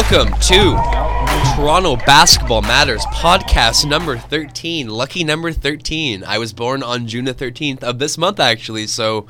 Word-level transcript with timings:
Welcome 0.00 0.32
to 0.42 0.76
Toronto 1.56 1.96
Basketball 1.96 2.62
Matters 2.62 3.04
podcast 3.06 3.84
number 3.84 4.16
13. 4.16 4.88
Lucky 4.88 5.24
number 5.24 5.50
13. 5.50 6.22
I 6.22 6.38
was 6.38 6.52
born 6.52 6.84
on 6.84 7.08
June 7.08 7.24
the 7.24 7.34
13th 7.34 7.82
of 7.82 7.98
this 7.98 8.16
month, 8.16 8.38
actually, 8.38 8.86
so 8.86 9.26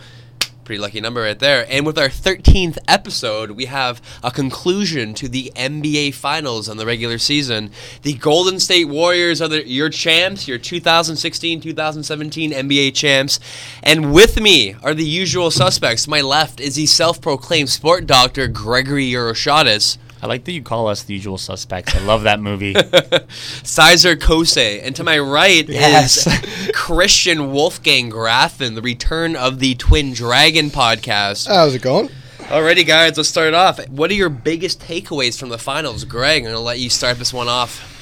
pretty 0.65 0.79
lucky 0.79 1.01
number 1.01 1.23
right 1.23 1.39
there. 1.39 1.67
And 1.71 1.87
with 1.87 1.99
our 1.99 2.11
13th 2.11 2.77
episode, 2.87 3.53
we 3.53 3.65
have 3.65 4.03
a 4.23 4.31
conclusion 4.31 5.15
to 5.15 5.27
the 5.27 5.51
NBA 5.57 6.13
Finals 6.13 6.69
on 6.69 6.77
the 6.77 6.85
regular 6.85 7.17
season. 7.17 7.71
The 8.03 8.13
Golden 8.13 8.61
State 8.61 8.89
Warriors 8.89 9.41
are 9.41 9.49
the, 9.49 9.67
your 9.67 9.89
champs, 9.89 10.47
your 10.47 10.59
2016 10.59 11.63
2017 11.63 12.51
NBA 12.51 12.95
champs. 12.95 13.41
And 13.83 14.13
with 14.13 14.39
me 14.39 14.75
are 14.83 14.93
the 14.93 15.07
usual 15.07 15.51
suspects. 15.51 16.07
My 16.07 16.21
left 16.21 16.61
is 16.61 16.75
the 16.75 16.85
self 16.85 17.23
proclaimed 17.23 17.71
sport 17.71 18.07
doctor, 18.07 18.47
Gregory 18.49 19.11
Euroshatis. 19.11 19.97
I 20.21 20.27
like 20.27 20.45
that 20.45 20.53
you 20.53 20.63
call 20.63 20.89
us 20.89 21.05
the 21.05 21.15
usual 21.15 21.39
suspects. 21.39 21.95
I 21.95 22.01
love 22.01 22.25
that 22.25 22.41
movie. 22.41 22.75
Sizer 23.63 24.17
Kose. 24.17 24.83
And 24.83 24.97
to 24.97 25.05
my 25.05 25.19
right 25.19 25.69
Yes. 25.69 26.27
is 26.27 26.71
Christian 26.75 27.53
Wolfgang 27.53 28.11
Graffin, 28.11 28.75
the 28.75 28.83
return 28.83 29.37
of 29.37 29.61
the 29.61 29.75
Twin 29.77 30.13
Dragon 30.13 30.71
podcast. 30.71 31.47
How's 31.47 31.75
it 31.75 31.83
going? 31.83 32.09
Alrighty, 32.39 32.85
guys, 32.87 33.17
let's 33.17 33.29
start 33.29 33.55
off. 33.55 33.79
What 33.91 34.11
are 34.11 34.15
your 34.15 34.31
biggest 34.31 34.81
takeaways 34.81 35.39
from 35.39 35.51
the 35.51 35.59
finals? 35.59 36.05
Greg, 36.05 36.39
I'm 36.39 36.45
going 36.45 36.55
to 36.55 36.61
let 36.61 36.79
you 36.81 36.89
start 36.91 37.19
this 37.19 37.33
one 37.33 37.47
off. 37.47 37.95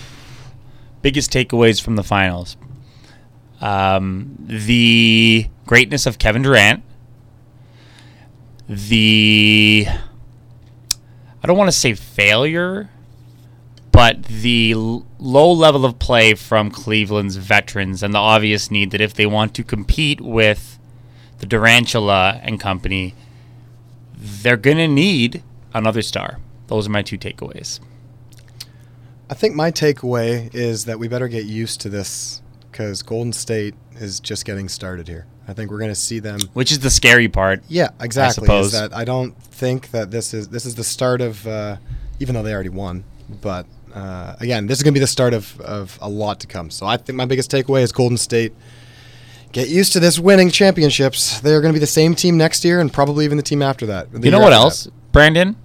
Biggest 1.03 1.31
takeaways 1.33 1.83
from 1.83 1.97
the 1.97 2.05
finals. 2.05 2.57
Um, 3.61 4.37
the 4.39 5.49
greatness 5.67 6.07
of 6.07 6.19
Kevin 6.19 6.43
Durant. 6.43 6.83
The 8.69 9.87
I 11.47 11.49
don't 11.49 11.59
want 11.59 11.69
to 11.69 11.79
say 11.79 11.95
failure, 11.95 12.91
but 13.93 14.25
the 14.25 14.73
l- 14.73 15.07
low 15.21 15.53
level 15.53 15.85
of 15.85 15.97
play 15.97 16.35
from 16.35 16.73
Cleveland's 16.73 17.37
veterans 17.37 18.03
and 18.03 18.13
the 18.13 18.19
obvious 18.19 18.69
need 18.69 18.91
that 18.91 19.01
if 19.01 19.15
they 19.15 19.27
want 19.27 19.55
to 19.55 19.63
compete 19.63 20.21
with 20.21 20.81
the 21.39 21.47
Durantula 21.47 22.41
and 22.43 22.59
company, 22.59 23.15
they're 24.13 24.57
going 24.57 24.79
to 24.79 24.89
need 24.89 25.45
another 25.73 26.03
star. 26.03 26.41
Those 26.67 26.89
are 26.89 26.91
my 26.91 27.03
two 27.03 27.17
takeaways. 27.17 27.79
I 29.31 29.35
think 29.35 29.55
my 29.55 29.71
takeaway 29.71 30.53
is 30.53 30.87
that 30.87 30.99
we 30.99 31.07
better 31.07 31.29
get 31.29 31.45
used 31.45 31.81
to 31.83 31.89
this 31.89 32.43
because 32.73 33.05
Golden 33.05 33.33
State 33.33 33.77
is 34.01 34.19
just 34.19 34.45
getting 34.45 34.69
started 34.69 35.07
here. 35.07 35.27
I 35.49 35.53
think 35.53 35.71
we're 35.71 35.79
going 35.79 35.91
to 35.91 35.95
see 35.95 36.19
them. 36.19 36.41
Which 36.53 36.73
is 36.73 36.81
the 36.81 36.91
scary 36.91 37.29
part. 37.29 37.63
Yeah, 37.69 37.91
exactly. 38.01 38.45
suppose. 38.45 38.67
Is 38.67 38.73
that 38.73 38.95
I 38.95 39.05
don't 39.05 39.37
think 39.43 39.91
that 39.93 40.11
this 40.11 40.35
is 40.35 40.49
this 40.49 40.67
is 40.67 40.75
the 40.75 40.85
start 40.85 41.21
of, 41.21 41.47
uh, 41.47 41.77
even 42.19 42.35
though 42.35 42.43
they 42.43 42.53
already 42.53 42.69
won. 42.69 43.05
But 43.29 43.67
uh, 43.95 44.37
again, 44.41 44.67
this 44.67 44.79
is 44.79 44.83
going 44.83 44.93
to 44.93 44.99
be 44.99 45.03
the 45.03 45.07
start 45.07 45.35
of, 45.35 45.61
of 45.61 45.99
a 46.03 46.09
lot 46.09 46.41
to 46.41 46.47
come. 46.47 46.71
So 46.71 46.87
I 46.87 46.97
think 46.97 47.17
my 47.17 47.25
biggest 47.25 47.51
takeaway 47.51 47.83
is 47.83 47.93
Golden 47.93 48.19
State. 48.19 48.53
Get 49.53 49.69
used 49.69 49.93
to 49.95 50.01
this 50.01 50.19
winning 50.19 50.51
championships. 50.51 51.41
They 51.41 51.55
are 51.55 51.61
going 51.61 51.73
to 51.73 51.77
be 51.77 51.81
the 51.81 51.87
same 51.87 52.15
team 52.15 52.37
next 52.37 52.65
year 52.65 52.81
and 52.81 52.93
probably 52.93 53.25
even 53.25 53.37
the 53.37 53.43
team 53.43 53.63
after 53.63 53.87
that. 53.87 54.09
You 54.13 54.31
know 54.31 54.41
what 54.41 54.53
else, 54.53 54.85
that. 54.85 55.13
Brandon? 55.13 55.57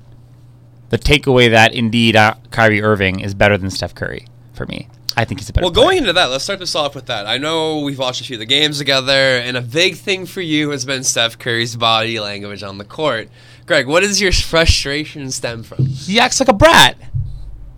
The 0.90 0.97
takeaway 0.97 1.50
that 1.50 1.74
indeed 1.74 2.16
uh, 2.16 2.36
Kyrie 2.52 2.81
Irving 2.81 3.20
is 3.20 3.34
better 3.34 3.58
than 3.58 3.70
Steph 3.70 3.96
Curry 3.96 4.28
for 4.53 4.66
me. 4.68 4.88
I 5.17 5.25
think 5.25 5.39
he's 5.39 5.49
a 5.49 5.53
better. 5.53 5.66
Well, 5.66 5.73
player. 5.73 5.85
going 5.85 5.97
into 5.97 6.13
that, 6.13 6.25
let's 6.25 6.44
start 6.44 6.59
this 6.59 6.75
off 6.75 6.95
with 6.95 7.07
that. 7.07 7.27
I 7.27 7.38
know 7.38 7.79
we've 7.79 7.99
watched 7.99 8.22
a 8.22 8.23
few 8.23 8.35
of 8.35 8.39
the 8.39 8.45
games 8.45 8.77
together, 8.77 9.11
and 9.11 9.57
a 9.57 9.61
big 9.61 9.95
thing 9.95 10.25
for 10.25 10.41
you 10.41 10.69
has 10.69 10.85
been 10.85 11.03
Steph 11.03 11.38
Curry's 11.38 11.75
body 11.75 12.19
language 12.19 12.63
on 12.63 12.77
the 12.77 12.85
court. 12.85 13.29
Greg, 13.66 13.88
what 13.88 14.01
does 14.01 14.22
your 14.22 14.31
frustration 14.31 15.31
stem 15.31 15.63
from? 15.63 15.85
he 15.85 16.19
acts 16.19 16.39
like 16.39 16.49
a 16.49 16.53
brat. 16.53 16.97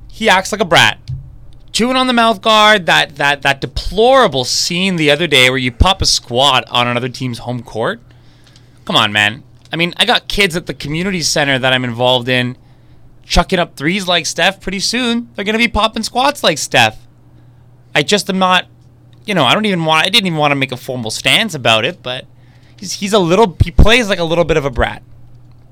He 0.07 0.29
acts 0.29 0.51
like 0.51 0.61
a 0.61 0.65
brat. 0.65 0.99
Chewing 1.71 1.95
on 1.95 2.05
the 2.05 2.13
mouth 2.13 2.41
guard, 2.41 2.85
that 2.85 3.15
that 3.15 3.41
that 3.41 3.59
deplorable 3.59 4.43
scene 4.43 4.95
the 4.95 5.09
other 5.09 5.25
day 5.25 5.49
where 5.49 5.57
you 5.57 5.71
pop 5.71 6.03
a 6.03 6.05
squat 6.05 6.65
on 6.69 6.87
another 6.87 7.09
team's 7.09 7.39
home 7.39 7.63
court. 7.63 7.99
Come 8.85 8.95
on, 8.95 9.11
man. 9.11 9.43
I 9.71 9.75
mean, 9.75 9.93
I 9.97 10.05
got 10.05 10.27
kids 10.27 10.55
at 10.55 10.67
the 10.67 10.73
community 10.75 11.23
center 11.23 11.57
that 11.57 11.73
I'm 11.73 11.83
involved 11.83 12.29
in 12.29 12.57
chucking 13.23 13.57
up 13.57 13.75
threes 13.75 14.07
like 14.07 14.27
Steph 14.27 14.61
pretty 14.61 14.79
soon. 14.79 15.29
They're 15.33 15.45
going 15.45 15.53
to 15.53 15.59
be 15.59 15.67
popping 15.67 16.03
squats 16.03 16.43
like 16.43 16.59
Steph. 16.59 17.02
I 17.95 18.03
just 18.03 18.29
am 18.29 18.39
not, 18.39 18.67
you 19.25 19.33
know, 19.35 19.43
I 19.43 19.53
don't 19.53 19.65
even 19.65 19.85
want 19.85 20.05
I 20.05 20.09
didn't 20.09 20.27
even 20.27 20.37
want 20.39 20.51
to 20.51 20.55
make 20.55 20.71
a 20.71 20.77
formal 20.77 21.11
stance 21.11 21.53
about 21.53 21.85
it, 21.85 22.01
but 22.03 22.25
he's 22.77 22.93
he's 22.93 23.13
a 23.13 23.19
little 23.19 23.55
he 23.63 23.71
plays 23.71 24.09
like 24.09 24.19
a 24.19 24.23
little 24.23 24.45
bit 24.45 24.57
of 24.57 24.65
a 24.65 24.69
brat. 24.69 25.03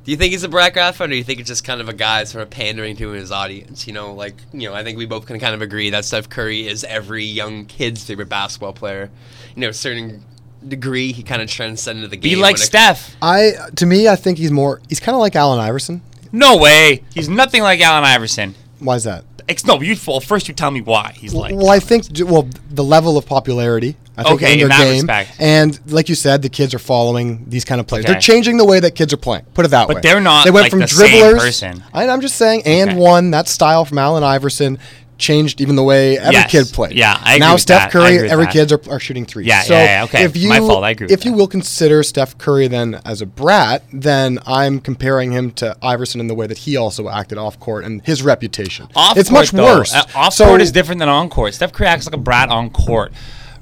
Do 0.03 0.09
you 0.09 0.17
think 0.17 0.31
he's 0.31 0.43
a 0.43 0.49
brat 0.49 0.73
Graffin, 0.73 1.01
or 1.05 1.07
do 1.09 1.15
you 1.15 1.23
think 1.23 1.39
it's 1.39 1.47
just 1.47 1.63
kind 1.63 1.79
of 1.79 1.87
a 1.87 1.93
guy 1.93 2.23
sort 2.23 2.41
of 2.41 2.49
pandering 2.49 2.95
to 2.97 3.09
his 3.09 3.31
audience? 3.31 3.85
You 3.85 3.93
know, 3.93 4.13
like, 4.15 4.33
you 4.51 4.67
know, 4.67 4.73
I 4.73 4.83
think 4.83 4.97
we 4.97 5.05
both 5.05 5.27
can 5.27 5.39
kind 5.39 5.53
of 5.53 5.61
agree 5.61 5.91
that 5.91 6.05
Steph 6.05 6.27
Curry 6.27 6.67
is 6.67 6.83
every 6.83 7.23
young 7.23 7.65
kid's 7.65 8.03
favorite 8.03 8.27
basketball 8.27 8.73
player. 8.73 9.11
You 9.55 9.61
know, 9.61 9.69
a 9.69 9.73
certain 9.73 10.23
degree, 10.67 11.11
he 11.11 11.21
kind 11.21 11.39
of 11.39 11.49
transcended 11.51 12.09
the 12.09 12.17
game. 12.17 12.31
Be 12.31 12.35
like 12.35 12.53
when 12.53 12.61
it- 12.63 12.65
Steph. 12.65 13.15
I 13.21 13.51
to 13.75 13.85
me, 13.85 14.07
I 14.07 14.15
think 14.15 14.39
he's 14.39 14.49
more. 14.51 14.81
He's 14.89 14.99
kind 14.99 15.13
of 15.13 15.19
like 15.19 15.35
Allen 15.35 15.59
Iverson. 15.59 16.01
No 16.31 16.57
way. 16.57 17.03
He's 17.13 17.29
nothing 17.29 17.61
like 17.61 17.79
Allen 17.81 18.03
Iverson. 18.03 18.55
Why 18.81 18.95
is 18.95 19.03
that? 19.05 19.23
Ex- 19.49 19.65
no, 19.65 19.81
you 19.81 19.95
well, 20.07 20.19
first 20.19 20.47
you 20.47 20.53
tell 20.53 20.71
me 20.71 20.81
why 20.81 21.13
he's 21.17 21.33
like. 21.33 21.53
well, 21.55 21.69
I 21.69 21.79
think 21.79 22.05
well 22.25 22.47
the 22.69 22.83
level 22.83 23.17
of 23.17 23.25
popularity. 23.25 23.95
I 24.17 24.23
think 24.23 24.35
Okay, 24.35 24.53
in 24.55 24.59
in 24.59 24.67
that 24.69 24.77
game, 24.83 24.93
respect. 24.93 25.31
and 25.39 25.79
like 25.91 26.09
you 26.09 26.15
said, 26.15 26.41
the 26.41 26.49
kids 26.49 26.73
are 26.73 26.79
following 26.79 27.45
these 27.49 27.63
kind 27.65 27.79
of 27.79 27.87
players. 27.87 28.05
Okay. 28.05 28.11
They're 28.13 28.21
changing 28.21 28.57
the 28.57 28.65
way 28.65 28.79
that 28.79 28.91
kids 28.93 29.13
are 29.13 29.17
playing. 29.17 29.45
Put 29.53 29.65
it 29.65 29.69
that 29.69 29.87
But 29.87 29.87
way. 29.87 29.93
But 29.95 30.03
they're 30.03 30.19
not, 30.21 30.43
They 30.45 30.51
went 30.51 30.65
like, 30.65 30.69
from 30.71 30.81
the 30.81 30.87
same 30.89 31.07
dribblers. 31.33 31.37
person. 31.39 31.83
I, 31.93 32.07
I'm 32.07 32.19
just 32.21 32.35
saying, 32.35 32.63
and 32.65 32.91
Okay. 32.91 32.99
one 32.99 33.31
that 33.31 33.47
style 33.47 33.85
from 33.85 33.97
Allen 33.97 34.23
Iverson 34.23 34.79
changed 35.21 35.61
even 35.61 35.77
the 35.77 35.83
way 35.83 36.17
every 36.17 36.33
Yes. 36.33 36.51
kid 36.51 36.65
played. 36.73 36.93
Yeah, 36.97 37.17
I 37.21 37.37
now 37.37 37.55
Steph 37.55 37.83
that. 37.83 37.91
Curry, 37.91 38.29
every 38.29 38.45
that. 38.45 38.51
kids 38.53 38.71
are, 38.73 38.81
are 38.89 38.99
shooting 38.99 39.25
threes. 39.25 39.47
Yeah, 39.47 39.61
so 39.61 39.73
yeah, 39.73 39.83
yeah, 39.85 40.03
okay. 40.03 40.23
If 40.25 40.35
you, 40.35 40.49
My 40.49 40.59
fault, 40.59 40.83
I 40.83 40.89
agree 40.89 41.05
with 41.05 41.11
if 41.13 41.23
you 41.23 41.31
that. 41.31 41.37
will 41.37 41.47
consider 41.47 42.03
Steph 42.03 42.37
Curry 42.37 42.67
then 42.67 42.99
as 43.05 43.21
a 43.21 43.25
brat, 43.25 43.83
then 43.93 44.39
I'm 44.45 44.79
comparing 44.79 45.31
him 45.31 45.51
to 45.51 45.77
Iverson 45.81 46.19
in 46.19 46.27
the 46.27 46.35
way 46.35 46.47
that 46.47 46.57
he 46.59 46.75
also 46.75 47.07
acted 47.07 47.37
off 47.37 47.57
court 47.59 47.85
and 47.85 48.01
his 48.05 48.21
reputation. 48.23 48.87
Off 48.95 49.17
it's 49.17 49.29
court, 49.29 49.39
much 49.41 49.51
though, 49.51 49.77
worse. 49.77 49.93
uh, 49.95 50.03
off 50.15 50.33
So- 50.33 50.47
court 50.47 50.61
is 50.61 50.71
different 50.73 50.99
than 50.99 51.07
on 51.07 51.29
court. 51.29 51.53
Steph 51.53 51.71
Curry 51.71 51.87
acts 51.87 52.05
like 52.07 52.15
a 52.15 52.17
brat 52.17 52.49
on 52.49 52.69
court, 52.71 53.13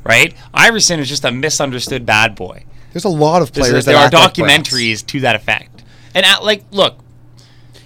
right? 0.04 0.34
Iverson 0.54 1.00
is 1.00 1.08
just 1.10 1.24
a 1.26 1.32
misunderstood 1.32 2.06
bad 2.06 2.34
boy. 2.36 2.64
There's 2.94 3.06
a 3.06 3.10
lot 3.10 3.42
of 3.44 3.52
There's 3.52 3.68
players 3.70 3.86
there 3.86 3.96
are 3.98 4.06
act 4.06 4.14
like 4.16 4.34
documentaries 4.34 5.06
to 5.08 5.20
that 5.20 5.36
effect. 5.36 5.84
And 6.16 6.26
at, 6.26 6.44
like, 6.44 6.64
look, 6.72 6.98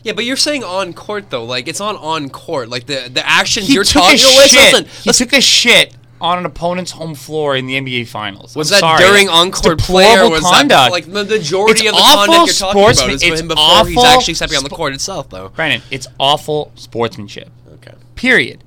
Yeah, 0.04 0.14
but 0.14 0.26
you're 0.26 0.36
saying 0.38 0.64
on 0.64 0.94
court 0.94 1.30
though, 1.30 1.46
like 1.46 1.68
it's 1.68 1.82
on 1.82 1.96
on 1.98 2.30
court, 2.30 2.70
like 2.70 2.86
the 2.86 3.10
the 3.12 3.26
actions 3.28 3.68
he 3.68 3.74
you're 3.74 3.84
took 3.84 4.04
talking. 4.04 4.20
a 4.20 4.24
No, 4.24 4.30
shit. 4.30 4.52
listen, 4.74 4.86
he 4.86 5.10
listen. 5.10 5.28
took 5.28 5.38
a 5.38 5.42
shit 5.42 5.96
on 6.22 6.38
an 6.38 6.46
opponent's 6.46 6.92
home 6.92 7.16
floor 7.16 7.56
in 7.58 7.66
the 7.68 7.76
NBA 7.76 8.08
Finals. 8.08 8.56
Was 8.56 8.72
I'm 8.72 8.76
that 8.76 8.80
sorry. 8.80 9.04
during 9.04 9.28
on-court 9.30 9.80
play, 9.80 10.16
or 10.18 10.30
was 10.30 10.42
conduct. 10.42 10.70
that 10.70 10.92
like 10.92 11.06
the 11.06 11.26
majority 11.26 11.86
It's 11.86 11.90
of 11.90 11.96
the 11.96 12.02
conduct 12.02 12.48
you're 12.48 12.54
talking 12.74 12.82
about 12.82 13.10
is 13.12 13.24
it's 13.24 13.42
him 13.42 13.48
before 13.50 13.88
he's 13.88 14.04
actually 14.04 14.34
stepping 14.36 14.58
on 14.58 14.64
the 14.64 14.70
court 14.70 14.94
itself, 14.94 15.30
though? 15.30 15.50
Brandon, 15.50 15.82
it's 15.92 16.08
awful 16.20 16.72
sportsmanship. 16.76 17.50
Okay. 17.76 17.94
Period. 18.16 18.64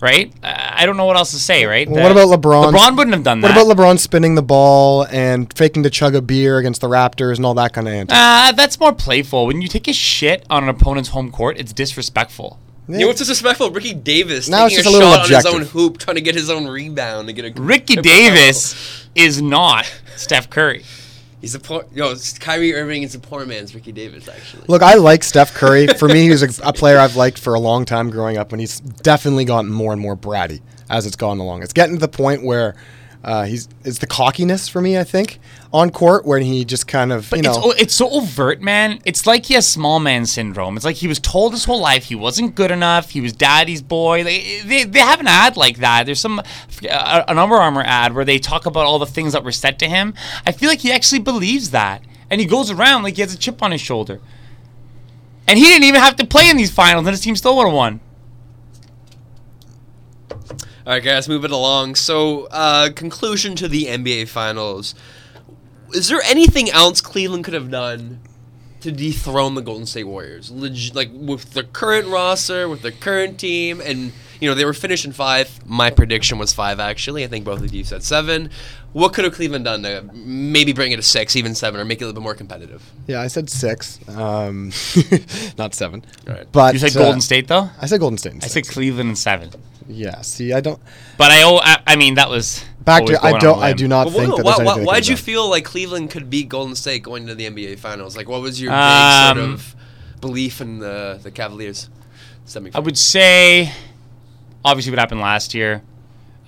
Right? 0.00 0.32
I 0.42 0.86
don't 0.86 0.96
know 0.96 1.04
what 1.04 1.16
else 1.16 1.32
to 1.32 1.38
say. 1.38 1.66
Right? 1.66 1.88
Well, 1.88 2.02
what 2.02 2.12
about 2.12 2.40
LeBron? 2.40 2.72
LeBron 2.72 2.96
wouldn't 2.96 3.14
have 3.14 3.24
done 3.24 3.40
that. 3.40 3.54
What 3.54 3.68
about 3.68 3.76
LeBron 3.76 3.98
spinning 3.98 4.34
the 4.34 4.42
ball 4.42 5.06
and 5.06 5.52
faking 5.52 5.82
to 5.82 5.90
chug 5.90 6.14
a 6.14 6.22
beer 6.22 6.58
against 6.58 6.80
the 6.80 6.88
Raptors 6.88 7.36
and 7.36 7.44
all 7.44 7.54
that 7.54 7.72
kind 7.72 7.86
of 7.86 7.94
antics? 7.94 8.18
Uh, 8.18 8.52
that's 8.52 8.80
more 8.80 8.94
playful. 8.94 9.46
When 9.46 9.60
you 9.60 9.68
take 9.68 9.88
a 9.88 9.92
shit 9.92 10.46
on 10.48 10.62
an 10.62 10.68
opponent's 10.68 11.10
home 11.10 11.30
court, 11.30 11.58
it's 11.58 11.72
disrespectful. 11.72 12.58
You 12.88 12.98
know 12.98 13.06
what's 13.06 13.20
disrespectful? 13.20 13.70
Ricky 13.70 13.94
Davis 13.94 14.48
Now 14.48 14.66
it's 14.66 14.74
taking 14.74 14.90
just 14.90 14.94
a, 14.94 14.98
a 14.98 14.98
little 14.98 15.14
shot 15.14 15.30
on 15.30 15.36
his 15.36 15.46
own 15.46 15.62
hoop, 15.62 15.98
trying 15.98 16.16
to 16.16 16.20
get 16.20 16.34
his 16.34 16.50
own 16.50 16.66
rebound 16.66 17.28
and 17.28 17.36
get 17.36 17.56
a 17.56 17.62
Ricky 17.62 17.94
Davis 17.96 19.08
is 19.14 19.40
not 19.40 19.90
Steph 20.16 20.50
Curry. 20.50 20.82
He's 21.40 21.54
a 21.54 21.60
poor. 21.60 21.86
Yo, 21.94 22.14
Kyrie 22.38 22.74
Irving 22.74 23.02
is 23.02 23.14
a 23.14 23.18
poor 23.18 23.46
man's 23.46 23.74
Ricky 23.74 23.92
Davis, 23.92 24.28
actually. 24.28 24.64
Look, 24.68 24.82
I 24.82 24.94
like 24.94 25.24
Steph 25.24 25.54
Curry. 25.54 25.86
For 25.86 26.06
me, 26.06 26.22
he 26.24 26.30
was 26.30 26.42
a, 26.60 26.68
a 26.68 26.72
player 26.72 26.98
I've 26.98 27.16
liked 27.16 27.38
for 27.38 27.54
a 27.54 27.60
long 27.60 27.86
time 27.86 28.10
growing 28.10 28.36
up, 28.36 28.52
and 28.52 28.60
he's 28.60 28.80
definitely 28.80 29.46
gotten 29.46 29.70
more 29.70 29.92
and 29.92 30.00
more 30.00 30.16
bratty 30.16 30.60
as 30.90 31.06
it's 31.06 31.16
gone 31.16 31.38
along. 31.38 31.62
It's 31.62 31.72
getting 31.72 31.94
to 31.96 32.00
the 32.00 32.08
point 32.08 32.44
where 32.44 32.74
uh, 33.22 33.44
he's 33.44 33.68
it's 33.84 33.98
the 33.98 34.06
cockiness 34.06 34.68
for 34.68 34.80
me. 34.80 34.96
I 34.98 35.04
think 35.04 35.40
on 35.72 35.90
court 35.90 36.24
when 36.24 36.42
he 36.42 36.64
just 36.64 36.88
kind 36.88 37.12
of 37.12 37.30
you 37.32 37.38
It's, 37.38 37.46
know 37.48 37.60
o- 37.64 37.74
it's 37.76 37.94
so 37.94 38.08
overt, 38.10 38.62
man. 38.62 39.00
It's 39.04 39.26
like 39.26 39.46
he 39.46 39.54
has 39.54 39.68
small 39.68 40.00
man 40.00 40.24
syndrome. 40.24 40.76
It's 40.76 40.86
like 40.86 40.96
he 40.96 41.06
was 41.06 41.18
told 41.18 41.52
his 41.52 41.64
whole 41.66 41.80
life 41.80 42.04
he 42.04 42.14
wasn't 42.14 42.54
good 42.54 42.70
enough. 42.70 43.10
He 43.10 43.20
was 43.20 43.32
daddy's 43.34 43.82
boy. 43.82 44.24
They, 44.24 44.62
they, 44.62 44.84
they 44.84 45.00
have 45.00 45.20
an 45.20 45.26
ad 45.28 45.56
like 45.58 45.78
that. 45.78 46.06
There's 46.06 46.20
some 46.20 46.38
uh, 46.38 47.24
an 47.28 47.38
Under 47.38 47.56
Armour 47.56 47.82
ad 47.84 48.14
where 48.14 48.24
they 48.24 48.38
talk 48.38 48.64
about 48.64 48.86
all 48.86 48.98
the 48.98 49.06
things 49.06 49.34
that 49.34 49.44
were 49.44 49.52
said 49.52 49.78
to 49.80 49.86
him. 49.88 50.14
I 50.46 50.52
feel 50.52 50.70
like 50.70 50.80
he 50.80 50.90
actually 50.90 51.20
believes 51.20 51.70
that, 51.70 52.02
and 52.30 52.40
he 52.40 52.46
goes 52.46 52.70
around 52.70 53.02
like 53.02 53.16
he 53.16 53.20
has 53.22 53.34
a 53.34 53.38
chip 53.38 53.62
on 53.62 53.70
his 53.72 53.80
shoulder. 53.82 54.20
And 55.46 55.58
he 55.58 55.64
didn't 55.64 55.84
even 55.84 56.00
have 56.00 56.16
to 56.16 56.26
play 56.26 56.48
in 56.48 56.56
these 56.56 56.70
finals, 56.70 57.06
and 57.06 57.12
his 57.12 57.20
team 57.20 57.34
still 57.36 57.56
would 57.56 57.64
have 57.66 57.74
won. 57.74 58.00
All 60.86 60.94
right, 60.94 61.02
guys, 61.02 61.28
moving 61.28 61.50
along. 61.50 61.94
So, 61.96 62.46
uh, 62.50 62.90
conclusion 62.94 63.54
to 63.56 63.68
the 63.68 63.84
NBA 63.84 64.28
Finals. 64.28 64.94
Is 65.92 66.08
there 66.08 66.22
anything 66.24 66.70
else 66.70 67.00
Cleveland 67.00 67.44
could 67.44 67.54
have 67.54 67.70
done 67.70 68.20
to 68.80 68.90
dethrone 68.90 69.54
the 69.56 69.60
Golden 69.60 69.86
State 69.86 70.04
Warriors? 70.04 70.50
Leg- 70.50 70.94
like 70.94 71.10
with 71.12 71.52
the 71.52 71.64
current 71.64 72.08
roster, 72.08 72.68
with 72.68 72.82
the 72.82 72.92
current 72.92 73.38
team, 73.38 73.80
and 73.84 74.12
you 74.40 74.48
know 74.48 74.54
they 74.54 74.64
were 74.64 74.72
finishing 74.72 75.12
five. 75.12 75.60
My 75.66 75.90
prediction 75.90 76.38
was 76.38 76.52
five, 76.54 76.80
actually. 76.80 77.24
I 77.24 77.26
think 77.26 77.44
both 77.44 77.60
of 77.62 77.74
you 77.74 77.84
said 77.84 78.02
seven. 78.02 78.50
What 78.92 79.12
could 79.12 79.24
have 79.24 79.34
Cleveland 79.34 79.66
done 79.66 79.82
to 79.82 80.08
maybe 80.14 80.72
bring 80.72 80.92
it 80.92 80.96
to 80.96 81.02
six, 81.02 81.36
even 81.36 81.54
seven, 81.54 81.78
or 81.80 81.84
make 81.84 82.00
it 82.00 82.04
a 82.04 82.06
little 82.06 82.20
bit 82.20 82.24
more 82.24 82.34
competitive? 82.34 82.82
yeah. 83.06 83.20
I 83.20 83.26
said 83.26 83.50
six, 83.50 84.00
um, 84.08 84.72
not 85.58 85.74
seven. 85.74 86.04
Right. 86.26 86.46
But 86.50 86.72
You 86.72 86.80
said 86.80 86.96
uh, 86.96 87.00
Golden 87.04 87.20
State 87.20 87.48
though. 87.48 87.68
I 87.80 87.86
said 87.86 88.00
Golden 88.00 88.16
State. 88.18 88.32
in 88.32 88.42
I 88.42 88.46
said 88.46 88.66
Cleveland 88.66 89.10
in 89.10 89.16
seven. 89.16 89.50
Yeah. 89.92 90.20
See, 90.22 90.52
I 90.52 90.60
don't. 90.60 90.80
But 91.18 91.30
I, 91.30 91.42
I, 91.42 91.82
I 91.86 91.96
mean 91.96 92.14
that 92.14 92.28
was 92.30 92.64
Back 92.84 93.04
to 93.06 93.22
I 93.24 93.38
don't. 93.38 93.58
I 93.58 93.72
do 93.72 93.86
not 93.88 94.04
But 94.04 94.12
think 94.14 94.28
what, 94.28 94.36
that 94.38 94.44
why, 94.44 94.52
there's 94.56 94.66
why, 94.66 94.72
anything. 94.72 94.84
they 94.84 94.86
why'd 94.86 95.06
you 95.06 95.16
feel 95.16 95.50
like 95.50 95.64
Cleveland 95.64 96.10
could 96.10 96.30
beat 96.30 96.48
Golden 96.48 96.74
State 96.74 97.02
going 97.02 97.26
to 97.26 97.34
the 97.34 97.46
NBA 97.48 97.78
Finals? 97.78 98.16
Like, 98.16 98.28
what 98.28 98.40
was 98.40 98.60
your 98.60 98.72
Um, 98.72 99.36
sort 99.36 99.50
of 99.50 99.76
belief 100.20 100.60
in 100.60 100.78
the 100.78 101.18
the 101.22 101.30
Cavaliers? 101.30 101.88
I 102.74 102.80
would 102.80 102.98
say, 102.98 103.72
obviously, 104.64 104.90
what 104.90 104.98
happened 104.98 105.20
last 105.20 105.54
year. 105.54 105.82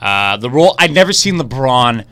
Uh, 0.00 0.36
the 0.36 0.50
role 0.50 0.74
I'd 0.78 0.92
never 0.92 1.12
seen 1.12 1.36
LeBron 1.36 2.04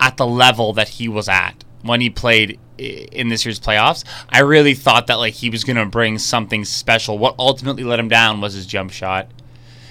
at 0.00 0.16
the 0.18 0.26
level 0.26 0.74
that 0.74 0.88
he 0.88 1.08
was 1.08 1.28
at 1.28 1.64
when 1.82 2.02
he 2.02 2.10
played 2.10 2.58
in 2.76 3.28
this 3.28 3.46
year's 3.46 3.58
playoffs. 3.58 4.04
I 4.28 4.40
really 4.40 4.74
thought 4.74 5.06
that 5.06 5.14
like 5.14 5.32
he 5.34 5.48
was 5.48 5.64
gonna 5.64 5.86
bring 5.86 6.18
something 6.18 6.64
special. 6.64 7.16
What 7.16 7.36
ultimately 7.38 7.84
let 7.84 7.98
him 7.98 8.08
down 8.08 8.40
was 8.42 8.52
his 8.52 8.66
jump 8.66 8.90
shot, 8.90 9.30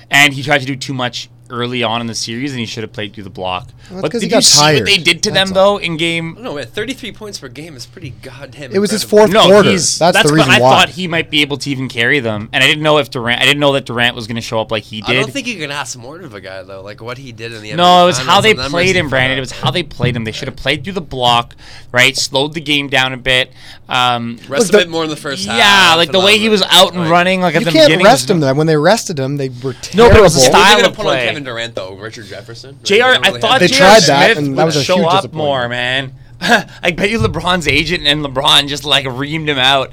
and 0.09 0.33
he 0.33 0.43
tried 0.43 0.59
to 0.59 0.65
do 0.65 0.75
too 0.75 0.93
much 0.93 1.29
early 1.49 1.83
on 1.83 2.01
in 2.01 2.07
the 2.07 2.15
series, 2.15 2.51
and 2.51 2.59
he 2.59 2.65
should 2.65 2.83
have 2.83 2.91
played 2.93 3.13
through 3.13 3.23
the 3.23 3.29
block. 3.29 3.69
Well, 3.91 4.01
but 4.01 4.11
'cause 4.11 4.21
he 4.21 4.27
did 4.27 4.35
you 4.35 4.37
got 4.37 4.43
see 4.43 4.61
what 4.79 4.85
they 4.85 4.97
did 4.97 5.21
to 5.23 5.31
That's 5.31 5.49
them 5.49 5.53
though 5.53 5.77
in 5.77 5.97
game? 5.97 6.37
No, 6.39 6.55
man, 6.55 6.65
33 6.65 7.11
points 7.11 7.37
per 7.39 7.47
game 7.47 7.75
is 7.75 7.85
pretty 7.85 8.11
goddamn. 8.21 8.71
It 8.73 8.79
was 8.79 8.89
his 8.91 9.03
fourth 9.03 9.31
No, 9.31 9.45
quarter. 9.45 9.69
he's 9.69 9.99
that's, 9.99 10.17
the 10.23 10.27
what 10.29 10.33
reason 10.35 10.51
I 10.51 10.59
why. 10.59 10.69
thought 10.71 10.89
he 10.89 11.07
might 11.07 11.29
be 11.29 11.41
able 11.41 11.57
to 11.57 11.69
even 11.69 11.87
carry 11.87 12.19
them, 12.19 12.49
and 12.51 12.63
I 12.63 12.67
didn't 12.67 12.83
know 12.83 12.97
if 12.97 13.09
Durant. 13.11 13.41
I 13.41 13.45
didn't 13.45 13.59
know 13.59 13.73
that 13.73 13.85
Durant 13.85 14.15
was 14.15 14.25
going 14.27 14.35
to 14.37 14.41
show 14.41 14.59
up 14.59 14.71
like 14.71 14.83
he 14.83 15.01
did. 15.01 15.15
I 15.17 15.21
don't 15.21 15.31
think 15.31 15.45
you 15.47 15.57
can 15.59 15.71
ask 15.71 15.97
more 15.97 16.19
of 16.19 16.33
a 16.33 16.41
guy 16.41 16.63
though. 16.63 16.81
Like 16.81 17.01
what 17.01 17.17
he 17.19 17.31
did 17.31 17.53
in 17.53 17.61
the 17.61 17.73
No, 17.73 17.83
NBA 17.83 18.03
it 18.03 18.05
was 18.07 18.17
how 18.17 18.41
they 18.41 18.53
played 18.55 18.95
him, 18.95 19.09
Brandon. 19.09 19.37
It 19.37 19.41
was 19.41 19.51
how 19.51 19.69
they 19.71 19.83
played 19.83 20.15
him. 20.15 20.23
They 20.23 20.31
should 20.31 20.47
have 20.47 20.57
played 20.57 20.83
through 20.83 20.93
the 20.93 21.01
block, 21.01 21.55
right? 21.91 22.15
Slowed 22.17 22.53
the 22.55 22.61
game 22.61 22.87
down 22.89 23.13
a 23.13 23.17
bit. 23.17 23.51
Um, 23.87 24.39
Rest 24.49 24.73
Look, 24.73 24.81
a 24.81 24.85
bit 24.85 24.89
more 24.89 25.03
in 25.03 25.11
the 25.11 25.15
first 25.15 25.45
half. 25.45 25.57
yeah, 25.57 25.95
like 25.95 26.11
the 26.11 26.19
way 26.19 26.39
he 26.39 26.49
was 26.49 26.63
out 26.63 26.93
and 26.95 27.07
running, 27.09 27.41
like 27.41 27.53
at 27.55 27.61
you 27.61 27.65
the 27.65 27.71
can't 27.71 28.03
rest 28.03 28.29
him 28.29 28.39
though. 28.39 28.53
When 28.55 28.65
they 28.65 28.77
rested 28.77 29.19
him, 29.19 29.37
they 29.37 29.49
were 29.49 29.73
terrible. 29.73 29.97
No, 29.97 30.09
but 30.09 30.17
it 30.17 30.23
was 30.23 30.35
a 30.35 30.39
style 30.39 30.83
of 30.83 30.93
play. 30.95 31.34
Kevin 31.35 31.43
Durant 31.43 31.75
though? 31.75 31.95
Richard 31.95 32.25
Jefferson. 32.27 32.79
Jr. 32.83 32.93
They 32.93 32.99
don't 32.99 33.25
I 33.25 33.39
thought 33.39 33.59
They 33.59 33.67
J.R. 33.67 33.77
tried 33.79 34.01
that, 34.03 34.25
Smith 34.33 34.37
and 34.47 34.57
that 34.57 34.63
was 34.65 34.75
a 34.77 34.83
show 34.83 34.95
huge 34.95 35.05
up 35.07 35.11
disappointment. 35.23 35.35
more, 35.35 35.69
man. 35.69 36.13
I 36.41 36.91
bet 36.91 37.09
you 37.09 37.19
LeBron's 37.19 37.67
agent 37.67 38.05
and 38.07 38.23
LeBron 38.23 38.67
just 38.67 38.85
like 38.85 39.05
reamed 39.05 39.47
him 39.47 39.57
out. 39.57 39.91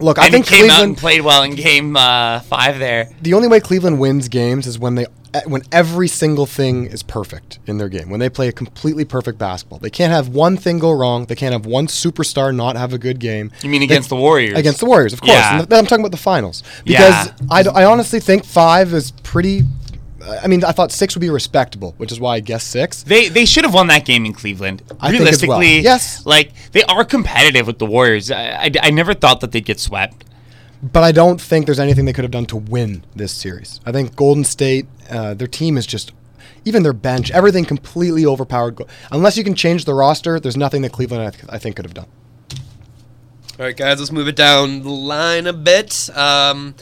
Look, 0.00 0.18
I 0.18 0.24
and 0.24 0.32
think 0.32 0.48
he 0.48 0.56
came 0.56 0.70
out 0.70 0.82
and 0.82 0.96
Cleveland. 0.96 0.98
played 0.98 1.20
well 1.20 1.42
in 1.44 1.54
game 1.54 1.96
uh, 1.96 2.40
five 2.40 2.78
there. 2.80 3.08
the 3.20 3.34
only 3.34 3.46
way 3.46 3.60
Cleveland 3.60 4.00
wins 4.00 4.28
games 4.28 4.66
is 4.66 4.78
when 4.78 4.96
they 4.96 5.06
when 5.46 5.62
every 5.72 6.08
single 6.08 6.44
thing 6.44 6.84
is 6.86 7.02
perfect 7.02 7.58
in 7.66 7.78
their 7.78 7.88
game. 7.88 8.10
When 8.10 8.20
they 8.20 8.28
play 8.28 8.48
a 8.48 8.52
completely 8.52 9.04
perfect 9.06 9.38
basketball, 9.38 9.78
they 9.78 9.88
can't 9.90 10.12
have 10.12 10.28
one 10.28 10.56
thing 10.58 10.78
go 10.78 10.90
wrong. 10.90 11.24
They 11.26 11.34
can't 11.36 11.52
have 11.54 11.64
one 11.64 11.86
superstar 11.86 12.54
not 12.54 12.76
have 12.76 12.92
a 12.92 12.98
good 12.98 13.18
game. 13.18 13.50
You 13.62 13.70
mean 13.70 13.80
They- 13.80 13.84
against 13.86 14.08
the 14.10 14.16
Warriors? 14.16 14.58
Against 14.58 14.80
the 14.80 14.86
Warriors, 14.86 15.12
of 15.14 15.20
course. 15.22 15.32
Yeah. 15.32 15.60
And 15.60 15.68
th- 15.70 15.78
I'm 15.78 15.86
talking 15.86 16.04
about 16.04 16.10
the 16.10 16.18
finals 16.18 16.62
because 16.84 17.26
Yeah. 17.28 17.32
I, 17.50 17.62
d- 17.62 17.70
I 17.74 17.84
honestly 17.86 18.20
think 18.20 18.44
five 18.44 18.92
is 18.92 19.12
pretty. 19.22 19.62
I 20.24 20.46
mean, 20.46 20.64
I 20.64 20.72
thought 20.72 20.92
six 20.92 21.14
would 21.14 21.20
be 21.20 21.30
respectable, 21.30 21.94
which 21.96 22.12
is 22.12 22.20
why 22.20 22.36
I 22.36 22.40
guess 22.40 22.64
six. 22.64 23.02
They 23.02 23.28
they 23.28 23.44
should 23.44 23.64
have 23.64 23.74
won 23.74 23.88
that 23.88 24.04
game 24.04 24.24
in 24.24 24.32
Cleveland. 24.32 24.82
I 25.00 25.10
think 25.10 25.22
as 25.28 25.46
well. 25.46 25.58
Realistically, 25.58 25.80
Yes. 25.80 26.24
Like 26.26 26.52
they 26.72 26.82
are 26.84 27.04
competitive 27.04 27.66
with 27.66 27.78
the 27.78 27.86
Warriors. 27.86 28.30
I, 28.30 28.44
I, 28.64 28.70
I 28.82 28.90
never 28.90 29.14
thought 29.14 29.40
that 29.40 29.52
they'd 29.52 29.64
get 29.64 29.80
swept. 29.80 30.24
But 30.82 31.04
I 31.04 31.12
don't 31.12 31.40
think 31.40 31.66
there's 31.66 31.78
anything 31.78 32.06
they 32.06 32.12
could 32.12 32.24
have 32.24 32.32
done 32.32 32.46
to 32.46 32.56
win 32.56 33.04
this 33.14 33.32
series. 33.32 33.80
I 33.86 33.92
think 33.92 34.16
Golden 34.16 34.42
State, 34.42 34.86
uh, 35.08 35.32
their 35.34 35.46
team 35.46 35.76
is 35.76 35.86
just, 35.86 36.10
even 36.64 36.82
their 36.82 36.92
bench, 36.92 37.30
everything 37.30 37.64
completely 37.64 38.26
overpowered. 38.26 38.80
Unless 39.12 39.36
you 39.36 39.44
can 39.44 39.54
change 39.54 39.84
the 39.84 39.94
roster, 39.94 40.40
there's 40.40 40.56
nothing 40.56 40.82
that 40.82 40.90
Cleveland, 40.90 41.22
I, 41.22 41.30
th- 41.30 41.44
I 41.48 41.58
think, 41.58 41.76
could 41.76 41.84
have 41.84 41.94
done. 41.94 42.08
All 43.60 43.66
right, 43.66 43.76
guys, 43.76 44.00
let's 44.00 44.10
move 44.10 44.26
it 44.26 44.34
down 44.34 44.82
the 44.82 44.90
line 44.90 45.46
a 45.46 45.52
bit. 45.52 46.10
Um, 46.16 46.74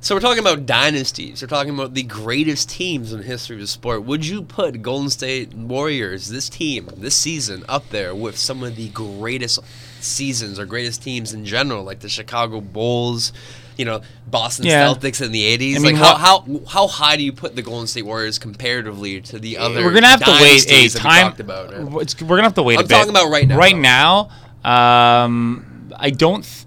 so 0.00 0.14
we're 0.14 0.20
talking 0.20 0.40
about 0.40 0.64
dynasties. 0.66 1.42
We're 1.42 1.48
talking 1.48 1.74
about 1.74 1.92
the 1.94 2.02
greatest 2.02 2.70
teams 2.70 3.12
in 3.12 3.18
the 3.20 3.24
history 3.24 3.56
of 3.56 3.60
the 3.60 3.66
sport. 3.66 4.04
Would 4.04 4.26
you 4.26 4.42
put 4.42 4.80
Golden 4.82 5.10
State 5.10 5.52
Warriors, 5.54 6.28
this 6.28 6.48
team, 6.48 6.88
this 6.96 7.14
season, 7.14 7.64
up 7.68 7.88
there 7.90 8.14
with 8.14 8.38
some 8.38 8.62
of 8.62 8.76
the 8.76 8.88
greatest 8.88 9.58
seasons 10.00 10.58
or 10.58 10.64
greatest 10.64 11.02
teams 11.02 11.34
in 11.34 11.44
general, 11.44 11.84
like 11.84 12.00
the 12.00 12.08
Chicago 12.08 12.60
Bulls, 12.62 13.32
you 13.76 13.84
know, 13.84 14.00
Boston 14.26 14.66
Yeah. 14.66 14.86
Celtics 14.86 15.22
in 15.24 15.32
the 15.32 15.42
'80s? 15.56 15.76
I 15.76 15.78
mean, 15.80 15.94
like, 15.94 16.02
how, 16.02 16.16
how 16.16 16.60
how 16.66 16.86
high 16.86 17.16
do 17.16 17.22
you 17.22 17.32
put 17.32 17.54
the 17.54 17.62
Golden 17.62 17.86
State 17.86 18.06
Warriors 18.06 18.38
comparatively 18.38 19.20
to 19.22 19.38
the 19.38 19.58
other? 19.58 19.84
we're 19.84 19.92
gonna 19.92 20.06
have 20.08 20.24
to 20.24 20.30
wait 20.42 20.70
a 20.70 20.82
we 20.82 20.88
time. 20.88 21.26
talked 21.28 21.40
about, 21.40 21.72
it's- 21.74 22.20
we're 22.22 22.36
gonna 22.36 22.42
have 22.44 22.54
to 22.54 22.62
wait 22.62 22.78
I'm 22.78 22.84
a 22.86 22.88
bit. 22.88 22.94
talking 22.94 23.10
about 23.10 23.30
right 23.30 23.46
now, 23.46 23.56
Right 23.58 23.76
now, 23.76 24.28
um, 24.64 25.90
I 25.96 26.10
don't. 26.10 26.42
Th- 26.42 26.66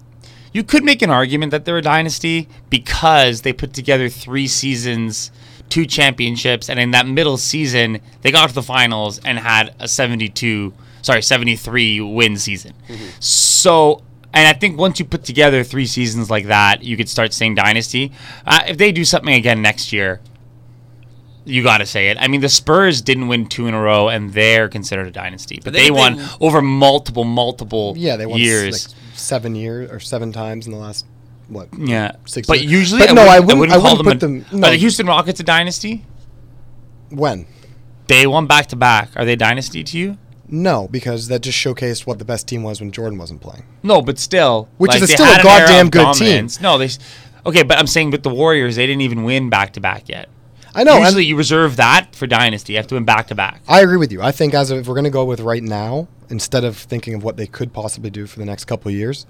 you 0.54 0.62
could 0.64 0.82
make 0.84 1.02
an 1.02 1.10
argument 1.10 1.50
that 1.50 1.66
they're 1.66 1.76
a 1.76 1.82
dynasty 1.82 2.48
because 2.70 3.42
they 3.42 3.52
put 3.52 3.74
together 3.74 4.08
three 4.08 4.46
seasons, 4.46 5.30
two 5.68 5.84
championships, 5.84 6.70
and 6.70 6.78
in 6.80 6.92
that 6.92 7.06
middle 7.06 7.36
season 7.36 8.00
they 8.22 8.30
got 8.30 8.48
to 8.48 8.54
the 8.54 8.62
finals 8.62 9.18
and 9.24 9.38
had 9.38 9.74
a 9.80 9.88
72, 9.88 10.72
sorry, 11.02 11.20
73 11.20 12.00
win 12.00 12.38
season. 12.38 12.72
Mm-hmm. 12.88 13.04
So. 13.20 14.02
And 14.36 14.48
I 14.48 14.52
think 14.52 14.76
once 14.76 14.98
you 14.98 15.04
put 15.04 15.22
together 15.22 15.62
three 15.62 15.86
seasons 15.86 16.28
like 16.28 16.46
that, 16.46 16.82
you 16.82 16.96
could 16.96 17.08
start 17.08 17.32
saying 17.32 17.54
dynasty. 17.54 18.10
Uh, 18.44 18.64
if 18.66 18.76
they 18.78 18.90
do 18.90 19.04
something 19.04 19.32
again 19.32 19.62
next 19.62 19.92
year, 19.92 20.20
you 21.44 21.62
got 21.62 21.78
to 21.78 21.86
say 21.86 22.08
it. 22.08 22.16
I 22.18 22.26
mean, 22.26 22.40
the 22.40 22.48
Spurs 22.48 23.00
didn't 23.00 23.28
win 23.28 23.46
two 23.46 23.68
in 23.68 23.74
a 23.74 23.80
row, 23.80 24.08
and 24.08 24.32
they're 24.32 24.68
considered 24.68 25.06
a 25.06 25.12
dynasty. 25.12 25.60
But, 25.62 25.72
they- 25.72 25.80
they, 25.82 25.84
they- 25.84 25.90
won 25.92 26.20
over 26.40 26.60
multiple, 26.62 27.22
multiple 27.22 27.94
Yeah, 27.96 28.16
they 28.16 28.26
won 28.26 28.40
years. 28.40 28.88
like 28.88 28.96
seven 29.24 29.54
years 29.54 29.90
or 29.90 30.00
seven 30.00 30.32
times 30.32 30.66
in 30.66 30.72
the 30.72 30.78
last, 30.78 31.06
what? 31.48 31.68
yeah, 31.78 32.12
six 32.26 32.46
but 32.46 32.60
years. 32.60 32.70
usually, 32.72 33.06
But 33.06 33.14
no, 33.14 33.22
I 33.22 33.40
wouldn't- 33.40 33.72
I 33.72 33.78
call 33.78 33.96
wouldn't 33.96 34.20
them. 34.20 34.40
put 34.40 34.50
a, 34.50 34.52
them- 34.52 34.60
no. 34.60 34.68
Are 34.68 34.70
the 34.70 34.76
Houston 34.76 35.06
Rockets 35.06 35.40
a 35.40 35.42
dynasty? 35.42 36.04
When? 37.10 37.46
They 38.06 38.26
won 38.26 38.46
back 38.46 38.66
to 38.68 38.76
back. 38.76 39.10
Are 39.16 39.24
they 39.24 39.36
dynasty 39.36 39.82
to 39.84 39.98
you? 39.98 40.18
No, 40.48 40.88
because 40.88 41.28
that 41.28 41.40
just 41.40 41.56
showcased 41.58 42.06
what 42.06 42.18
the 42.18 42.24
best 42.24 42.46
team 42.46 42.62
was 42.62 42.80
when 42.80 42.92
Jordan 42.92 43.18
wasn't 43.18 43.40
playing. 43.40 43.64
No, 43.82 44.02
but 44.02 44.18
still, 44.18 44.68
Which 44.76 44.90
like, 44.90 45.02
is 45.02 45.10
still 45.10 45.24
a 45.24 45.28
had 45.28 45.40
an 45.40 45.46
era 45.46 45.60
goddamn 45.66 45.90
good 45.90 46.14
team. 46.14 46.48
No, 46.60 46.76
they. 46.76 46.90
Okay, 47.46 47.62
but 47.62 47.78
I'm 47.78 47.86
saying 47.86 48.10
with 48.10 48.22
the 48.22 48.30
Warriors, 48.30 48.76
they 48.76 48.86
didn't 48.86 49.02
even 49.02 49.24
win 49.24 49.48
back 49.48 49.72
to 49.74 49.80
back 49.80 50.08
yet. 50.08 50.28
I 50.74 50.84
know, 50.84 50.96
and- 50.96 51.04
Usually, 51.04 51.24
you 51.26 51.36
reserve 51.36 51.76
that 51.76 52.14
for 52.14 52.26
dynasty. 52.26 52.72
You 52.74 52.78
have 52.78 52.86
to 52.88 52.94
win 52.94 53.04
back 53.04 53.28
to 53.28 53.34
back. 53.34 53.60
I 53.68 53.80
agree 53.80 53.96
with 53.96 54.10
you. 54.12 54.22
I 54.22 54.32
think 54.32 54.54
as 54.54 54.70
of, 54.70 54.78
if 54.78 54.88
we're 54.88 54.94
going 54.94 55.04
to 55.04 55.10
go 55.10 55.24
with 55.24 55.40
right 55.40 55.62
now, 55.62 56.08
instead 56.30 56.64
of 56.64 56.76
thinking 56.76 57.14
of 57.14 57.22
what 57.22 57.36
they 57.36 57.46
could 57.46 57.72
possibly 57.72 58.10
do 58.10 58.26
for 58.26 58.38
the 58.38 58.44
next 58.46 58.64
couple 58.64 58.88
of 58.90 58.94
years, 58.96 59.26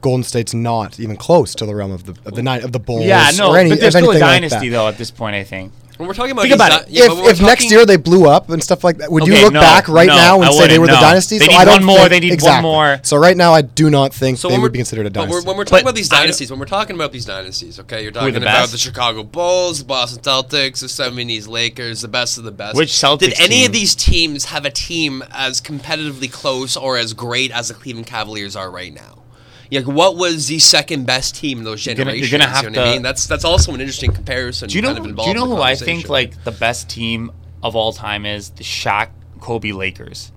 Golden 0.00 0.22
State's 0.22 0.54
not 0.54 1.00
even 1.00 1.16
close 1.16 1.54
to 1.56 1.66
the 1.66 1.74
realm 1.74 1.90
of 1.92 2.04
the 2.06 2.12
of 2.24 2.34
the 2.34 2.42
night 2.42 2.62
of 2.62 2.72
the 2.72 2.78
Bulls. 2.78 3.04
Yeah, 3.04 3.30
no, 3.36 3.50
or 3.50 3.58
any, 3.58 3.70
but 3.70 3.80
there's 3.80 3.94
still 3.94 4.06
a 4.10 4.14
anything 4.14 4.22
like 4.28 4.40
dynasty 4.42 4.68
though 4.68 4.86
at 4.88 4.96
this 4.96 5.10
point. 5.10 5.34
I 5.34 5.42
think. 5.44 5.72
When 5.98 6.06
we're 6.06 6.14
talking 6.14 6.30
about 6.30 6.42
Think 6.42 6.52
these 6.54 6.66
about 6.66 6.82
it. 6.82 6.88
yeah, 6.90 7.08
but 7.08 7.18
if 7.18 7.22
when 7.24 7.30
if 7.32 7.40
next 7.42 7.70
year 7.70 7.84
they 7.84 7.96
blew 7.96 8.28
up 8.28 8.50
and 8.50 8.62
stuff 8.62 8.84
like 8.84 8.98
that, 8.98 9.10
would 9.10 9.26
you 9.26 9.34
look 9.34 9.52
no, 9.52 9.60
back 9.60 9.88
right 9.88 10.06
no, 10.06 10.14
now 10.14 10.40
and 10.42 10.54
say 10.54 10.68
they 10.68 10.78
wouldn't, 10.78 10.80
were 10.80 10.86
the 10.86 10.92
no. 10.92 11.00
dynasty? 11.00 11.38
They 11.38 11.46
so 11.46 11.50
need 11.50 11.56
I 11.58 11.64
don't 11.64 11.74
one 11.80 11.84
more, 11.84 11.96
think- 11.98 12.10
they 12.10 12.20
need 12.20 12.28
one 12.28 12.34
exactly. 12.34 12.62
more. 12.70 13.00
So 13.02 13.16
right 13.16 13.36
now, 13.36 13.52
I 13.52 13.62
do 13.62 13.90
not 13.90 14.14
think 14.14 14.38
So 14.38 14.48
they 14.48 14.58
would 14.58 14.70
be 14.72 14.78
considered 14.78 15.06
a 15.06 15.10
but 15.10 15.22
dynasty. 15.26 15.34
we're, 15.34 15.42
when 15.50 15.56
we're 15.58 15.64
talking 15.64 15.78
But 15.84 15.90
about 15.90 15.94
these 15.96 16.08
dynasties, 16.08 16.50
when 16.52 16.60
we're 16.60 16.66
talking 16.66 16.94
about 16.94 17.10
these 17.10 17.24
dynasties, 17.24 17.80
okay, 17.80 18.02
you're 18.02 18.10
are 18.10 18.14
talking 18.14 18.34
the 18.34 18.40
about 18.42 18.60
best? 18.60 18.72
the 18.72 18.78
Chicago 18.78 19.24
Bulls, 19.24 19.80
the 19.80 19.84
Boston 19.86 20.22
Celtics, 20.22 20.78
the 20.80 20.86
70s 20.86 21.48
Lakers, 21.48 22.00
the 22.02 22.08
best 22.08 22.38
of 22.38 22.44
the 22.44 22.52
best. 22.52 22.76
Which 22.76 22.90
Celtics 22.90 23.18
Did 23.18 23.40
any 23.40 23.56
team? 23.56 23.66
of 23.66 23.72
these 23.72 23.94
teams 23.96 24.44
have 24.46 24.64
a 24.64 24.70
team 24.70 25.24
as 25.32 25.60
competitively 25.60 26.30
close 26.30 26.76
or 26.76 26.96
as 26.96 27.12
great 27.12 27.50
as 27.50 27.68
the 27.68 27.74
Cleveland 27.74 28.06
Cavaliers 28.06 28.54
are 28.54 28.70
right 28.70 28.94
now? 28.94 29.24
Like, 29.70 29.86
what 29.86 30.16
was 30.16 30.46
the 30.48 30.58
second 30.58 31.06
best 31.06 31.34
team 31.36 31.58
in 31.58 31.64
those 31.64 31.84
You're 31.84 31.94
gonna- 31.94 32.06
generations? 32.12 32.30
you're 32.32 32.38
gonna 32.40 32.50
have 32.50 32.64
you 32.64 32.70
know 32.70 32.80
what 32.80 32.86
I 32.86 32.90
to- 32.90 32.96
mean? 32.96 33.02
That's 33.02 33.26
that's 33.26 33.44
also 33.44 33.72
an 33.74 33.80
interesting 33.80 34.12
comparison. 34.12 34.68
Do 34.68 34.76
you 34.76 34.82
know? 34.82 34.94
Kind 34.94 35.10
of 35.10 35.16
do 35.16 35.22
you 35.28 35.34
know 35.34 35.46
who 35.46 35.60
I 35.60 35.74
think 35.74 36.08
like 36.08 36.44
the 36.44 36.52
best 36.52 36.88
team 36.88 37.30
of 37.62 37.76
all 37.76 37.92
time 37.92 38.24
is? 38.24 38.50
The 38.50 38.64
Shaq 38.64 39.08
Kobe 39.40 39.72
Lakers 39.72 40.32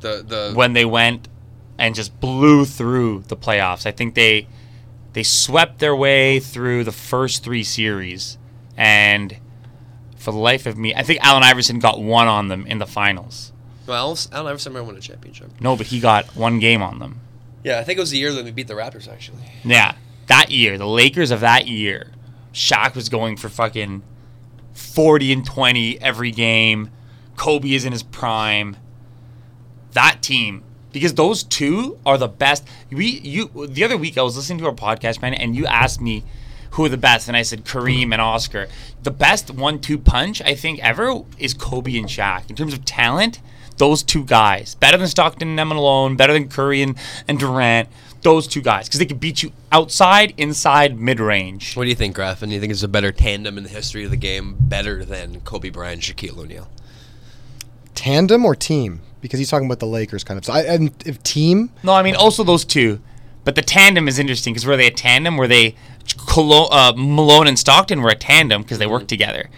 the 0.00 0.24
the 0.26 0.52
when 0.54 0.72
they 0.72 0.84
went 0.84 1.28
and 1.78 1.94
just 1.94 2.18
blew 2.20 2.64
through 2.64 3.24
the 3.28 3.36
playoffs. 3.36 3.86
I 3.86 3.90
think 3.92 4.14
they 4.14 4.46
they 5.12 5.22
swept 5.22 5.78
their 5.78 5.94
way 5.94 6.40
through 6.40 6.84
the 6.84 6.92
first 6.92 7.44
three 7.44 7.62
series, 7.64 8.38
and 8.76 9.36
for 10.16 10.32
the 10.32 10.38
life 10.38 10.66
of 10.66 10.78
me, 10.78 10.94
I 10.94 11.02
think 11.02 11.18
Allen 11.22 11.42
Iverson 11.42 11.78
got 11.78 12.00
one 12.00 12.26
on 12.28 12.48
them 12.48 12.66
in 12.66 12.78
the 12.78 12.86
finals. 12.86 13.52
well, 13.86 14.16
Allen 14.32 14.46
Iverson 14.46 14.72
might 14.72 14.80
win 14.82 14.96
a 14.96 15.00
championship. 15.00 15.50
No, 15.60 15.76
but 15.76 15.88
he 15.88 15.98
got 16.00 16.34
one 16.36 16.58
game 16.60 16.80
on 16.82 16.98
them. 17.00 17.20
Yeah, 17.62 17.78
I 17.78 17.84
think 17.84 17.98
it 17.98 18.00
was 18.00 18.10
the 18.10 18.18
year 18.18 18.32
that 18.32 18.44
we 18.44 18.50
beat 18.50 18.68
the 18.68 18.74
Raptors. 18.74 19.08
Actually, 19.10 19.42
Yeah, 19.64 19.94
that 20.26 20.50
year, 20.50 20.78
the 20.78 20.86
Lakers 20.86 21.30
of 21.30 21.40
that 21.40 21.66
year, 21.66 22.10
Shaq 22.52 22.94
was 22.94 23.08
going 23.08 23.36
for 23.36 23.48
fucking 23.48 24.02
40 24.72 25.32
and 25.32 25.46
20 25.46 26.00
every 26.00 26.30
game. 26.30 26.90
Kobe 27.36 27.72
is 27.72 27.84
in 27.84 27.92
his 27.92 28.02
prime. 28.02 28.76
That 29.92 30.22
team, 30.22 30.64
because 30.92 31.14
those 31.14 31.42
two 31.42 31.98
are 32.04 32.18
the 32.18 32.28
best. 32.28 32.66
We 32.90 33.06
you 33.06 33.50
the 33.68 33.84
other 33.84 33.96
week 33.96 34.16
I 34.16 34.22
was 34.22 34.36
listening 34.36 34.58
to 34.58 34.66
our 34.66 34.72
podcast, 34.74 35.20
man, 35.20 35.34
and 35.34 35.54
you 35.54 35.66
asked 35.66 36.00
me 36.00 36.24
who 36.72 36.84
are 36.86 36.88
the 36.88 36.96
best, 36.96 37.28
and 37.28 37.36
I 37.36 37.42
said 37.42 37.64
Kareem 37.64 38.12
and 38.12 38.20
Oscar. 38.20 38.66
The 39.02 39.10
best 39.10 39.50
one-two 39.50 39.98
punch 39.98 40.40
I 40.40 40.54
think 40.54 40.82
ever 40.82 41.20
is 41.38 41.52
Kobe 41.52 41.98
and 41.98 42.08
Shaq 42.08 42.48
in 42.48 42.56
terms 42.56 42.72
of 42.72 42.84
talent. 42.86 43.40
Those 43.78 44.02
two 44.02 44.24
guys, 44.24 44.74
better 44.76 44.96
than 44.96 45.08
Stockton 45.08 45.48
and 45.48 45.60
Emin 45.60 45.76
Malone, 45.76 46.16
better 46.16 46.32
than 46.32 46.48
Curry 46.48 46.82
and, 46.82 46.96
and 47.28 47.38
Durant. 47.38 47.88
Those 48.22 48.46
two 48.46 48.60
guys, 48.62 48.86
because 48.86 49.00
they 49.00 49.06
could 49.06 49.18
beat 49.18 49.42
you 49.42 49.50
outside, 49.72 50.32
inside, 50.36 50.96
mid-range. 50.96 51.74
what 51.74 51.82
do 51.82 51.88
you 51.88 51.96
think, 51.96 52.14
Graffin? 52.14 52.48
Do 52.48 52.54
you 52.54 52.60
think 52.60 52.70
it's 52.70 52.84
a 52.84 52.88
better 52.88 53.10
tandem 53.10 53.58
in 53.58 53.64
the 53.64 53.70
history 53.70 54.04
of 54.04 54.10
the 54.12 54.16
game, 54.16 54.54
better 54.60 55.04
than 55.04 55.40
Kobe 55.40 55.70
Bryant, 55.70 56.02
Shaquille 56.02 56.38
O'Neal? 56.38 56.68
Tandem 57.96 58.44
or 58.44 58.54
team? 58.54 59.00
Because 59.20 59.38
he's 59.38 59.50
talking 59.50 59.66
about 59.66 59.80
the 59.80 59.86
Lakers 59.86 60.22
kind 60.24 60.38
of. 60.38 60.44
So 60.44 60.52
I, 60.52 60.60
and 60.62 60.92
if 61.04 61.20
team, 61.24 61.70
No, 61.82 61.92
I 61.94 62.02
mean 62.02 62.14
also 62.14 62.44
those 62.44 62.64
two, 62.64 63.00
but 63.44 63.54
the 63.56 63.62
tandem 63.62 64.06
is 64.06 64.18
interesting 64.20 64.52
because 64.52 64.66
were 64.66 64.76
they 64.76 64.86
a 64.86 64.90
tandem? 64.92 65.36
Were 65.36 65.48
they 65.48 65.74
Colo- 66.16 66.68
uh, 66.70 66.92
Malone 66.96 67.46
and 67.46 67.58
Stockton 67.58 68.02
were 68.02 68.10
a 68.10 68.14
tandem 68.14 68.62
because 68.62 68.78
they 68.78 68.86
worked 68.86 69.08
together, 69.08 69.48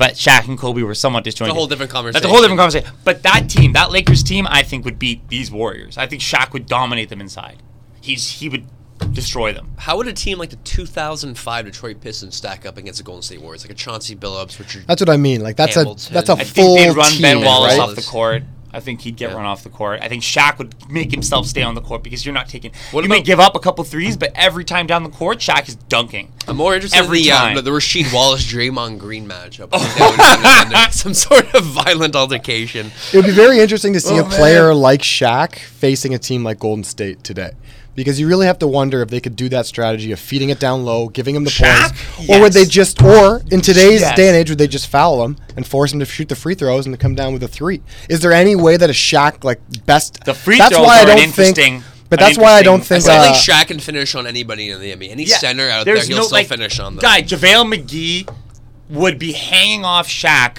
but 0.00 0.14
Shaq 0.14 0.48
and 0.48 0.56
Kobe 0.58 0.80
were 0.82 0.94
somewhat 0.94 1.24
disjointed. 1.24 1.50
It's 1.50 1.56
a 1.56 1.58
whole 1.58 1.66
different 1.66 1.92
conversation. 1.92 2.14
That's 2.14 2.24
a 2.24 2.28
whole 2.30 2.40
different 2.40 2.58
conversation. 2.58 2.90
But 3.04 3.22
that 3.24 3.50
team, 3.50 3.74
that 3.74 3.90
Lakers 3.90 4.22
team, 4.22 4.46
I 4.48 4.62
think 4.62 4.86
would 4.86 4.98
beat 4.98 5.28
these 5.28 5.50
Warriors. 5.50 5.98
I 5.98 6.06
think 6.06 6.22
Shaq 6.22 6.54
would 6.54 6.64
dominate 6.64 7.10
them 7.10 7.20
inside. 7.20 7.62
He's 8.00 8.30
he 8.30 8.48
would 8.48 8.64
destroy 9.12 9.52
them. 9.52 9.74
How 9.76 9.98
would 9.98 10.06
a 10.06 10.14
team 10.14 10.38
like 10.38 10.48
the 10.48 10.56
2005 10.56 11.64
Detroit 11.66 12.00
Pistons 12.00 12.34
stack 12.34 12.64
up 12.64 12.78
against 12.78 12.96
the 12.96 13.04
Golden 13.04 13.20
State 13.20 13.42
Warriors? 13.42 13.62
Like 13.62 13.72
a 13.72 13.74
Chauncey 13.74 14.16
Billups, 14.16 14.58
Richard. 14.58 14.86
that's 14.86 15.02
what 15.02 15.10
I 15.10 15.18
mean. 15.18 15.42
Like 15.42 15.56
that's 15.56 15.74
Hamilton. 15.74 16.12
a 16.12 16.14
that's 16.14 16.30
a 16.30 16.32
I 16.32 16.44
full 16.44 16.76
think 16.76 16.88
they'd 16.88 16.96
run 16.96 17.12
team, 17.12 17.20
Ben 17.22 17.44
Wallace 17.44 17.76
right? 17.76 17.80
off 17.80 17.94
the 17.94 18.00
court. 18.00 18.42
I 18.72 18.80
think 18.80 19.00
he'd 19.02 19.16
get 19.16 19.30
Yeah. 19.30 19.36
run 19.36 19.46
off 19.46 19.62
the 19.64 19.68
court. 19.68 20.00
I 20.02 20.08
think 20.08 20.22
Shaq 20.22 20.58
would 20.58 20.74
make 20.90 21.10
himself 21.10 21.46
stay 21.46 21.62
on 21.62 21.74
the 21.74 21.80
court 21.80 22.02
because 22.02 22.24
you're 22.24 22.34
not 22.34 22.48
taking. 22.48 22.72
What 22.92 23.02
you 23.02 23.08
may 23.10 23.20
give 23.22 23.40
up 23.40 23.54
a 23.56 23.58
couple 23.58 23.82
threes, 23.84 24.16
but 24.16 24.32
every 24.34 24.64
time 24.64 24.86
down 24.86 25.02
the 25.02 25.08
court, 25.10 25.38
Shaq 25.38 25.68
is 25.68 25.74
dunking. 25.74 26.32
I'm 26.48 26.56
more 26.56 26.74
interested 26.74 26.98
Every 26.98 27.18
in 27.20 27.24
the, 27.24 27.30
time. 27.30 27.48
um, 27.48 27.54
the, 27.56 27.62
the 27.62 27.70
Rasheed 27.70 28.12
Wallace 28.14 28.44
Draymond 28.50 28.98
Green 28.98 29.26
matchup. 29.28 29.68
I 29.72 29.78
think 29.78 30.16
that 30.16 30.64
would 30.68 30.74
be 30.86 30.92
some 30.92 31.14
sort 31.14 31.54
of 31.54 31.64
violent 31.64 32.14
altercation. 32.16 32.90
It 33.12 33.16
would 33.16 33.24
be 33.26 33.30
very 33.32 33.58
interesting 33.60 33.92
to 33.94 34.00
see 34.00 34.18
Oh, 34.18 34.24
a 34.26 34.28
player 34.28 34.74
like 34.74 35.02
Shaq 35.02 35.56
facing 35.58 36.14
a 36.14 36.18
team 36.18 36.44
like 36.44 36.58
Golden 36.58 36.84
State 36.84 37.22
today. 37.24 37.50
Because 37.96 38.20
you 38.20 38.28
really 38.28 38.46
have 38.46 38.58
to 38.60 38.68
wonder 38.68 39.02
if 39.02 39.08
they 39.10 39.20
could 39.20 39.34
do 39.36 39.48
that 39.48 39.66
strategy 39.66 40.12
of 40.12 40.20
feeding 40.20 40.48
it 40.50 40.60
down 40.60 40.84
low, 40.84 41.08
giving 41.08 41.34
him 41.34 41.44
the 41.44 41.50
Shaq? 41.50 41.88
points, 42.16 42.30
or 42.30 42.40
would 42.40 42.52
they 42.52 42.64
just, 42.64 43.02
or 43.02 43.42
in 43.50 43.60
today's 43.60 44.00
Yes. 44.00 44.16
day 44.16 44.28
and 44.28 44.36
age, 44.36 44.48
would 44.48 44.58
they 44.58 44.68
just 44.68 44.86
foul 44.86 45.24
him 45.24 45.36
and 45.56 45.66
force 45.66 45.92
him 45.92 45.98
to 45.98 46.04
shoot 46.06 46.28
the 46.28 46.36
free 46.36 46.54
throws 46.54 46.86
and 46.86 46.94
to 46.94 46.98
come 46.98 47.14
down 47.16 47.32
with 47.32 47.42
a 47.42 47.48
three? 47.48 47.82
Is 48.08 48.20
there 48.20 48.32
any 48.32 48.54
way 48.54 48.76
that 48.76 48.88
a 48.88 48.92
Shaq 48.92 49.42
like 49.44 49.60
best? 49.86 50.24
The 50.24 50.34
free 50.34 50.58
that's 50.58 50.74
throws 50.74 50.86
why 50.86 50.98
I 50.98 50.98
are 50.98 51.02
an 51.02 51.06
don't 51.16 51.18
interesting- 51.24 51.54
think. 51.80 51.84
But 52.08 52.18
that's 52.20 52.38
why 52.38 52.52
I 52.54 52.62
don't 52.62 52.84
think. 52.84 53.06
I 53.06 53.18
Uh, 53.18 53.22
think 53.32 53.36
Shaq 53.36 53.66
can 53.68 53.78
finish 53.78 54.14
on 54.16 54.26
anybody 54.26 54.70
in 54.70 54.80
the 54.80 54.90
NBA. 54.92 55.10
Any 55.12 55.26
center 55.26 55.68
out 55.68 55.84
there, 55.84 55.94
he'll 55.96 56.16
no, 56.16 56.22
still 56.24 56.38
like, 56.38 56.48
finish 56.48 56.80
on 56.80 56.96
them. 56.96 57.02
Guy, 57.02 57.22
JaVale 57.22 57.72
McGee 57.72 58.28
would 58.88 59.16
be 59.18 59.30
hanging 59.32 59.84
off 59.84 60.08
Shaq, 60.08 60.58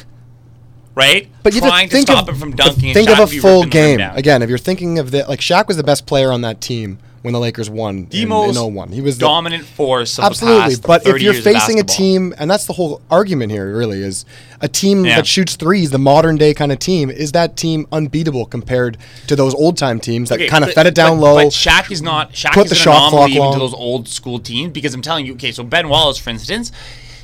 right? 0.95 1.27
But 1.43 1.53
you 1.53 1.59
have 1.61 1.69
trying 1.69 1.89
to 1.89 1.93
think 1.95 2.07
to 2.07 2.13
stop 2.13 2.29
of 2.29 2.35
him 2.35 2.39
from 2.39 2.55
dunking. 2.55 2.93
think 2.93 3.09
Shaq 3.09 3.13
of 3.13 3.19
a 3.19 3.39
full 3.39 3.63
ripping 3.63 3.69
the 3.71 3.87
rim 3.87 3.97
game 3.97 4.11
again. 4.15 4.41
If 4.41 4.49
you're 4.49 4.57
thinking 4.57 4.97
of 4.99 5.11
the 5.11 5.25
like 5.27 5.39
Shaq 5.41 5.67
was 5.67 5.77
the 5.77 5.83
best 5.83 6.05
player 6.05 6.31
on 6.31 6.39
that 6.41 6.61
team 6.61 6.99
when 7.21 7.33
the 7.33 7.39
Lakers 7.39 7.69
won 7.69 8.07
The 8.07 8.23
in, 8.23 8.29
most 8.29 8.57
in 8.57 8.73
01. 8.73 8.89
He 8.91 9.01
was 9.01 9.17
the, 9.17 9.25
dominant 9.25 9.63
force 9.63 10.17
of 10.17 10.25
absolutely. 10.25 10.75
But 10.85 11.05
if 11.05 11.21
you're 11.21 11.33
facing 11.33 11.79
a 11.79 11.83
team, 11.83 12.33
and 12.37 12.49
that's 12.49 12.65
the 12.65 12.73
whole 12.73 13.01
argument 13.11 13.51
here, 13.51 13.75
really, 13.75 14.01
is 14.01 14.25
a 14.59 14.67
team 14.67 15.05
Yeah. 15.05 15.17
that 15.17 15.27
shoots 15.27 15.55
threes, 15.55 15.91
the 15.91 15.99
modern 15.99 16.37
day 16.37 16.53
kind 16.53 16.71
of 16.71 16.79
team, 16.79 17.09
is 17.09 17.31
that 17.33 17.55
team 17.55 17.85
unbeatable 17.91 18.45
compared 18.47 18.97
to 19.27 19.35
those 19.35 19.53
old 19.53 19.77
time 19.77 19.99
teams 19.99 20.29
that 20.29 20.39
Okay, 20.39 20.47
kind 20.47 20.63
of 20.63 20.73
fed 20.73 20.87
it 20.87 20.95
down 20.95 21.17
but, 21.19 21.23
low? 21.23 21.35
But 21.35 21.47
Shaq 21.53 21.91
is 21.91 22.01
not. 22.01 22.33
Shaq 22.33 22.53
put 22.53 22.65
is 22.65 22.71
the 22.71 22.75
an 22.77 22.81
shot 22.81 23.09
clock 23.11 23.29
even 23.29 23.41
long. 23.41 23.53
to 23.53 23.59
those 23.59 23.73
old 23.73 24.07
school 24.07 24.39
teams 24.39 24.71
because 24.71 24.93
I'm 24.93 25.01
telling 25.01 25.25
you. 25.25 25.33
Okay, 25.33 25.51
so 25.51 25.63
Ben 25.63 25.89
Wallace, 25.89 26.17
for 26.17 26.31
instance, 26.31 26.71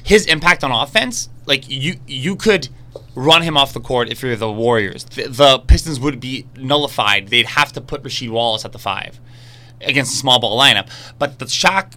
his 0.03 0.25
impact 0.27 0.63
on 0.63 0.71
offense, 0.71 1.29
like 1.45 1.67
you, 1.67 1.95
you 2.07 2.35
could 2.35 2.69
run 3.15 3.41
him 3.41 3.57
off 3.57 3.73
the 3.73 3.79
court 3.79 4.09
if 4.09 4.21
you're 4.21 4.35
the 4.35 4.51
Warriors. 4.51 5.03
The, 5.05 5.27
the 5.27 5.59
Pistons 5.59 5.99
would 5.99 6.19
be 6.19 6.45
nullified. 6.55 7.29
They'd 7.29 7.47
have 7.47 7.73
to 7.73 7.81
put 7.81 8.03
Rasheed 8.03 8.29
Wallace 8.29 8.63
at 8.63 8.71
the 8.73 8.79
five 8.79 9.19
against 9.81 10.13
a 10.13 10.17
small 10.17 10.39
ball 10.39 10.59
lineup. 10.59 10.89
But 11.19 11.39
the 11.39 11.45
Shaq 11.45 11.93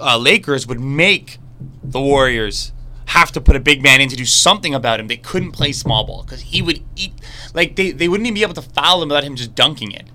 uh, 0.00 0.18
Lakers 0.18 0.66
would 0.66 0.80
make 0.80 1.38
the 1.82 2.00
Warriors 2.00 2.72
have 3.06 3.32
to 3.32 3.40
put 3.40 3.56
a 3.56 3.60
big 3.60 3.82
man 3.82 4.00
in 4.00 4.08
to 4.08 4.16
do 4.16 4.24
something 4.24 4.74
about 4.74 5.00
him. 5.00 5.08
They 5.08 5.16
couldn't 5.16 5.50
play 5.50 5.72
small 5.72 6.04
ball 6.04 6.22
because 6.22 6.40
he 6.42 6.62
would 6.62 6.82
eat. 6.94 7.12
Like 7.54 7.74
they, 7.76 7.90
they 7.90 8.08
wouldn't 8.08 8.26
even 8.26 8.34
be 8.34 8.42
able 8.42 8.54
to 8.54 8.62
foul 8.62 9.02
him 9.02 9.08
without 9.08 9.24
him 9.24 9.34
just 9.34 9.54
dunking 9.54 9.90
it. 9.92 10.06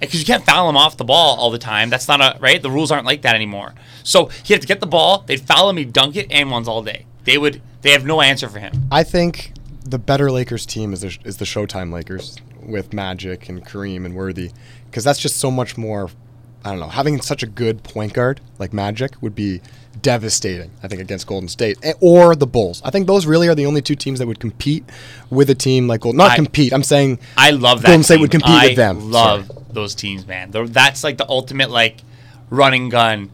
Because 0.00 0.20
you 0.20 0.26
can't 0.26 0.44
foul 0.44 0.68
him 0.68 0.76
off 0.76 0.98
the 0.98 1.04
ball 1.04 1.38
all 1.38 1.50
the 1.50 1.58
time. 1.58 1.88
That's 1.88 2.06
not 2.06 2.20
a 2.20 2.38
right. 2.38 2.60
The 2.60 2.70
rules 2.70 2.90
aren't 2.90 3.06
like 3.06 3.22
that 3.22 3.34
anymore. 3.34 3.74
So 4.02 4.26
he 4.44 4.52
had 4.52 4.60
to 4.60 4.68
get 4.68 4.80
the 4.80 4.86
ball. 4.86 5.24
They'd 5.26 5.40
foul 5.40 5.70
him. 5.70 5.78
He'd 5.78 5.94
dunk 5.94 6.16
it 6.16 6.30
and 6.30 6.50
ones 6.50 6.68
all 6.68 6.82
day. 6.82 7.06
They 7.24 7.38
would. 7.38 7.62
They 7.80 7.92
have 7.92 8.04
no 8.04 8.20
answer 8.20 8.48
for 8.50 8.58
him. 8.58 8.88
I 8.90 9.02
think 9.02 9.52
the 9.82 9.98
better 9.98 10.30
Lakers 10.30 10.66
team 10.66 10.92
is 10.92 11.00
the, 11.00 11.16
is 11.24 11.38
the 11.38 11.44
Showtime 11.46 11.92
Lakers 11.92 12.36
with 12.60 12.92
Magic 12.92 13.48
and 13.48 13.64
Kareem 13.64 14.04
and 14.04 14.14
Worthy, 14.14 14.50
because 14.86 15.04
that's 15.04 15.18
just 15.18 15.38
so 15.38 15.50
much 15.50 15.78
more. 15.78 16.10
I 16.66 16.70
don't 16.70 16.80
know. 16.80 16.88
Having 16.88 17.20
such 17.22 17.42
a 17.42 17.46
good 17.46 17.82
point 17.84 18.12
guard 18.12 18.40
like 18.58 18.72
Magic 18.72 19.12
would 19.22 19.34
be 19.36 19.60
devastating. 20.02 20.70
I 20.82 20.88
think 20.88 21.00
against 21.00 21.26
Golden 21.26 21.48
State 21.48 21.78
Eh, 21.82 21.92
or 22.00 22.34
the 22.34 22.46
Bulls. 22.46 22.82
I 22.84 22.90
think 22.90 23.06
those 23.06 23.24
really 23.24 23.48
are 23.48 23.54
the 23.54 23.66
only 23.66 23.80
two 23.80 23.94
teams 23.94 24.18
that 24.18 24.26
would 24.26 24.40
compete 24.40 24.84
with 25.30 25.48
a 25.48 25.54
team 25.54 25.86
like 25.86 26.00
Golden. 26.00 26.18
Not 26.18 26.32
I- 26.32 26.36
compete. 26.36 26.72
I'm 26.72 26.82
saying 26.82 27.18
I 27.36 27.50
love 27.50 27.82
that. 27.82 27.88
Golden 27.88 28.02
State 28.02 28.14
team. 28.16 28.20
would 28.22 28.30
compete 28.32 28.50
I 28.50 28.66
with 28.66 28.76
them. 28.76 29.10
Love 29.10 29.46
Sorry. 29.46 29.58
those 29.72 29.94
teams, 29.94 30.26
man. 30.26 30.50
They're- 30.50 30.66
That's 30.66 31.04
like 31.04 31.18
the 31.18 31.28
ultimate 31.28 31.70
like 31.70 31.98
running 32.50 32.88
gun. 32.88 33.30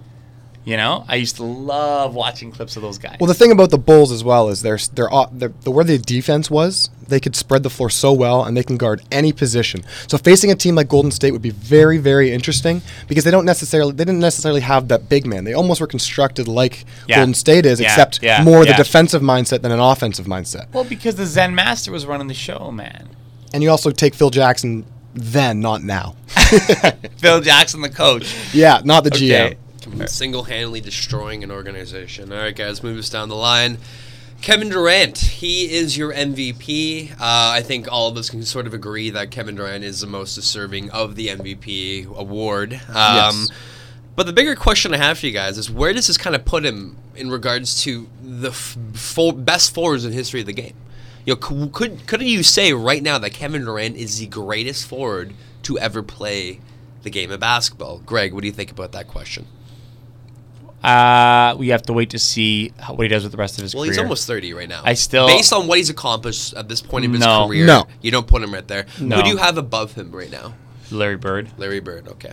You 0.65 0.77
know, 0.77 1.05
I 1.09 1.17
used 1.17 1.37
to 1.37 1.43
love 1.43 2.15
watching 2.15 2.53
clips 2.53 2.77
of 2.77 2.83
those 2.83 2.97
guys. 2.97 3.17
Well, 3.19 3.27
the 3.27 3.35
thing 3.35 3.51
about 3.51 3.71
the 3.71 3.79
Bulls 3.79 4.13
as 4.13 4.23
well 4.23 4.49
is 4.49 4.63
they're, 4.63 4.79
they're, 4.95 5.09
they're 5.33 5.53
the 5.63 5.73
where 5.73 5.85
the 5.85 5.99
defense 5.99 6.49
was, 6.51 6.89
they 7.09 7.19
could 7.19 7.35
spread 7.35 7.65
the 7.65 7.71
floor 7.71 7.91
so 7.91 8.13
well 8.13 8.45
and 8.45 8.57
they 8.57 8.63
can 8.63 8.77
guard 8.77 9.03
any 9.11 9.33
position. 9.33 9.83
So 10.07 10.19
facing 10.19 10.53
a 10.53 10.55
team 10.55 10.77
like 10.77 10.89
Golden 10.89 11.11
State 11.11 11.33
would 11.33 11.43
be 11.43 11.51
very, 11.51 11.99
very 11.99 12.31
interesting 12.31 12.81
because 13.09 13.25
they 13.25 13.33
don't 13.33 13.45
necessarily 13.45 13.93
they 13.93 14.05
didn't 14.05 14.21
necessarily 14.21 14.61
have 14.61 14.87
that 14.89 15.09
big 15.09 15.27
man. 15.27 15.43
They 15.43 15.53
almost 15.53 15.81
were 15.81 15.89
constructed 15.89 16.47
like 16.47 16.85
Yeah. 17.09 17.17
Golden 17.17 17.35
State 17.35 17.67
is, 17.67 17.81
Yeah, 17.81 17.89
except 17.89 18.23
yeah, 18.23 18.45
more 18.45 18.65
the 18.65 18.75
defensive 18.75 19.21
mindset 19.21 19.63
than 19.63 19.73
an 19.73 19.81
offensive 19.81 20.27
mindset. 20.27 20.73
well, 20.73 20.85
because 20.85 21.17
the 21.17 21.27
Zen 21.27 21.57
Master 21.57 21.91
was 21.91 22.07
running 22.07 22.29
the 22.29 22.35
show, 22.35 22.71
man. 22.71 23.09
And 23.53 23.65
you 23.65 23.71
also 23.71 23.91
take 23.91 24.15
Phil 24.15 24.31
Jackson 24.31 24.87
then, 25.15 25.61
not 25.61 25.83
now. 25.83 26.15
Phil 27.19 27.41
Jackson, 27.41 27.83
the 27.83 27.91
coach. 27.91 28.35
yeah, 28.55 28.81
not 28.85 29.05
the 29.05 29.11
GM. 29.11 29.57
Okay. 29.95 30.07
Single-handedly 30.07 30.81
destroying 30.81 31.45
an 31.45 31.51
organization. 31.51 32.33
All 32.33 32.39
right, 32.39 32.55
guys, 32.57 32.83
move 32.83 32.99
us 32.99 33.11
down 33.11 33.29
the 33.29 33.37
line. 33.37 33.79
Kevin 34.41 34.71
Durant, 34.71 35.19
he 35.19 35.73
is 35.73 35.97
your 35.97 36.13
MVP. 36.13 37.13
Uh, 37.13 37.17
I 37.21 37.63
think 37.63 37.87
all 37.91 38.09
of 38.09 38.17
us 38.17 38.29
can 38.29 38.43
sort 38.43 38.67
of 38.67 38.75
agree 38.75 39.11
that 39.11 39.31
Kevin 39.31 39.55
Durant 39.55 39.85
is 39.85 40.01
the 40.01 40.07
most 40.09 40.35
deserving 40.35 40.91
of 40.91 41.15
the 41.15 41.29
MVP 41.29 42.07
award. 42.17 42.73
Um, 42.75 42.81
Yes. 42.89 43.49
But 44.15 44.27
the 44.27 44.33
bigger 44.35 44.55
question 44.57 44.93
I 44.93 44.99
have 44.99 45.19
for 45.19 45.27
you 45.27 45.33
guys 45.33 45.57
is 45.57 45.71
where 45.71 45.93
does 45.95 46.07
this 46.07 46.19
kind 46.19 46.37
of 46.37 46.45
put 46.45 46.65
him 46.67 46.99
in 47.17 47.31
regards 47.31 47.83
to 47.85 48.09
the 48.23 48.51
f- 48.51 48.77
best 49.37 49.73
forwards 49.73 50.05
in 50.05 50.11
the 50.11 50.17
history 50.17 50.41
of 50.41 50.47
the 50.47 50.53
game? 50.53 50.75
You 51.25 51.35
know, 51.35 51.41
c- 51.49 51.71
could 51.73 52.07
could 52.07 52.21
you 52.21 52.43
say 52.43 52.73
right 52.75 53.03
now 53.03 53.17
that 53.19 53.31
Kevin 53.33 53.65
Durant 53.65 53.97
is 53.97 54.19
the 54.19 54.27
greatest 54.27 54.87
forward 54.87 55.33
to 55.63 55.79
ever 55.79 56.03
play 56.03 56.61
the 57.05 57.11
game 57.11 57.31
of 57.31 57.41
basketball? 57.41 57.99
Greg, 58.05 58.35
what 58.35 58.43
do 58.43 58.49
you 58.49 58.53
think 58.53 58.71
about 58.71 58.93
that 58.93 59.09
question? 59.09 59.47
Uh, 60.83 61.55
we 61.59 61.69
have 61.69 61.83
to 61.83 61.93
wait 61.93 62.11
to 62.11 62.19
see 62.19 62.73
how, 62.79 62.95
what 62.95 63.03
he 63.05 63.09
does 63.09 63.23
with 63.23 63.33
the 63.33 63.39
rest 63.39 63.57
of 63.59 63.63
his 63.63 63.75
Well, 63.75 63.83
career. 63.85 63.91
Well, 63.91 63.95
he's 63.95 64.03
almost 64.03 64.27
30 64.27 64.53
right 64.55 64.69
now. 64.69 64.83
I 64.85 64.95
still- 64.95 65.27
based 65.29 65.53
on 65.53 65.67
what 65.69 65.79
he's 65.79 65.91
accomplished 65.91 66.55
at 66.55 66.69
this 66.69 66.81
point 66.83 67.05
in 67.05 67.13
his 67.15 67.25
career, 67.25 67.67
No. 67.67 67.87
you 68.01 68.11
don't 68.11 68.27
put 68.27 68.43
him 68.43 68.53
right 68.53 68.67
there. 68.67 68.87
No. 69.01 69.17
Who 69.17 69.23
do 69.23 69.29
you 69.31 69.37
have 69.37 69.59
above 69.59 69.93
him 69.95 70.11
right 70.11 70.31
now? 70.31 70.55
Larry 70.91 71.17
Bird 71.17 71.51
Larry 71.57 71.81
Bird. 71.81 72.09
Okay. 72.09 72.33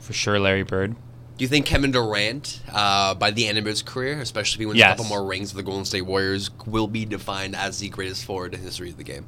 for 0.00 0.12
sure. 0.14 0.40
Larry 0.40 0.62
Bird. 0.64 0.94
Do 1.36 1.44
you 1.44 1.48
think 1.48 1.66
Kevin 1.66 1.90
Durant, 1.92 2.60
uh, 2.72 3.14
by 3.14 3.30
the 3.30 3.46
end 3.46 3.58
of 3.58 3.64
his 3.64 3.80
career, 3.82 4.20
especially 4.20 4.56
if 4.56 4.60
he 4.60 4.66
wins 4.66 4.78
Yes. 4.78 4.92
a 4.94 4.96
couple 4.96 5.08
more 5.08 5.24
rings 5.24 5.54
with 5.54 5.64
the 5.64 5.66
Golden 5.70 5.84
State 5.84 6.02
Warriors, 6.02 6.50
will 6.66 6.86
be 6.88 7.04
defined 7.06 7.54
as 7.56 7.78
the 7.78 7.88
greatest 7.88 8.24
forward 8.24 8.52
in 8.54 8.60
the 8.60 8.66
history 8.66 8.90
of 8.90 8.96
the 8.96 9.04
game? 9.04 9.26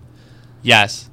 Yes, 0.62 1.08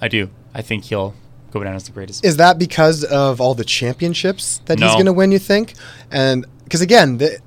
I 0.00 0.08
do. 0.08 0.30
I 0.54 0.60
think 0.62 0.84
he'll 0.84 1.14
go 1.50 1.62
down 1.62 1.74
as 1.74 1.84
the 1.84 1.92
greatest. 1.92 2.24
Is 2.24 2.36
that 2.36 2.58
because 2.58 3.04
of 3.04 3.40
all 3.40 3.54
the 3.54 3.64
championships 3.64 4.60
that 4.66 4.78
he's 4.78 4.92
going 4.92 5.06
to 5.06 5.12
win? 5.12 5.32
You 5.32 5.38
think? 5.38 5.74
And 6.10 6.46
because 6.64 6.80
again, 6.80 7.18
the, 7.18 7.40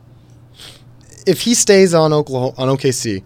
if 1.25 1.41
he 1.41 1.53
stays 1.53 1.93
on 1.93 2.13
Oklahoma 2.13 2.53
on 2.57 2.67
OKC 2.77 3.23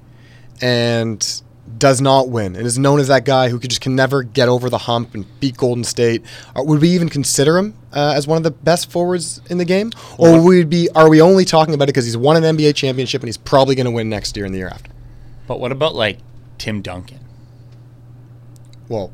and 0.61 1.41
does 1.77 1.99
not 1.99 2.29
win 2.29 2.55
and 2.55 2.65
is 2.65 2.77
known 2.77 2.99
as 2.99 3.07
that 3.07 3.25
guy 3.25 3.49
who 3.49 3.59
could 3.59 3.69
just 3.69 3.81
can 3.81 3.95
never 3.95 4.23
get 4.23 4.47
over 4.47 4.69
the 4.69 4.77
hump 4.77 5.13
and 5.15 5.25
beat 5.39 5.57
Golden 5.57 5.83
State, 5.83 6.23
would 6.55 6.81
we 6.81 6.89
even 6.89 7.09
consider 7.09 7.57
him 7.57 7.75
uh, 7.93 8.13
as 8.15 8.27
one 8.27 8.37
of 8.37 8.43
the 8.43 8.51
best 8.51 8.91
forwards 8.91 9.41
in 9.49 9.57
the 9.57 9.65
game, 9.65 9.91
or 10.17 10.33
would 10.33 10.43
we 10.43 10.63
be? 10.63 10.89
Are 10.95 11.09
we 11.09 11.21
only 11.21 11.45
talking 11.45 11.73
about 11.73 11.85
it 11.85 11.87
because 11.87 12.05
he's 12.05 12.17
won 12.17 12.41
an 12.41 12.57
NBA 12.57 12.75
championship 12.75 13.21
and 13.21 13.27
he's 13.27 13.37
probably 13.37 13.75
going 13.75 13.85
to 13.85 13.91
win 13.91 14.09
next 14.09 14.35
year 14.35 14.45
and 14.45 14.53
the 14.53 14.59
year 14.59 14.69
after? 14.69 14.91
But 15.47 15.59
what 15.59 15.71
about 15.71 15.95
like 15.95 16.19
Tim 16.57 16.81
Duncan? 16.81 17.19
Well, 18.87 19.11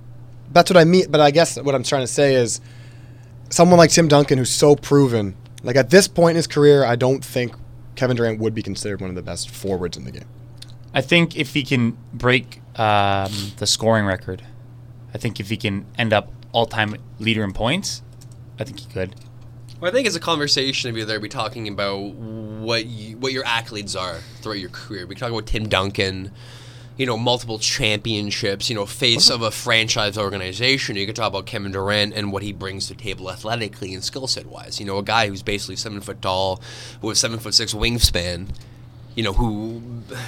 that's 0.52 0.70
what 0.70 0.78
I 0.78 0.84
mean. 0.84 1.06
But 1.10 1.22
I 1.22 1.32
guess 1.32 1.60
what 1.60 1.76
I'm 1.76 1.84
trying 1.84 2.04
to 2.04 2.08
say 2.08 2.36
is 2.36 2.62
someone 3.50 3.78
like 3.78 3.92
Tim 3.92 4.08
Duncan, 4.08 4.38
who's 4.38 4.50
so 4.50 4.76
proven, 4.76 5.36
like 5.64 5.76
at 5.76 5.90
this 5.90 6.08
point 6.08 6.32
in 6.32 6.36
his 6.38 6.48
career, 6.48 6.84
I 6.84 6.96
don't 6.96 7.24
think 7.24 7.54
Kevin 7.96 8.18
Durant 8.18 8.40
would 8.40 8.56
be 8.56 8.64
considered 8.64 9.02
one 9.02 9.10
of 9.10 9.16
the 9.16 9.22
best 9.22 9.50
forwards 9.50 9.98
in 9.98 10.06
the 10.06 10.12
game. 10.12 10.28
I 10.94 11.02
think 11.02 11.38
if 11.38 11.54
he 11.54 11.64
can 11.64 11.98
break 12.14 12.62
um, 12.76 13.32
the 13.58 13.68
scoring 13.68 14.06
record, 14.06 14.44
I 15.14 15.18
think 15.18 15.40
if 15.40 15.50
he 15.50 15.58
can 15.58 15.86
end 15.98 16.14
up 16.14 16.32
all-time 16.52 16.96
leader 17.20 17.44
in 17.44 17.54
points, 17.54 18.02
I 18.60 18.64
think 18.64 18.80
he 18.80 18.92
could. 18.92 19.16
Well, 19.80 19.90
I 19.90 19.94
think 19.94 20.06
it's 20.06 20.16
a 20.16 20.22
conversation 20.22 20.90
of 20.90 20.98
either 20.98 21.20
be 21.20 21.30
talking 21.30 21.68
about 21.68 21.98
what 21.98 22.86
you, 22.86 23.18
what 23.18 23.32
your 23.34 23.44
accolades 23.44 24.00
are 24.00 24.18
throughout 24.42 24.60
your 24.60 24.70
career. 24.70 25.08
We 25.08 25.16
can 25.16 25.22
talk 25.22 25.32
about 25.32 25.48
Tim 25.48 25.68
Duncan, 25.68 26.32
you 27.02 27.08
know, 27.08 27.18
multiple 27.18 27.58
championships, 27.58 28.70
you 28.70 28.76
know, 28.76 28.86
face 28.86 29.32
uh-huh. 29.32 29.38
of 29.38 29.42
a 29.42 29.50
franchise 29.50 30.20
organization. 30.20 30.96
You 30.96 31.08
could 31.08 31.16
talk 31.16 31.30
about 31.30 31.48
Kevin 31.48 31.72
Durant 31.72 32.14
and 32.14 32.32
what 32.32 32.44
he 32.44 32.54
brings 32.54 32.86
to 32.90 32.94
the 32.94 33.02
table 33.02 33.32
athletically 33.32 33.96
and 33.96 34.04
skill 34.04 34.28
set 34.28 34.46
wise. 34.46 34.80
You 34.80 34.86
know, 34.86 35.00
a 35.00 35.04
guy 35.04 35.28
who's 35.28 35.42
basically 35.42 35.78
seven 35.78 36.00
foot 36.02 36.22
tall, 36.22 36.62
with 37.02 37.18
seven 37.18 37.40
foot 37.40 37.56
six 37.56 37.74
wingspan. 37.74 38.50
You 39.16 39.24
know, 39.24 39.34
who 39.34 39.82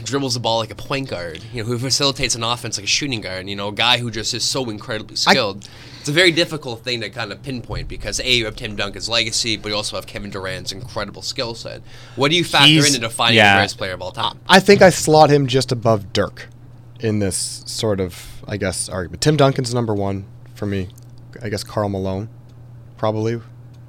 dribbles 0.04 0.34
the 0.34 0.40
ball 0.40 0.58
like 0.58 0.72
a 0.72 0.76
point 0.76 1.10
guard. 1.10 1.44
You 1.54 1.62
know, 1.62 1.70
who 1.70 1.78
facilitates 1.78 2.34
an 2.34 2.44
offense 2.44 2.80
like 2.80 2.86
a 2.86 2.88
shooting 2.88 3.22
guard. 3.22 3.48
You 3.48 3.56
know, 3.56 3.68
a 3.68 3.72
guy 3.72 4.00
who 4.00 4.10
just 4.10 4.34
is 4.34 4.44
so 4.44 4.68
incredibly 4.72 5.16
skilled. 5.16 5.70
it's 6.00 6.10
a 6.10 6.12
very 6.12 6.32
difficult 6.32 6.84
thing 6.84 7.02
to 7.02 7.10
kind 7.12 7.32
of 7.32 7.44
pinpoint 7.44 7.88
because 7.88 8.20
a 8.20 8.34
you 8.34 8.46
have 8.46 8.56
Tim 8.56 8.76
Duncan's 8.76 9.08
legacy, 9.08 9.58
but 9.58 9.70
you 9.70 9.76
also 9.76 9.96
have 9.96 10.08
Kevin 10.08 10.32
Durant's 10.32 10.72
incredible 10.72 11.22
skill 11.22 11.54
set. 11.54 11.84
What 12.16 12.32
do 12.32 12.36
you 12.36 12.44
factor 12.44 12.84
into 12.84 13.00
defining 13.00 13.38
yeah. 13.38 13.54
the 13.54 13.60
greatest 13.60 13.78
player 13.78 13.94
of 13.94 14.02
all 14.02 14.12
time? 14.12 14.40
I 14.50 14.60
think 14.60 14.82
I 14.82 14.90
slot 14.90 15.30
him 15.30 15.46
just 15.46 15.72
above 15.72 16.12
Dirk 16.14 16.50
in 17.04 17.20
this 17.20 17.64
sort 17.68 18.00
of, 18.00 18.42
I 18.48 18.58
guess, 18.58 18.90
argument. 18.90 19.22
Tim 19.22 19.38
Duncan's 19.38 19.74
number 19.74 19.94
one 19.94 20.26
for 20.56 20.66
me. 20.66 20.90
I 21.42 21.50
guess 21.50 21.64
Karl 21.64 21.90
Malone, 21.90 22.30
probably. 22.98 23.34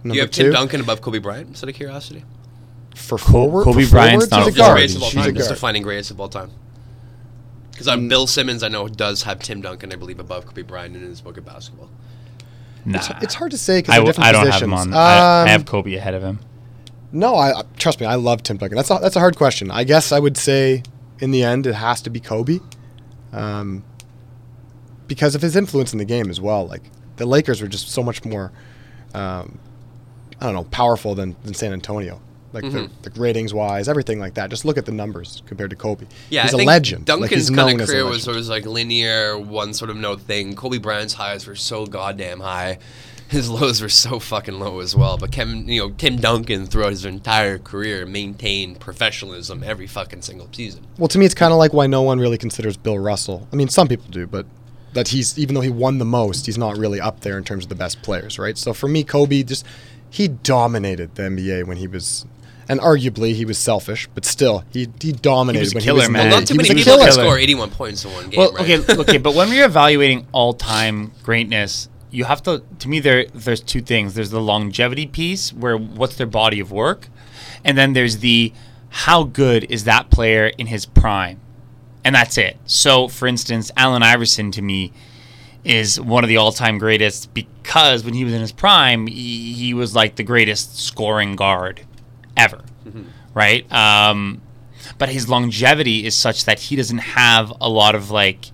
Number 0.02 0.14
you 0.16 0.20
have 0.20 0.30
two. 0.30 0.44
Tim 0.44 0.52
Duncan 0.52 0.80
above 0.80 1.00
Kobe 1.00 1.18
Bryant, 1.18 1.52
just 1.52 1.64
out 1.64 1.70
of 1.70 1.76
curiosity. 1.76 2.24
for 2.94 3.16
forward. 3.18 3.64
Kobe 3.64 3.84
for 3.84 3.90
Bryant's 3.92 4.26
forwards, 4.26 4.30
not 4.30 4.38
he's 4.44 4.46
a 4.48 4.50
a 4.50 4.58
guard. 4.58 4.76
greatest 4.76 4.96
of 4.96 5.02
all 5.02 5.10
He's 5.10 5.20
a 5.20 5.24
time. 5.24 5.34
Just 5.34 5.48
guard. 5.48 5.56
defining 5.56 5.82
greatest 5.82 6.10
of 6.10 6.20
all 6.20 6.28
time. 6.28 6.50
Because 7.72 7.86
Mm. 7.88 7.92
um, 7.92 8.08
Bill 8.08 8.26
Simmons, 8.26 8.62
I 8.62 8.68
know, 8.68 8.86
does 8.88 9.22
have 9.24 9.40
Tim 9.40 9.60
Duncan, 9.62 9.92
I 9.92 9.96
believe, 9.96 10.20
above 10.20 10.46
Kobe 10.46 10.62
Bryant 10.62 10.94
in 10.96 11.02
his 11.02 11.20
book 11.20 11.36
of 11.36 11.44
basketball. 11.44 11.90
Nah, 12.84 13.00
It's 13.22 13.34
hard 13.34 13.50
to 13.52 13.58
say 13.58 13.78
because 13.78 13.94
I, 13.94 13.98
they're 13.98 14.12
w- 14.12 14.12
different 14.12 14.28
I 14.28 14.32
don't 14.32 14.46
positions. 14.46 14.70
have 14.78 14.86
him 14.86 14.92
on. 14.92 14.94
I, 14.94 15.16
I 15.16 15.42
Um, 15.42 15.48
have 15.48 15.64
Kobe 15.66 15.94
ahead 15.94 16.14
of 16.14 16.22
him. 16.22 16.38
No, 17.12 17.34
I 17.34 17.58
I- 17.60 17.62
trust 17.78 18.00
me. 18.00 18.06
I 18.06 18.14
love 18.16 18.42
Tim 18.42 18.58
Duncan. 18.58 18.76
That's 18.76 18.90
a, 18.90 18.98
that's 19.00 19.16
a 19.16 19.20
hard 19.20 19.36
question. 19.36 19.70
I 19.70 19.84
guess 19.84 20.12
I 20.12 20.18
would 20.18 20.36
say 20.36 20.82
in 21.20 21.30
the 21.30 21.42
end 21.42 21.66
it 21.66 21.74
has 21.74 22.00
to 22.02 22.10
be 22.10 22.20
Kobe, 22.20 22.58
um, 23.34 23.84
because 25.06 25.34
of 25.34 25.42
his 25.42 25.56
influence 25.56 25.92
in 25.92 25.98
the 25.98 26.04
game 26.04 26.30
as 26.30 26.40
well. 26.40 26.66
Like 26.66 26.82
the 27.16 27.26
Lakers 27.26 27.60
were 27.60 27.68
just 27.68 27.90
so 27.90 28.02
much 28.02 28.24
more, 28.24 28.52
um, 29.12 29.58
I 30.40 30.46
don't 30.46 30.54
know, 30.54 30.64
powerful 30.64 31.14
than, 31.14 31.36
than 31.44 31.54
San 31.54 31.72
Antonio. 31.72 32.20
Like 32.52 32.70
the, 32.70 32.88
the 33.02 33.10
ratings 33.20 33.52
wise, 33.52 33.88
everything 33.88 34.20
like 34.20 34.34
that. 34.34 34.48
Just 34.48 34.64
look 34.64 34.78
at 34.78 34.86
the 34.86 34.92
numbers 34.92 35.42
compared 35.46 35.70
to 35.70 35.76
Kobe. 35.76 36.06
Yeah, 36.30 36.44
he's 36.44 36.54
I 36.54 36.56
a 36.56 36.58
think 36.58 36.68
legend. 36.68 37.04
Duncan's 37.04 37.50
like 37.50 37.58
kind 37.58 37.80
of 37.80 37.88
career 37.88 38.06
was 38.06 38.22
sort 38.22 38.36
of 38.36 38.46
like 38.46 38.64
linear, 38.64 39.36
one 39.36 39.74
sort 39.74 39.90
of 39.90 39.96
note 39.96 40.20
thing. 40.20 40.54
Kobe 40.54 40.78
Bryant's 40.78 41.14
highs 41.14 41.48
were 41.48 41.56
so 41.56 41.84
goddamn 41.84 42.38
high. 42.38 42.78
His 43.28 43.48
lows 43.50 43.80
were 43.82 43.88
so 43.88 44.18
fucking 44.20 44.58
low 44.60 44.80
as 44.80 44.94
well. 44.94 45.16
But 45.16 45.32
Kevin, 45.32 45.66
you 45.68 45.80
know, 45.80 45.90
Tim 45.90 46.16
Duncan 46.16 46.66
throughout 46.66 46.90
his 46.90 47.04
entire 47.04 47.58
career 47.58 48.06
maintained 48.06 48.80
professionalism 48.80 49.62
every 49.64 49.86
fucking 49.86 50.22
single 50.22 50.48
season. 50.52 50.86
Well, 50.98 51.08
to 51.08 51.18
me, 51.18 51.24
it's 51.24 51.34
kind 51.34 51.52
of 51.52 51.58
like 51.58 51.72
why 51.72 51.86
no 51.86 52.02
one 52.02 52.20
really 52.20 52.38
considers 52.38 52.76
Bill 52.76 52.98
Russell. 52.98 53.48
I 53.52 53.56
mean, 53.56 53.68
some 53.68 53.88
people 53.88 54.06
do, 54.10 54.26
but 54.26 54.46
that 54.92 55.08
he's 55.08 55.36
even 55.38 55.54
though 55.54 55.60
he 55.62 55.70
won 55.70 55.98
the 55.98 56.04
most, 56.04 56.46
he's 56.46 56.58
not 56.58 56.76
really 56.76 57.00
up 57.00 57.20
there 57.20 57.36
in 57.36 57.44
terms 57.44 57.64
of 57.64 57.68
the 57.68 57.74
best 57.74 58.02
players, 58.02 58.38
right? 58.38 58.56
So 58.56 58.72
for 58.72 58.86
me, 58.88 59.02
Kobe 59.02 59.42
just 59.42 59.64
he 60.10 60.28
dominated 60.28 61.16
the 61.16 61.22
NBA 61.24 61.66
when 61.66 61.78
he 61.78 61.88
was, 61.88 62.24
and 62.68 62.78
arguably 62.78 63.34
he 63.34 63.44
was 63.44 63.58
selfish, 63.58 64.06
but 64.14 64.24
still 64.24 64.62
he 64.72 64.86
he 65.00 65.10
dominated 65.10 65.60
He 65.60 65.64
was 65.64 65.72
a 65.72 65.76
when 65.76 65.82
killer, 65.84 65.94
he 65.94 65.98
was 66.02 66.06
in 66.06 66.12
the 66.12 66.18
man. 66.18 66.28
Well, 66.30 66.38
league. 66.38 66.42
not 66.42 66.46
too 66.48 66.54
He 66.54 66.58
many 66.58 66.74
was 66.74 66.82
a 66.86 66.90
people 66.90 66.98
killer. 67.00 67.10
score 67.12 67.38
81 67.38 67.70
points 67.70 68.04
in 68.04 68.12
one 68.12 68.30
game, 68.30 68.38
Well, 68.38 68.52
right? 68.52 68.78
okay, 68.80 69.00
okay, 69.00 69.18
but 69.18 69.34
when 69.34 69.48
we're 69.48 69.64
evaluating 69.64 70.28
all-time 70.30 71.10
greatness, 71.24 71.88
you 72.14 72.24
have 72.24 72.42
to. 72.44 72.62
To 72.78 72.88
me, 72.88 73.00
there 73.00 73.26
there's 73.34 73.60
two 73.60 73.80
things. 73.80 74.14
There's 74.14 74.30
the 74.30 74.40
longevity 74.40 75.06
piece, 75.06 75.52
where 75.52 75.76
what's 75.76 76.16
their 76.16 76.26
body 76.26 76.60
of 76.60 76.70
work, 76.70 77.08
and 77.64 77.76
then 77.76 77.92
there's 77.92 78.18
the 78.18 78.52
how 78.88 79.24
good 79.24 79.64
is 79.70 79.84
that 79.84 80.10
player 80.10 80.46
in 80.46 80.68
his 80.68 80.86
prime, 80.86 81.40
and 82.04 82.14
that's 82.14 82.38
it. 82.38 82.56
So, 82.66 83.08
for 83.08 83.26
instance, 83.26 83.72
Allen 83.76 84.02
Iverson 84.04 84.52
to 84.52 84.62
me 84.62 84.92
is 85.64 85.98
one 86.00 86.22
of 86.22 86.28
the 86.28 86.36
all-time 86.36 86.78
greatest 86.78 87.32
because 87.34 88.04
when 88.04 88.14
he 88.14 88.22
was 88.22 88.34
in 88.34 88.40
his 88.40 88.52
prime, 88.52 89.06
he, 89.06 89.54
he 89.54 89.74
was 89.74 89.94
like 89.94 90.14
the 90.16 90.22
greatest 90.22 90.78
scoring 90.78 91.34
guard 91.36 91.80
ever, 92.36 92.62
right? 93.34 93.70
Um, 93.72 94.42
but 94.98 95.08
his 95.08 95.28
longevity 95.28 96.04
is 96.04 96.14
such 96.14 96.44
that 96.44 96.60
he 96.60 96.76
doesn't 96.76 96.98
have 96.98 97.50
a 97.60 97.68
lot 97.68 97.94
of 97.94 98.10
like, 98.10 98.50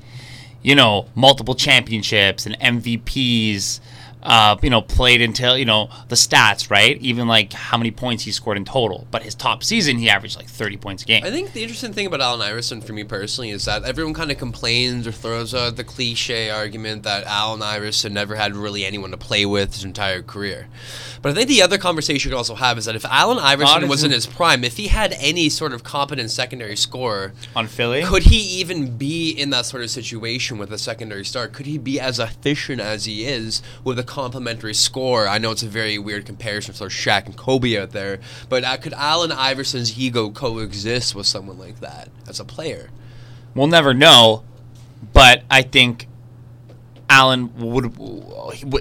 you 0.63 0.75
know, 0.75 1.07
multiple 1.15 1.55
championships 1.55 2.47
and 2.47 2.59
MVPs. 2.61 3.81
Uh, 4.23 4.57
you 4.63 4.71
know, 4.71 4.83
played 4.83 5.23
until 5.23 5.57
you 5.57 5.65
know 5.65 5.89
the 6.09 6.17
stats, 6.17 6.71
right? 6.71 6.97
Even 7.01 7.27
like 7.27 7.53
how 7.53 7.79
many 7.79 7.91
points 7.91 8.25
he 8.25 8.33
scored 8.33 8.57
in 8.57 8.65
total. 8.65 9.07
But 9.11 9.23
his 9.23 9.35
top 9.35 9.63
season, 9.65 9.99
he 9.99 10.11
averaged 10.11 10.37
like 10.37 10.49
thirty 10.49 10.77
points 10.77 11.03
a 11.03 11.07
game. 11.07 11.25
I 11.25 11.31
think 11.31 11.53
the 11.53 11.63
interesting 11.63 11.93
thing 11.93 12.07
about 12.07 12.21
Allen 12.21 12.43
Iverson 12.43 12.81
for 12.81 12.93
me 12.93 13.05
personally 13.05 13.51
is 13.51 13.65
that 13.65 13.85
everyone 13.85 14.15
kind 14.15 14.31
of 14.31 14.39
complains 14.39 15.07
or 15.07 15.13
throws 15.13 15.55
out 15.55 15.77
the 15.77 15.85
cliche 15.85 16.51
argument 16.51 17.03
that 17.05 17.25
Allen 17.25 17.63
Iverson 17.63 18.13
never 18.13 18.37
had 18.37 18.55
really 18.55 18.85
anyone 18.85 19.11
to 19.11 19.17
play 19.17 19.47
with 19.47 19.75
his 19.75 19.85
entire 19.85 20.23
career. 20.23 20.69
But 21.23 21.33
I 21.33 21.35
think 21.35 21.49
the 21.49 21.63
other 21.63 21.79
conversation 21.79 22.29
you 22.29 22.35
could 22.35 22.39
also 22.39 22.55
have 22.55 22.79
is 22.79 22.87
that 22.87 22.97
if 22.97 23.05
Allen 23.05 23.39
Iverson 23.39 23.89
was 23.89 24.05
in 24.05 24.11
his 24.11 24.27
prime, 24.27 24.65
if 24.65 24.77
he 24.77 24.89
had 24.89 25.15
any 25.19 25.49
sort 25.49 25.73
of 25.73 25.85
competent 25.85 26.31
secondary 26.31 26.77
scorer, 26.77 27.33
on 27.55 27.67
Philly. 27.67 28.03
could 28.03 28.25
he 28.25 28.39
even 28.61 28.97
be 28.97 29.31
in 29.31 29.51
that 29.51 29.67
sort 29.67 29.83
of 29.83 29.91
situation 29.91 30.59
with 30.59 30.73
a 30.73 30.79
secondary 30.79 31.25
start? 31.25 31.53
Could 31.53 31.67
he 31.67 31.79
be 31.79 32.01
as 32.01 32.19
efficient 32.19 32.81
as 32.81 33.05
he 33.05 33.25
is 33.25 33.63
with 33.85 33.99
a 33.99 34.03
complementary 34.11 34.75
score? 34.75 35.29
I 35.29 35.39
know 35.39 35.53
it's 35.53 35.63
a 35.63 35.69
very 35.69 35.97
weird 35.97 36.27
comparison 36.27 36.75
for 36.75 36.89
Shaq 36.89 37.27
and 37.27 37.37
Kobe 37.37 37.79
out 37.79 37.93
there, 37.93 38.19
but 38.49 38.65
uh, 38.65 38.77
could 38.77 38.93
Allen 38.93 39.31
Iverson's 39.31 39.97
ego 39.97 40.31
coexist 40.31 41.15
with 41.15 41.27
someone 41.27 41.59
like 41.59 41.79
that 41.79 42.09
as 42.29 42.41
a 42.41 42.45
player? 42.45 42.91
We'll 43.55 43.69
never 43.69 43.95
know, 43.95 44.43
but 45.13 45.45
I 45.49 45.63
think 45.63 46.09
Allen 47.09 47.57
would 47.57 47.97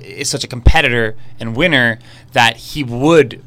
is 0.04 0.30
such 0.30 0.44
a 0.44 0.48
competitor 0.48 1.15
and 1.39 1.56
winner 1.56 2.00
that 2.34 2.58
he 2.58 2.84
would 2.84 3.44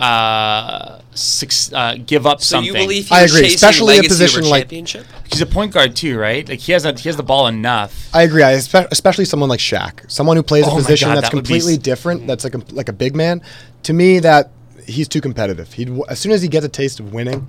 uh, 0.00 1.00
six, 1.14 1.72
uh, 1.72 1.96
give 2.06 2.26
up 2.26 2.40
So 2.40 2.56
something. 2.56 2.66
you 2.74 2.80
believe 2.80 3.08
he 3.08 3.14
I 3.14 3.22
agree, 3.22 3.42
chasing 3.42 3.54
especially 3.54 3.98
a 3.98 4.02
position 4.02 4.44
like- 4.44 4.62
championship? 4.62 5.06
He's 5.30 5.40
a 5.40 5.46
point 5.46 5.72
guard 5.72 5.94
too, 5.94 6.18
right? 6.18 6.48
Like 6.48 6.58
he 6.58 6.72
has 6.72 6.84
a, 6.84 6.92
he 6.92 7.08
has 7.08 7.16
the 7.16 7.22
ball 7.22 7.46
enough. 7.46 8.08
I 8.12 8.22
agree. 8.22 8.42
I 8.42 8.54
espe- 8.54 8.88
especially 8.90 9.24
someone 9.26 9.48
like 9.48 9.60
Shaq, 9.60 10.10
someone 10.10 10.36
who 10.36 10.42
plays 10.42 10.64
Oh 10.66 10.72
a 10.72 10.76
position 10.76 11.08
God, 11.08 11.16
that's 11.16 11.28
that 11.28 11.34
would 11.34 11.44
be 11.44 11.48
completely 11.48 11.74
s- 11.74 11.78
different. 11.78 12.26
That's 12.26 12.44
like 12.44 12.54
a, 12.54 12.62
like 12.72 12.88
a 12.88 12.92
big 12.92 13.14
man. 13.14 13.42
To 13.84 13.92
me, 13.92 14.18
that 14.20 14.50
he's 14.86 15.06
too 15.06 15.20
competitive. 15.20 15.72
He'd 15.74 15.90
as 16.08 16.18
soon 16.18 16.32
as 16.32 16.42
he 16.42 16.48
gets 16.48 16.66
a 16.66 16.68
taste 16.68 16.98
of 16.98 17.12
winning, 17.12 17.46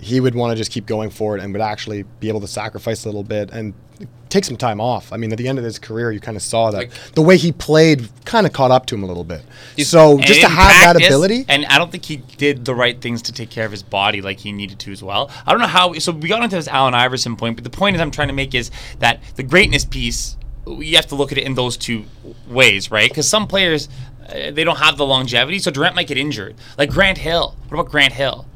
he 0.00 0.20
would 0.20 0.34
want 0.34 0.50
to 0.52 0.56
just 0.56 0.70
keep 0.70 0.86
going 0.86 1.10
for 1.10 1.36
it 1.36 1.42
and 1.42 1.52
would 1.52 1.62
actually 1.62 2.02
be 2.20 2.28
able 2.28 2.40
to 2.40 2.48
sacrifice 2.48 3.04
a 3.04 3.08
little 3.08 3.22
bit 3.24 3.50
and 3.50 3.74
take 4.28 4.44
some 4.44 4.56
time 4.56 4.80
off. 4.80 5.12
I 5.12 5.16
mean, 5.16 5.30
at 5.30 5.38
the 5.38 5.46
end 5.46 5.58
of 5.58 5.64
his 5.64 5.78
career, 5.78 6.10
you 6.10 6.18
kind 6.18 6.36
of 6.36 6.42
saw 6.42 6.72
that 6.72 6.78
Like- 6.78 6.90
the 7.14 7.22
way 7.22 7.36
he 7.36 7.52
played 7.52 8.08
kind 8.24 8.46
of 8.46 8.52
caught 8.52 8.72
up 8.72 8.86
to 8.86 8.96
him 8.96 9.04
a 9.04 9.06
little 9.06 9.22
bit. 9.22 9.42
So 9.78 10.18
just 10.18 10.40
to 10.40 10.48
have 10.48 10.96
that 10.96 11.04
ability, 11.06 11.44
and 11.48 11.64
I 11.66 11.78
don't 11.78 11.92
think 11.92 12.04
he 12.04 12.16
did 12.36 12.64
the 12.64 12.74
right 12.74 13.00
things 13.00 13.22
to 13.22 13.32
take 13.32 13.50
care 13.50 13.64
of 13.64 13.70
his 13.70 13.84
body 13.84 14.20
like 14.20 14.40
he 14.40 14.50
needed 14.50 14.80
to 14.80 14.92
as 14.92 15.02
well. 15.02 15.30
I 15.46 15.52
don't 15.52 15.60
know 15.60 15.68
how. 15.68 15.92
So 15.94 16.10
we 16.12 16.28
got 16.28 16.42
into 16.42 16.56
this 16.56 16.66
Allen 16.68 16.94
Iverson 16.94 17.36
point, 17.36 17.56
but 17.56 17.64
the 17.64 17.70
point 17.70 17.94
is 17.94 18.02
I'm 18.02 18.10
trying 18.10 18.28
to 18.28 18.34
make 18.34 18.54
is 18.54 18.70
that 18.98 19.20
the 19.36 19.42
greatness 19.44 19.84
piece. 19.84 20.36
You 20.66 20.96
have 20.96 21.06
to 21.08 21.14
look 21.14 21.30
at 21.30 21.36
it 21.36 21.44
in 21.44 21.54
those 21.54 21.76
two 21.76 22.06
ways, 22.48 22.90
right? 22.90 23.10
Because 23.10 23.28
some 23.28 23.46
players 23.46 23.88
uh, 24.28 24.50
they 24.50 24.64
don't 24.64 24.78
have 24.78 24.96
the 24.96 25.04
longevity, 25.06 25.58
so 25.58 25.70
Durant 25.70 25.94
might 25.94 26.06
get 26.08 26.16
injured. 26.16 26.56
Like 26.78 26.90
Grant 26.90 27.18
Hill. 27.18 27.54
What 27.68 27.80
about 27.80 27.90
Grant 27.92 28.14
Hill? 28.14 28.46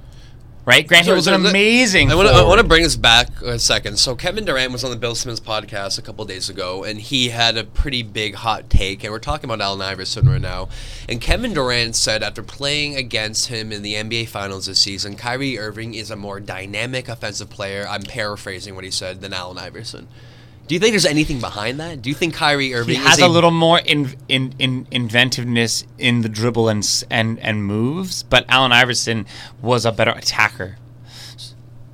Right, 0.68 0.86
Grant 0.86 1.06
Hill 1.06 1.14
was 1.14 1.26
an 1.26 1.32
amazing. 1.32 2.12
I 2.12 2.14
want 2.14 2.60
to 2.60 2.66
bring 2.66 2.84
us 2.84 2.94
back 2.94 3.40
a 3.40 3.58
second. 3.58 3.98
So 3.98 4.14
Kevin 4.14 4.44
Durant 4.44 4.70
was 4.70 4.84
on 4.84 4.90
the 4.90 4.98
Bill 4.98 5.14
Simmons 5.14 5.40
podcast 5.40 5.98
a 5.98 6.02
couple 6.02 6.26
days 6.26 6.50
ago, 6.50 6.84
and 6.84 7.00
he 7.00 7.30
had 7.30 7.56
a 7.56 7.64
pretty 7.64 8.02
big 8.02 8.34
hot 8.34 8.68
take. 8.68 9.02
And 9.02 9.10
we're 9.10 9.18
talking 9.18 9.48
about 9.48 9.62
Allen 9.62 9.80
Iverson 9.80 10.28
right 10.28 10.38
now. 10.38 10.68
And 11.08 11.22
Kevin 11.22 11.54
Durant 11.54 11.96
said 11.96 12.22
after 12.22 12.42
playing 12.42 12.96
against 12.96 13.46
him 13.46 13.72
in 13.72 13.80
the 13.80 13.94
NBA 13.94 14.28
Finals 14.28 14.66
this 14.66 14.78
season, 14.78 15.16
Kyrie 15.16 15.58
Irving 15.58 15.94
is 15.94 16.10
a 16.10 16.16
more 16.16 16.38
dynamic 16.38 17.08
offensive 17.08 17.48
player. 17.48 17.86
I'm 17.88 18.02
paraphrasing 18.02 18.74
what 18.74 18.84
he 18.84 18.90
said 18.90 19.22
than 19.22 19.32
Allen 19.32 19.56
Iverson. 19.56 20.06
Do 20.68 20.74
you 20.74 20.80
think 20.80 20.92
there's 20.92 21.06
anything 21.06 21.40
behind 21.40 21.80
that? 21.80 22.02
Do 22.02 22.10
you 22.10 22.14
think 22.14 22.34
Kyrie 22.34 22.74
Irving 22.74 22.96
He 22.96 23.02
has 23.02 23.16
is 23.16 23.24
a 23.24 23.28
little 23.28 23.50
more 23.50 23.78
in, 23.78 24.14
in, 24.28 24.54
in 24.58 24.86
inventiveness 24.90 25.86
in 25.96 26.20
the 26.20 26.28
dribble 26.28 26.68
and 26.68 26.86
and 27.10 27.38
and 27.40 27.64
moves, 27.64 28.22
but 28.22 28.44
Allen 28.50 28.70
Iverson 28.70 29.24
was 29.62 29.86
a 29.86 29.92
better 29.92 30.10
attacker. 30.10 30.76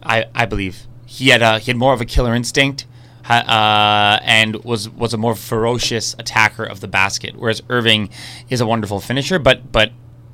I 0.02 0.26
I 0.34 0.44
believe 0.46 0.86
he 1.06 1.28
had 1.28 1.40
a 1.40 1.60
he 1.60 1.70
had 1.70 1.76
more 1.76 1.94
of 1.94 2.00
a 2.00 2.04
killer 2.04 2.34
instinct, 2.34 2.84
uh, 3.28 4.18
and 4.22 4.56
was 4.64 4.88
was 4.88 5.14
a 5.14 5.18
more 5.18 5.36
ferocious 5.36 6.16
attacker 6.18 6.64
of 6.64 6.80
the 6.80 6.88
basket. 6.88 7.36
Whereas 7.36 7.62
Irving 7.70 8.10
is 8.50 8.60
a 8.60 8.66
wonderful 8.66 9.00
finisher, 9.00 9.38
but 9.38 9.70
but 9.70 9.92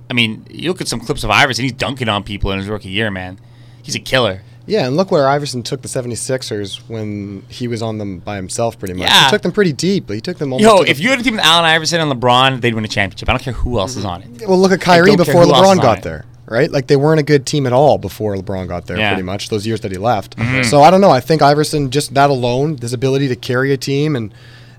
I 0.08 0.14
mean, 0.14 0.46
you 0.50 0.70
look 0.70 0.80
at 0.80 0.88
some 0.88 1.00
clips 1.00 1.24
of 1.24 1.30
Iverson, 1.30 1.64
he's 1.64 1.72
dunking 1.72 2.08
on 2.08 2.24
people 2.24 2.50
in 2.52 2.58
his 2.58 2.68
rookie 2.68 2.88
year, 2.88 3.10
man. 3.10 3.38
He's 3.82 3.94
a 3.94 4.00
killer. 4.00 4.42
Yeah, 4.70 4.86
and 4.86 4.96
look 4.96 5.10
where 5.10 5.28
Iverson 5.28 5.62
took 5.62 5.82
the 5.82 5.88
76ers 5.88 6.78
when 6.88 7.42
he 7.48 7.66
was 7.68 7.82
on 7.82 7.98
them 7.98 8.20
by 8.20 8.36
himself 8.36 8.78
pretty 8.78 8.94
much. 8.94 9.08
Yeah. 9.08 9.24
He 9.24 9.30
took 9.30 9.42
them 9.42 9.52
pretty 9.52 9.72
deep, 9.72 10.06
but 10.06 10.14
he 10.14 10.20
took 10.20 10.38
them 10.38 10.52
almost 10.52 10.68
Yo, 10.68 10.82
if 10.82 11.00
you 11.00 11.10
had 11.10 11.20
a 11.20 11.22
team 11.22 11.34
with 11.34 11.44
Allen 11.44 11.64
Iverson 11.64 12.00
and 12.00 12.10
LeBron, 12.12 12.60
they'd 12.60 12.74
win 12.74 12.84
a 12.84 12.88
championship. 12.88 13.28
I 13.28 13.32
don't 13.32 13.42
care 13.42 13.52
who 13.52 13.78
else 13.78 13.96
is 13.96 14.04
on 14.04 14.22
it. 14.22 14.46
Well, 14.48 14.58
look 14.58 14.72
at 14.72 14.80
Kyrie 14.80 15.16
before 15.16 15.42
who 15.44 15.52
else 15.54 15.72
is 15.72 15.78
LeBron 15.78 15.82
got 15.82 16.02
there, 16.02 16.24
right? 16.46 16.70
Like 16.70 16.86
they 16.86 16.96
weren't 16.96 17.20
a 17.20 17.24
good 17.24 17.46
team 17.46 17.66
at 17.66 17.72
all 17.72 17.98
before 17.98 18.36
LeBron 18.36 18.68
got 18.68 18.86
there, 18.86 18.96
Yeah. 18.96 19.06
Mm-hmm. 19.08 19.14
pretty 19.16 19.26
much 19.26 19.48
those 19.48 19.66
years 19.66 19.80
that 19.80 19.90
he 19.90 19.98
left. 19.98 20.36
So 20.64 20.82
I 20.82 20.90
don't 20.90 21.00
know. 21.00 21.10
I 21.10 21.20
think 21.20 21.42
Iverson 21.42 21.90
just 21.90 22.14
that 22.14 22.30
alone, 22.30 22.78
his 22.78 22.92
ability 22.92 23.28
to 23.28 23.36
carry 23.36 23.72
a 23.72 23.76
team 23.76 24.14
and 24.16 24.32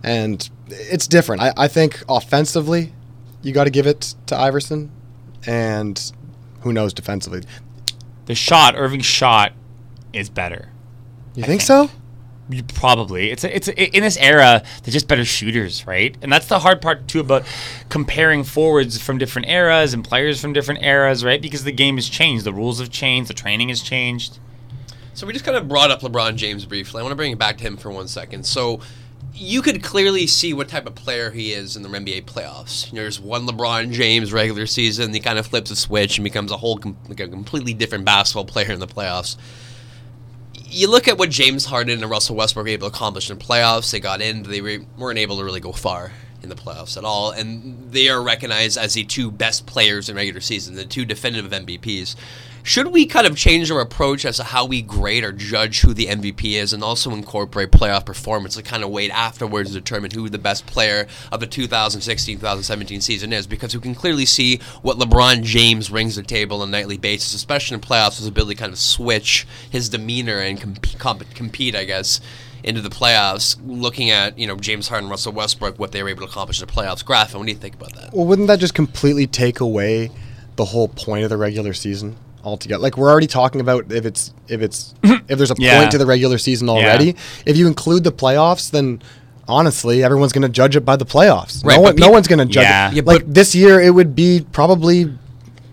and 0.04 0.50
it's 0.70 1.06
different. 1.08 1.42
I, 1.42 1.54
I 1.58 1.68
think 1.68 2.02
offensively, 2.08 2.94
you 3.42 3.52
got 3.54 3.66
to 3.66 3.70
give 3.70 3.86
it 3.88 4.16
to 4.28 4.38
Iverson, 4.38 4.90
and 5.46 6.12
who 6.62 6.72
knows 6.72 6.94
defensively. 6.94 7.42
The 8.28 8.36
shot, 8.36 8.76
Irving's 8.78 9.06
shot, 9.06 9.52
is 10.14 10.30
better. 10.30 10.70
You 11.36 11.44
think, 11.44 11.62
so? 11.62 11.90
You 12.50 12.64
probably 12.64 13.32
it's 13.32 13.46
a, 13.46 13.56
it's 13.56 13.70
a, 13.70 13.96
in 13.96 14.04
this 14.04 14.18
era 14.18 14.64
they're 14.84 14.92
just 14.92 15.08
better 15.08 15.24
shooters, 15.24 15.88
right? 15.88 16.18
And 16.22 16.32
that's 16.32 16.48
the 16.48 16.60
hard 16.60 16.82
part 16.82 17.08
too 17.08 17.22
about 17.22 17.46
comparing 17.90 18.44
forwards 18.44 19.02
from 19.02 19.18
different 19.18 19.48
eras 19.48 19.94
and 19.94 20.04
players 20.04 20.42
from 20.42 20.52
different 20.52 20.84
eras, 20.84 21.24
right? 21.24 21.42
Because 21.42 21.64
the 21.64 21.72
game 21.72 21.96
has 21.96 22.10
changed, 22.10 22.44
the 22.44 22.54
rules 22.54 22.80
have 22.80 22.90
changed, 22.90 23.30
the 23.30 23.34
training 23.34 23.70
has 23.70 23.82
changed. 23.82 24.40
So 25.14 25.28
we 25.28 25.34
just 25.34 25.46
kind 25.46 25.58
of 25.58 25.68
brought 25.68 25.92
up 25.92 26.02
LeBron 26.02 26.36
James 26.36 26.66
briefly. 26.66 27.00
I 27.00 27.04
want 27.04 27.12
to 27.12 27.18
bring 27.18 27.32
it 27.32 27.40
back 27.40 27.58
to 27.58 27.64
him 27.64 27.78
for 27.78 27.92
one 27.92 28.08
second. 28.08 28.46
So 28.46 28.82
you 29.34 29.62
could 29.62 29.84
clearly 29.84 30.28
see 30.28 30.54
what 30.54 30.68
type 30.68 30.86
of 30.86 30.96
player 30.96 31.32
he 31.32 31.54
is 31.54 31.76
in 31.76 31.84
the 31.84 31.90
NBA 31.90 32.26
playoffs. 32.26 32.92
You 32.92 32.96
know, 32.96 33.02
there's 33.04 33.20
one 33.20 33.48
LeBron 33.48 33.92
James 33.92 34.34
regular 34.34 34.66
season, 34.66 35.14
he 35.14 35.20
kind 35.20 35.40
of 35.40 35.48
flips 35.48 35.72
a 35.72 35.76
switch 35.76 36.18
and 36.18 36.24
becomes 36.24 36.52
a 36.52 36.58
whole 36.58 36.78
com- 36.78 36.98
like 37.08 37.20
a 37.20 37.28
completely 37.28 37.74
different 37.74 38.06
basketball 38.06 38.46
player 38.46 38.72
in 38.72 38.80
the 38.80 38.88
playoffs. 38.88 39.38
You 40.74 40.90
look 40.90 41.08
at 41.10 41.18
what 41.18 41.30
James 41.30 41.66
Harden 41.66 42.02
and 42.02 42.10
Russell 42.10 42.38
Westbrook 42.38 42.66
were 42.66 42.70
able 42.70 42.90
to 42.90 42.96
accomplish 42.96 43.30
in 43.30 43.38
playoffs. 43.38 43.92
They 43.92 44.00
got 44.00 44.22
in, 44.22 44.44
they 44.44 44.62
re- 44.62 44.86
weren't 44.98 45.20
able 45.20 45.38
to 45.38 45.44
really 45.44 45.60
go 45.60 45.74
far 45.74 46.12
in 46.44 46.50
the 46.50 46.56
playoffs 46.56 46.98
at 46.98 47.04
all, 47.04 47.32
and 47.32 47.92
they 47.92 48.10
are 48.10 48.22
recognized 48.22 48.78
as 48.78 48.94
the 48.94 49.04
two 49.04 49.32
best 49.32 49.66
players 49.66 50.10
in 50.10 50.16
regular 50.16 50.42
season, 50.42 50.76
the 50.76 50.86
two 50.86 51.06
definitive 51.06 51.52
MVPs. 51.52 52.16
Should 52.64 52.88
we 52.88 53.08
kind 53.08 53.26
of 53.26 53.36
change 53.36 53.72
our 53.72 53.82
approach 53.82 54.24
as 54.24 54.38
to 54.38 54.44
how 54.44 54.66
we 54.66 54.84
grade 54.84 55.24
or 55.24 55.32
judge 55.32 55.82
who 55.82 55.94
the 55.94 56.06
MVP 56.06 56.54
is, 56.54 56.74
and 56.74 56.84
also 56.84 57.12
incorporate 57.12 57.72
playoff 57.72 58.06
performance 58.06 58.56
to 58.56 58.62
kind 58.62 58.84
of 58.84 58.92
wait 58.92 59.10
afterwards 59.10 59.72
to 59.72 59.80
determine 59.80 60.12
who 60.12 60.30
the 60.30 60.38
best 60.38 60.68
player 60.68 61.08
of 61.32 61.40
the 61.40 61.48
2016-2017 61.48 63.02
season 63.02 63.34
is? 63.34 63.48
Because 63.48 63.74
we 63.74 63.82
can 63.82 63.96
clearly 63.96 64.26
see 64.26 64.60
what 64.84 64.98
LeBron 64.98 65.42
James 65.42 65.90
brings 65.90 66.16
to 66.16 66.22
the 66.22 66.28
table 66.28 66.62
on 66.62 66.70
a 66.70 66.72
nightly 66.72 66.98
basis, 66.98 67.34
especially 67.34 67.76
in 67.76 67.82
playoffs, 67.82 68.18
his 68.18 68.28
ability 68.28 68.56
to 68.56 68.60
kind 68.60 68.74
of 68.74 68.80
switch 68.80 69.48
his 69.72 69.90
demeanor 69.90 70.38
and 70.38 70.62
comp- 71.00 71.34
compete, 71.34 71.76
I 71.76 71.86
guess, 71.86 72.22
into 72.64 72.82
the 72.82 72.90
playoffs. 72.90 73.58
Looking 73.66 74.10
at 74.12 74.38
you 74.38 74.48
know 74.48 74.56
James 74.56 74.88
Harden, 74.88 75.10
Russell 75.10 75.34
Westbrook, 75.34 75.80
what 75.80 75.92
they 75.92 76.04
were 76.04 76.10
able 76.10 76.22
to 76.22 76.28
accomplish 76.28 76.62
in 76.62 76.68
the 76.68 76.74
playoffs. 76.74 77.04
Graffin 77.04 77.36
what 77.40 77.46
do 77.46 77.52
you 77.52 77.58
think 77.58 77.76
about 77.76 77.94
that? 77.96 78.14
Well, 78.14 78.26
wouldn't 78.26 78.48
that 78.48 78.60
just 78.60 78.74
completely 78.74 79.28
take 79.28 79.60
away 79.60 80.12
the 80.58 80.66
whole 80.66 80.88
point 80.88 81.24
of 81.24 81.30
the 81.30 81.38
regular 81.38 81.74
season 81.74 82.18
altogether? 82.44 82.82
Like 82.82 82.98
we're 82.98 83.10
already 83.10 83.28
talking 83.28 83.62
about 83.62 83.92
if 83.92 84.06
it's 84.06 84.34
if 84.48 84.62
it's 84.62 84.94
if 85.04 85.38
there's 85.38 85.52
a 85.52 85.56
Yeah. 85.58 85.80
point 85.80 85.92
to 85.92 85.98
the 85.98 86.06
regular 86.06 86.38
season 86.38 86.70
already. 86.70 87.16
If 87.46 87.58
you 87.58 87.68
include 87.68 88.04
the 88.04 88.12
playoffs, 88.12 88.70
then 88.72 89.02
honestly, 89.48 90.04
everyone's 90.04 90.32
going 90.32 90.44
to 90.44 90.50
judge 90.50 90.76
it 90.76 90.86
by 90.86 90.96
the 90.96 91.06
playoffs. 91.06 91.64
Right, 91.66 91.76
no, 91.76 91.84
but 91.84 91.96
one, 91.96 91.96
no 91.96 92.10
one's 92.10 92.28
going 92.28 92.40
to 92.40 92.46
judge 92.46 92.64
Yeah. 92.64 92.90
it. 92.90 92.94
Yeah, 92.96 93.02
like 93.06 93.26
but- 93.26 93.34
this 93.34 93.54
year, 93.56 93.82
it 93.82 93.90
would 93.94 94.16
be 94.16 94.46
probably 94.52 95.14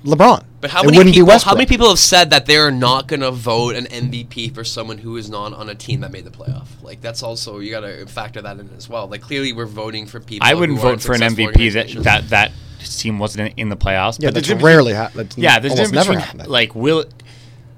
LeBron. 0.05 0.43
But 0.61 0.71
how 0.71 0.83
it 0.83 0.87
many 0.87 0.99
wouldn't 0.99 1.15
people? 1.15 1.29
be 1.29 1.39
How 1.45 1.55
many 1.55 1.67
people 1.67 1.89
have 1.89 1.99
said 1.99 2.31
that 2.31 2.47
they're 2.47 2.71
not 2.71 3.07
going 3.07 3.21
to 3.21 3.31
vote 3.31 3.77
an 3.77 3.85
MVP 3.85 4.55
for 4.55 4.65
someone 4.65 4.99
who 4.99 5.17
is 5.17 5.31
not 5.31 5.53
on 5.53 5.69
a 5.69 5.75
team 5.75 6.01
that 6.01 6.11
made 6.11 6.25
the 6.25 6.31
playoff? 6.31 6.67
Like 6.83 7.01
that's 7.01 7.23
also 7.23 7.61
you 7.61 7.71
got 7.71 7.81
to 7.81 8.07
factor 8.07 8.43
that 8.43 8.59
in 8.59 8.69
as 8.77 8.89
well. 8.89 9.07
Like 9.07 9.23
clearly 9.23 9.53
we're 9.53 9.67
voting 9.67 10.07
for 10.07 10.19
people. 10.21 10.47
I 10.47 10.55
wouldn't 10.55 10.79
who 10.79 10.83
vote 10.83 11.01
for 11.01 11.15
an 11.15 11.21
MVP 11.21 11.73
that 11.75 12.03
that 12.03 12.29
that 12.31 12.53
team 12.81 13.19
wasn't 13.19 13.53
in, 13.53 13.59
in 13.59 13.69
the 13.69 13.77
playoffs. 13.77 14.19
Yeah, 14.21 14.29
but 14.29 14.35
that's 14.35 14.49
there's 14.49 14.63
rarely 14.63 14.95
happened. 14.95 15.35
Yeah, 15.37 15.61
there's 15.61 15.73
almost 15.75 15.93
never 15.93 16.11
between, 16.11 16.27
happened. 16.27 16.49
like 16.49 16.75
will 16.75 17.05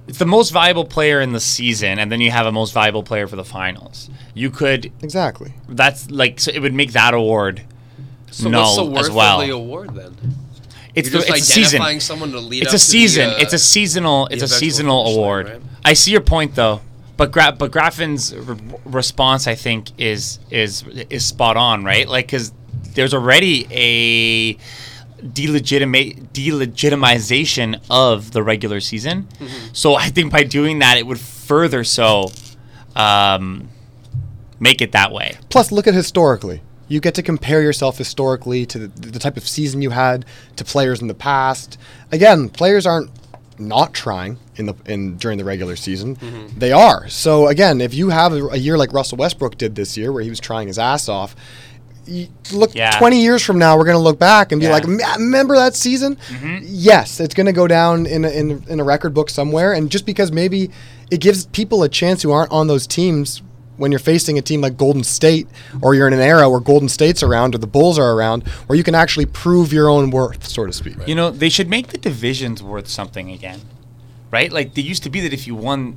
it's 0.08 0.18
the 0.18 0.26
most 0.26 0.50
valuable 0.50 0.84
player 0.84 1.20
in 1.20 1.32
the 1.32 1.40
season, 1.40 1.98
and 1.98 2.10
then 2.10 2.20
you 2.20 2.30
have 2.32 2.46
a 2.46 2.52
most 2.52 2.72
valuable 2.72 3.02
player 3.02 3.28
for 3.28 3.36
the 3.36 3.44
finals. 3.44 4.10
You 4.34 4.50
could 4.50 4.92
exactly. 5.02 5.54
that's 5.68 6.10
like 6.10 6.40
so 6.40 6.50
it 6.50 6.60
would 6.60 6.74
make 6.74 6.92
that 6.92 7.14
award 7.14 7.62
So 8.30 8.48
null 8.48 8.64
what's 8.64 8.76
the 8.76 8.84
worth 8.84 9.04
as 9.04 9.10
well. 9.10 9.40
of 9.40 9.46
the 9.46 9.52
award 9.52 9.94
then? 9.94 10.16
It's 10.94 11.10
You're 11.10 11.20
the, 11.22 11.26
just 11.28 11.38
it's 11.38 11.48
a 11.50 11.52
season. 11.52 12.00
someone 12.00 12.32
to 12.32 12.40
lead 12.40 12.62
It's 12.62 12.72
up 12.72 12.76
a 12.76 12.78
to 12.78 12.84
the, 12.84 12.90
season. 12.90 13.28
uh, 13.30 13.36
it's 13.38 13.52
a 13.52 13.58
seasonal. 13.58 14.26
It's 14.30 14.42
a 14.42 14.48
seasonal 14.48 15.04
finish 15.04 15.16
line, 15.16 15.24
award. 15.24 15.46
right? 15.48 15.60
I 15.84 15.92
see 15.94 16.10
your 16.12 16.20
point 16.20 16.54
though, 16.54 16.80
but 17.16 17.30
Gra- 17.32 17.56
but 17.58 17.70
Graffin's 17.70 18.32
r- 18.34 18.56
response 18.84 19.46
I 19.46 19.54
think 19.54 19.90
is 19.98 20.38
is 20.50 20.84
is 21.10 21.24
spot 21.24 21.56
on, 21.56 21.84
right? 21.84 22.08
Like 22.08 22.26
because 22.26 22.52
there's 22.94 23.14
already 23.14 23.66
a 23.70 24.56
delegitimate 25.32 26.32
delegitimization 26.32 27.80
of 27.90 28.32
the 28.32 28.42
regular 28.42 28.80
season. 28.80 29.28
Mm-hmm. 29.38 29.68
So 29.72 29.94
I 29.94 30.08
think 30.08 30.32
by 30.32 30.42
doing 30.44 30.80
that, 30.80 30.96
it 30.98 31.06
would 31.06 31.20
further 31.20 31.84
so 31.84 32.30
um, 32.96 33.68
make 34.58 34.80
it 34.80 34.92
that 34.92 35.12
way. 35.12 35.36
Plus, 35.50 35.70
look 35.72 35.86
at 35.86 35.94
historically. 35.94 36.62
You 36.90 37.00
get 37.00 37.14
to 37.14 37.22
compare 37.22 37.62
yourself 37.62 37.96
historically 37.96 38.66
to 38.66 38.78
the, 38.80 38.88
the 39.08 39.18
type 39.18 39.36
of 39.38 39.48
season 39.48 39.80
you 39.80 39.90
had 39.90 40.26
to 40.56 40.64
players 40.64 41.00
in 41.00 41.06
the 41.08 41.14
past. 41.14 41.78
Again, 42.12 42.48
players 42.50 42.84
aren't 42.84 43.10
not 43.58 43.94
trying 43.94 44.38
in 44.56 44.66
the 44.66 44.74
in 44.86 45.16
during 45.16 45.38
the 45.38 45.44
regular 45.44 45.76
season. 45.76 46.16
Mm-hmm. 46.16 46.58
They 46.58 46.72
are. 46.72 47.08
So 47.08 47.46
again, 47.46 47.80
if 47.80 47.94
you 47.94 48.08
have 48.10 48.32
a, 48.32 48.44
a 48.48 48.56
year 48.56 48.76
like 48.76 48.92
Russell 48.92 49.18
Westbrook 49.18 49.56
did 49.56 49.74
this 49.74 49.96
year, 49.96 50.12
where 50.12 50.22
he 50.22 50.30
was 50.30 50.40
trying 50.40 50.66
his 50.68 50.78
ass 50.78 51.08
off, 51.08 51.36
look 52.52 52.74
Yeah. 52.74 52.98
20 52.98 53.20
years 53.22 53.42
from 53.44 53.58
now, 53.58 53.76
we're 53.76 53.84
going 53.84 53.96
to 53.96 54.02
look 54.02 54.18
back 54.18 54.50
and 54.50 54.60
be 54.60 54.66
Yeah. 54.66 54.72
like, 54.72 54.86
remember 55.16 55.54
that 55.56 55.74
season? 55.76 56.16
Yes, 56.62 57.20
it's 57.20 57.34
going 57.34 57.46
to 57.46 57.52
go 57.52 57.68
down 57.68 58.06
in 58.06 58.24
a, 58.24 58.30
in, 58.30 58.64
in 58.68 58.80
a 58.80 58.84
record 58.84 59.14
book 59.14 59.30
somewhere. 59.30 59.72
And 59.74 59.90
just 59.90 60.06
because 60.06 60.32
maybe 60.32 60.70
it 61.10 61.20
gives 61.20 61.46
people 61.46 61.82
a 61.82 61.88
chance 61.88 62.22
who 62.22 62.32
aren't 62.32 62.50
on 62.50 62.66
those 62.66 62.86
teams 62.86 63.42
when 63.80 63.90
you're 63.90 63.98
facing 63.98 64.38
a 64.38 64.42
team 64.42 64.60
like 64.60 64.76
Golden 64.76 65.02
State, 65.02 65.48
or 65.80 65.94
you're 65.94 66.06
in 66.06 66.12
an 66.12 66.20
era 66.20 66.48
where 66.48 66.60
Golden 66.60 66.88
State's 66.88 67.22
around 67.22 67.54
or 67.54 67.58
the 67.58 67.66
Bulls 67.66 67.98
are 67.98 68.12
around, 68.12 68.46
where 68.66 68.76
you 68.76 68.84
can 68.84 68.94
actually 68.94 69.26
prove 69.26 69.72
your 69.72 69.88
own 69.88 70.10
worth, 70.10 70.46
so 70.46 70.66
to 70.66 70.72
speak. 70.72 70.96
You 71.08 71.14
know, 71.14 71.30
they 71.30 71.48
should 71.48 71.68
make 71.68 71.88
the 71.88 71.98
divisions 71.98 72.62
worth 72.62 72.88
something 72.88 73.30
again, 73.30 73.60
right? 74.30 74.52
Like 74.52 74.74
they 74.74 74.82
used 74.82 75.02
to 75.04 75.10
be 75.10 75.20
that 75.20 75.32
if 75.32 75.46
you 75.46 75.54
won 75.54 75.96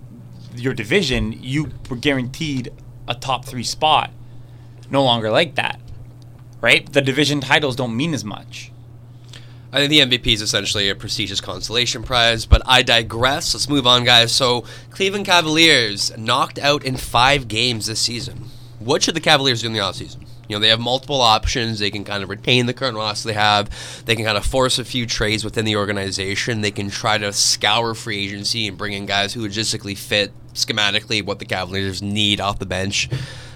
your 0.56 0.74
division, 0.74 1.34
you 1.34 1.72
were 1.90 1.98
guaranteed 1.98 2.72
a 3.08 3.16
top 3.16 3.46
three 3.46 3.64
spot. 3.64 4.12
No 4.90 5.04
longer 5.04 5.30
like 5.30 5.56
that, 5.56 5.80
right? 6.62 6.92
The 6.92 7.02
division 7.02 7.42
titles 7.42 7.76
don't 7.76 7.96
mean 7.96 8.14
as 8.14 8.24
much. 8.24 8.72
I 9.74 9.78
think 9.78 9.90
the 9.90 10.18
MVP 10.18 10.36
is 10.36 10.42
essentially 10.44 10.88
a 10.88 10.96
prestigious 10.96 11.42
consolation 11.42 12.04
prize, 12.04 12.46
but 12.46 12.62
I 12.64 12.84
digress. 12.84 13.56
Let's 13.56 13.68
move 13.68 13.88
on, 13.88 14.04
guys. 14.04 14.32
So, 14.32 14.66
Cleveland 14.92 15.26
Cavaliers 15.26 16.16
knocked 16.16 16.60
out 16.60 16.86
in 16.86 16.96
five 16.96 17.48
games 17.48 17.88
this 17.88 18.00
season. 18.00 18.52
What 18.78 19.02
should 19.02 19.16
the 19.16 19.20
Cavaliers 19.20 19.62
do 19.62 19.68
in 19.68 19.74
the 19.74 19.80
offseason? 19.80 20.28
You 20.48 20.56
know, 20.56 20.60
they 20.60 20.68
have 20.68 20.80
multiple 20.80 21.22
options. 21.22 21.80
They 21.80 21.90
can 21.90 22.04
kind 22.04 22.22
of 22.22 22.30
retain 22.30 22.68
the 22.68 22.74
current 22.76 22.98
roster 22.98 23.30
they 23.30 23.34
have. 23.34 24.06
They 24.06 24.16
can 24.16 24.26
kind 24.26 24.38
of 24.38 24.46
force 24.46 24.78
a 24.78 24.86
few 24.86 25.08
trades 25.08 25.44
within 25.44 25.66
the 25.66 25.78
organization. 25.78 26.62
They 26.62 26.70
can 26.70 26.92
try 26.92 27.18
to 27.18 27.34
scour 27.34 27.96
free 27.96 28.26
agency 28.26 28.68
and 28.68 28.78
bring 28.78 28.94
in 28.94 29.08
guys 29.08 29.34
who 29.34 29.48
logistically 29.48 29.98
fit 29.98 30.32
schematically 30.54 31.26
what 31.26 31.40
the 31.40 31.46
Cavaliers 31.46 32.04
need 32.04 32.40
off 32.40 32.60
the 32.60 32.68
bench. 32.68 33.10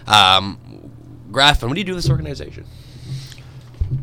Um, 0.07 0.57
Graffin, 1.29 1.67
what 1.67 1.75
do 1.75 1.79
you 1.79 1.85
do 1.85 1.93
with 1.93 2.05
this 2.05 2.09
organization? 2.09 2.65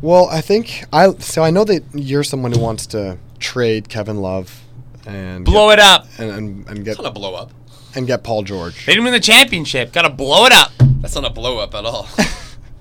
Well, 0.01 0.27
I 0.29 0.41
think 0.41 0.83
I 0.91 1.11
so 1.19 1.43
I 1.43 1.51
know 1.51 1.63
that 1.65 1.83
you're 1.93 2.23
someone 2.23 2.51
who 2.51 2.59
wants 2.59 2.85
to 2.87 3.17
trade 3.39 3.89
Kevin 3.89 4.17
Love 4.21 4.61
and 5.05 5.45
Blow 5.45 5.69
it 5.69 5.79
up. 5.79 6.07
and, 6.17 6.31
and, 6.31 6.67
and 6.67 6.85
get 6.85 6.91
It's 6.93 7.01
not 7.01 7.09
a 7.09 7.11
blow 7.11 7.35
up. 7.35 7.51
and 7.95 8.07
get 8.07 8.23
Paul 8.23 8.43
George. 8.43 8.85
They 8.85 8.93
didn't 8.93 9.03
win 9.05 9.13
the 9.13 9.19
championship. 9.19 9.93
Got 9.93 10.03
to 10.03 10.09
blow 10.09 10.45
it 10.45 10.51
up. 10.51 10.71
That's 11.01 11.13
not 11.15 11.25
a 11.25 11.29
blow 11.29 11.59
up 11.59 11.75
at 11.75 11.85
all. 11.85 12.07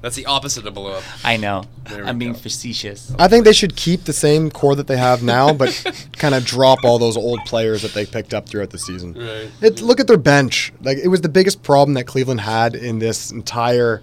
That's 0.01 0.17
the 0.17 0.27
opposite 0.27 0.67
of 0.67 0.75
blow 0.75 0.93
up. 0.93 1.03
I 1.25 1.39
know. 1.39 1.65
There 1.89 2.03
we 2.05 2.09
I'm 2.11 2.19
being 2.19 2.33
go. 2.33 2.39
facetious. 2.39 3.15
I 3.19 3.27
think 3.29 3.45
they 3.47 3.55
should 3.55 3.75
keep 3.75 4.05
the 4.05 4.13
same 4.13 4.51
core 4.51 4.75
that 4.77 4.87
they 4.87 4.99
have 4.99 5.23
now, 5.23 5.55
but 5.55 6.07
kind 6.19 6.35
of 6.35 6.45
drop 6.45 6.85
all 6.85 6.99
those 6.99 7.17
old 7.17 7.41
players 7.47 7.81
that 7.83 7.95
they 7.95 8.05
picked 8.05 8.35
up 8.35 8.47
throughout 8.47 8.69
the 8.71 8.79
season. 8.79 9.15
Right. 9.15 9.51
It, 9.63 9.81
look 9.81 10.01
at 10.01 10.07
their 10.07 10.19
bench. 10.19 10.73
Like 10.83 10.99
it 10.99 11.09
was 11.09 11.23
the 11.23 11.31
biggest 11.31 11.63
problem 11.63 11.95
that 11.95 12.05
Cleveland 12.05 12.43
had 12.43 12.75
in 12.75 12.99
this 12.99 13.31
entire 13.31 14.03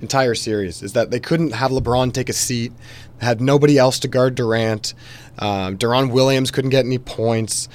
entire 0.00 0.34
series 0.34 0.82
is 0.82 0.92
that 0.94 1.10
they 1.10 1.20
couldn't 1.20 1.52
have 1.52 1.70
LeBron 1.70 2.12
take 2.12 2.28
a 2.28 2.32
seat. 2.32 2.72
Had 3.20 3.40
nobody 3.40 3.76
else 3.78 3.98
to 4.00 4.08
guard 4.08 4.34
Durant. 4.34 4.94
Um, 5.38 5.76
Deron 5.76 6.10
Williams 6.10 6.50
couldn't 6.50 6.70
get 6.70 6.84
any 6.86 6.98
points. 6.98 7.68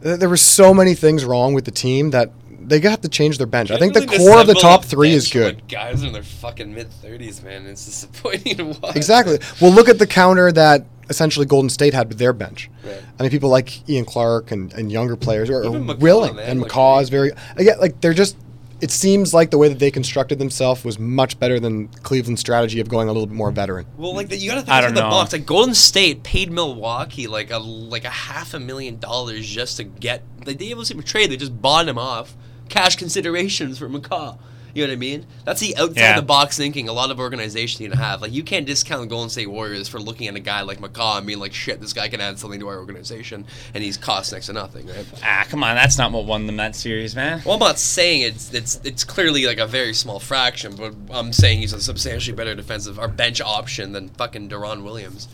There 0.00 0.28
were 0.28 0.36
so 0.36 0.72
many 0.72 0.94
things 0.94 1.24
wrong 1.24 1.54
with 1.54 1.64
the 1.64 1.70
team 1.70 2.10
that 2.10 2.30
they 2.60 2.80
got 2.80 3.02
to 3.02 3.08
change 3.08 3.38
their 3.38 3.46
bench. 3.46 3.70
I 3.70 3.78
think 3.78 3.94
the 3.94 4.06
core 4.06 4.40
of 4.40 4.46
the 4.46 4.54
top 4.54 4.84
three 4.84 5.10
is 5.12 5.30
good. 5.30 5.68
guys 5.68 6.02
in 6.02 6.12
their 6.12 6.22
fucking 6.22 6.74
mid 6.74 6.90
thirties, 6.90 7.42
man. 7.42 7.66
It's 7.66 7.84
disappointing 7.84 8.56
to 8.56 8.64
watch. 8.64 8.96
Exactly. 8.96 9.38
Well, 9.60 9.70
look 9.70 9.88
at 9.88 9.98
the 9.98 10.06
counter 10.06 10.50
that 10.52 10.84
essentially 11.08 11.46
Golden 11.46 11.70
State 11.70 11.94
had 11.94 12.08
with 12.08 12.18
their 12.18 12.32
bench. 12.32 12.68
Right. 12.84 13.02
I 13.18 13.22
mean, 13.22 13.30
people 13.30 13.48
like 13.50 13.88
Ian 13.88 14.04
Clark 14.04 14.50
and, 14.50 14.72
and 14.72 14.90
younger 14.90 15.16
players 15.16 15.48
are, 15.50 15.70
willing, 15.70 16.36
man, 16.36 16.50
and 16.50 16.60
like- 16.60 16.70
McCaw 16.72 17.02
is 17.02 17.08
very. 17.08 17.32
Again, 17.56 17.78
like 17.80 18.00
they're 18.00 18.14
just. 18.14 18.36
It 18.80 18.90
seems 18.90 19.32
like 19.32 19.50
the 19.50 19.58
way 19.58 19.68
that 19.68 19.78
they 19.78 19.90
constructed 19.90 20.38
themselves 20.38 20.84
was 20.84 20.98
much 20.98 21.38
better 21.38 21.58
than 21.58 21.88
Cleveland's 21.88 22.40
strategy 22.40 22.78
of 22.80 22.88
going 22.88 23.08
a 23.08 23.12
little 23.12 23.26
bit 23.26 23.34
more 23.34 23.50
veteran. 23.50 23.86
Well, 23.96 24.14
like 24.14 24.28
the, 24.28 24.36
you 24.36 24.50
gotta 24.50 24.60
think 24.60 24.72
I 24.72 24.78
outside 24.78 24.94
the 24.94 25.00
know. 25.00 25.10
box. 25.10 25.32
Like 25.32 25.46
Golden 25.46 25.74
State 25.74 26.22
paid 26.22 26.50
Milwaukee 26.50 27.26
like 27.26 27.50
a 27.50 27.58
like 27.58 28.04
a 28.04 28.10
half 28.10 28.52
a 28.52 28.60
million 28.60 28.98
dollars 28.98 29.46
just 29.46 29.78
to 29.78 29.84
get. 29.84 30.22
Like, 30.44 30.58
they 30.58 30.66
able 30.66 30.84
to 30.84 31.02
trade. 31.02 31.30
They 31.30 31.36
just 31.36 31.60
bought 31.60 31.88
him 31.88 31.98
off, 31.98 32.36
cash 32.68 32.96
considerations 32.96 33.78
for 33.78 33.88
McCaw. 33.88 34.38
You 34.76 34.82
know 34.82 34.88
what 34.90 34.96
I 34.96 34.96
mean? 34.96 35.26
That's 35.46 35.60
the 35.60 35.74
outside 35.78 35.96
Yeah. 36.02 36.16
the 36.16 36.22
box 36.26 36.58
thinking 36.58 36.86
a 36.86 36.92
lot 36.92 37.10
of 37.10 37.18
organizations 37.18 37.80
need 37.80 37.92
to 37.92 37.96
have. 37.96 38.20
Like 38.20 38.32
you 38.32 38.42
can't 38.42 38.66
discount 38.66 39.08
Golden 39.08 39.30
State 39.30 39.46
Warriors 39.48 39.88
for 39.88 39.98
looking 39.98 40.28
at 40.28 40.36
a 40.36 40.38
guy 40.40 40.60
like 40.60 40.80
McCaw 40.80 41.16
and 41.16 41.26
being 41.26 41.38
like, 41.38 41.54
"Shit, 41.54 41.80
this 41.80 41.94
guy 41.94 42.08
can 42.08 42.20
add 42.20 42.38
something 42.38 42.60
to 42.60 42.68
our 42.68 42.76
organization," 42.76 43.46
and 43.72 43.82
he's 43.82 43.96
cost 43.96 44.32
next 44.34 44.46
to 44.46 44.52
nothing, 44.52 44.86
right? 44.86 45.06
Ah, 45.24 45.46
come 45.48 45.64
on. 45.64 45.76
That's 45.76 45.96
not 45.96 46.12
what 46.12 46.26
won 46.26 46.46
them 46.46 46.58
that 46.58 46.76
series, 46.76 47.16
man. 47.16 47.40
Well, 47.46 47.54
I'm 47.54 47.60
not 47.60 47.78
saying 47.78 48.20
it's 48.20 48.52
it's 48.52 48.78
it's 48.84 49.02
clearly 49.02 49.46
like 49.46 49.58
a 49.58 49.66
very 49.66 49.94
small 49.94 50.20
fraction, 50.20 50.76
but 50.76 50.92
I'm 51.10 51.32
saying 51.32 51.60
he's 51.60 51.72
a 51.72 51.80
substantially 51.80 52.36
better 52.36 52.54
defensive 52.54 52.98
or 52.98 53.08
bench 53.08 53.40
option 53.40 53.92
than 53.92 54.10
fucking 54.10 54.50
Deron 54.50 54.82
Williams, 54.82 55.26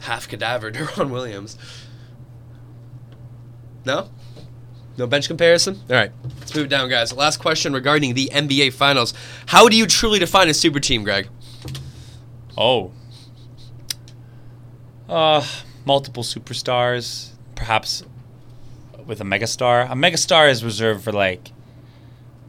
half 0.00 0.26
cadaver 0.28 0.72
Deron 0.72 1.10
Williams. 1.10 1.56
No, 3.84 4.08
no 4.98 5.06
bench 5.06 5.28
comparison. 5.28 5.80
All 5.88 5.96
right, 5.96 6.12
let's 6.38 6.54
move 6.54 6.68
down, 6.68 6.88
guys. 6.88 7.12
Last 7.12 7.38
question 7.38 7.72
regarding 7.72 8.14
the 8.14 8.30
NBA 8.32 8.72
Finals: 8.72 9.14
How 9.46 9.68
do 9.68 9.76
you 9.76 9.86
truly 9.86 10.18
define 10.18 10.48
a 10.48 10.54
super 10.54 10.80
team, 10.80 11.04
Greg? 11.04 11.28
Oh. 12.56 12.92
Uh, 15.08 15.46
multiple 15.84 16.22
superstars, 16.22 17.30
perhaps 17.54 18.02
with 19.06 19.20
a 19.20 19.24
megastar. 19.24 19.90
A 19.90 19.94
megastar 19.94 20.50
is 20.50 20.64
reserved 20.64 21.04
for 21.04 21.12
like 21.12 21.52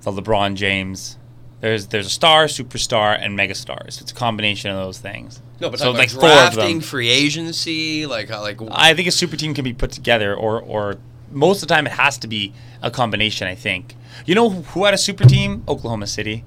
the 0.02 0.12
LeBron 0.12 0.56
James. 0.56 1.18
There's 1.60 1.88
there's 1.88 2.08
a 2.08 2.12
star, 2.12 2.46
superstar, 2.46 3.18
and 3.20 3.38
megastars. 3.38 4.02
It's 4.02 4.12
a 4.12 4.16
combination 4.16 4.70
of 4.72 4.78
those 4.78 5.00
things. 5.00 5.42
No, 5.60 5.70
but 5.70 5.80
so 5.80 5.92
like 5.92 6.12
about 6.12 6.22
four 6.22 6.30
of 6.30 6.54
drafting, 6.54 6.82
free 6.82 7.10
agency, 7.10 8.06
like 8.06 8.30
how 8.30 8.42
like 8.42 8.60
I 8.72 8.94
think 8.94 9.08
a 9.08 9.12
super 9.12 9.36
team 9.36 9.54
can 9.54 9.64
be 9.64 9.74
put 9.74 9.92
together, 9.92 10.36
or 10.36 10.62
or 10.62 10.98
most 11.32 11.62
of 11.62 11.68
the 11.68 11.74
time 11.74 11.86
it 11.88 11.94
has 11.94 12.18
to 12.20 12.28
be 12.28 12.54
a 12.82 12.92
combination. 12.92 13.48
I 13.48 13.56
think. 13.56 13.96
You 14.26 14.36
know 14.36 14.50
who 14.50 14.62
who 14.62 14.86
had 14.86 14.94
a 14.94 14.98
super 14.98 15.26
team? 15.26 15.64
Oklahoma 15.68 16.08
City. 16.08 16.44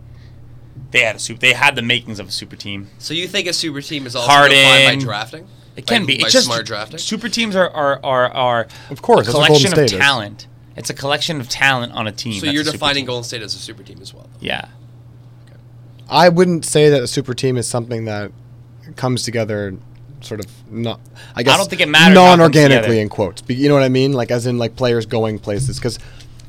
They 0.93 1.01
had 1.03 1.16
a 1.16 1.19
super. 1.19 1.40
They 1.40 1.53
had 1.53 1.77
the 1.77 1.83
makings 1.83 2.19
of 2.19 2.29
a 2.29 2.33
super 2.33 2.57
team. 2.57 2.88
So 2.99 3.14
you 3.14 3.29
think 3.29 3.47
a 3.47 3.53
super 3.53 3.81
team 3.81 4.07
is 4.07 4.16
also 4.16 4.49
defined 4.49 5.01
by 5.01 5.05
drafting? 5.05 5.47
It 5.77 5.87
can 5.87 6.01
Like, 6.03 6.07
be. 6.09 6.19
by 6.19 6.25
It's 6.25 6.33
just 6.33 6.47
smart 6.47 6.66
drafting. 6.66 6.99
Super 6.99 7.29
teams 7.29 7.55
are 7.55 7.69
are 7.71 8.01
are, 8.05 8.29
are 8.33 8.66
Of 8.90 9.01
course, 9.03 9.29
a 9.29 9.33
that's 9.33 9.38
what 9.38 9.49
Golden 9.49 9.62
collection 9.62 9.73
of 9.85 9.88
State 9.88 9.97
is. 9.97 10.01
talent. 10.05 10.47
It's 10.77 10.90
a 10.90 10.95
collection 10.95 11.40
of 11.40 11.49
talent 11.49 11.93
on 11.93 12.07
a 12.07 12.12
team. 12.12 12.35
So 12.40 12.47
That's 12.47 12.55
you're 12.55 12.64
defining 12.64 13.03
team. 13.03 13.07
Golden 13.07 13.25
State 13.25 13.43
as 13.43 13.55
a 13.55 13.59
super 13.59 13.83
team 13.83 13.99
as 14.01 14.14
well. 14.14 14.29
Yeah. 14.40 14.69
I 16.09 16.29
wouldn't 16.29 16.64
say 16.64 16.88
that 16.90 17.03
a 17.03 17.07
super 17.07 17.35
team 17.35 17.57
is 17.57 17.66
something 17.69 18.05
that 18.07 18.33
comes 18.97 19.23
together, 19.23 19.77
sort 20.21 20.41
of 20.41 20.47
not. 20.71 21.01
I 21.35 21.43
guess 21.43 21.55
I 21.55 21.57
don't 21.57 21.69
think 21.71 21.83
it 21.83 21.89
matters 21.89 22.17
how 22.17 22.25
it 22.25 22.37
comes 22.37 22.39
non-organically 22.55 23.01
in 23.01 23.09
quotes. 23.09 23.43
But 23.43 23.57
You 23.57 23.69
know 23.69 23.75
what 23.75 23.83
I 23.83 23.89
mean? 23.89 24.13
Like 24.13 24.31
as 24.31 24.47
in 24.47 24.59
like 24.59 24.77
players 24.77 25.07
going 25.07 25.39
places. 25.39 25.79
Because 25.79 25.99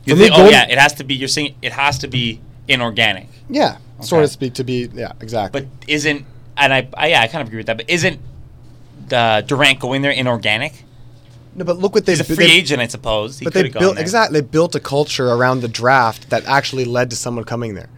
You 0.05 0.15
think, 0.15 0.33
oh 0.35 0.49
yeah, 0.49 0.67
it 0.69 0.77
has 0.77 0.93
to 0.95 1.03
be. 1.03 1.15
You're 1.15 1.27
saying 1.27 1.55
it 1.61 1.73
has 1.73 1.99
to 1.99 2.07
be 2.07 2.41
inorganic, 2.67 3.27
yeah, 3.49 3.77
sort 4.01 4.23
of 4.23 4.29
speak 4.31 4.53
to 4.55 4.63
be 4.63 4.89
yeah 4.93 5.11
exactly. 5.19 5.61
but 5.61 5.69
isn't? 5.87 6.25
And 6.57 6.73
I, 6.73 6.87
I 6.95 7.07
yeah, 7.07 7.21
I 7.21 7.27
kind 7.27 7.41
of 7.41 7.47
agree 7.47 7.57
with 7.57 7.67
that. 7.67 7.77
But 7.77 7.89
isn't 7.89 8.19
the 9.07 9.43
Durant 9.47 9.79
going 9.79 10.01
there 10.01 10.11
inorganic? 10.11 10.85
no, 11.53 11.65
but 11.65 11.77
look 11.77 11.93
what 11.93 12.05
they 12.05 12.13
He's 12.13 12.21
a 12.29 12.35
free 12.35 12.51
agent, 12.51 12.81
I 12.81 12.87
suppose. 12.87 13.39
He 13.39 13.45
but 13.45 13.53
they 13.53 13.67
built 13.69 13.97
exactly 13.99 14.39
they 14.39 14.47
built 14.47 14.73
a 14.75 14.79
culture 14.79 15.29
around 15.29 15.61
the 15.61 15.67
draft 15.67 16.29
that 16.29 16.45
actually 16.45 16.85
led 16.85 17.09
to 17.09 17.15
someone 17.15 17.43
coming 17.43 17.73
there. 17.73 17.89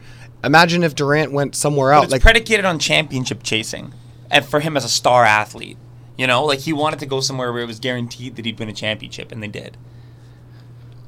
Imagine 0.44 0.84
if 0.84 0.96
Durant 0.96 1.32
went 1.32 1.56
somewhere 1.56 1.92
But 1.92 1.96
else. 1.96 2.04
it's 2.06 2.12
Like 2.14 2.22
predicated 2.22 2.66
on 2.66 2.80
championship 2.80 3.44
chasing, 3.44 3.94
and 4.34 4.46
for 4.46 4.60
him 4.60 4.76
as 4.76 4.84
a 4.84 4.90
star 4.90 5.24
athlete, 5.24 5.78
you 6.18 6.28
know, 6.28 6.44
like 6.44 6.60
he 6.60 6.74
wanted 6.74 7.00
to 7.00 7.06
go 7.06 7.22
somewhere 7.22 7.54
where 7.54 7.62
it 7.64 7.68
was 7.68 7.80
guaranteed 7.80 8.36
that 8.36 8.46
he'd 8.46 8.60
win 8.60 8.68
a 8.70 8.74
championship, 8.74 9.32
and 9.32 9.42
they 9.42 9.48
did. 9.48 9.78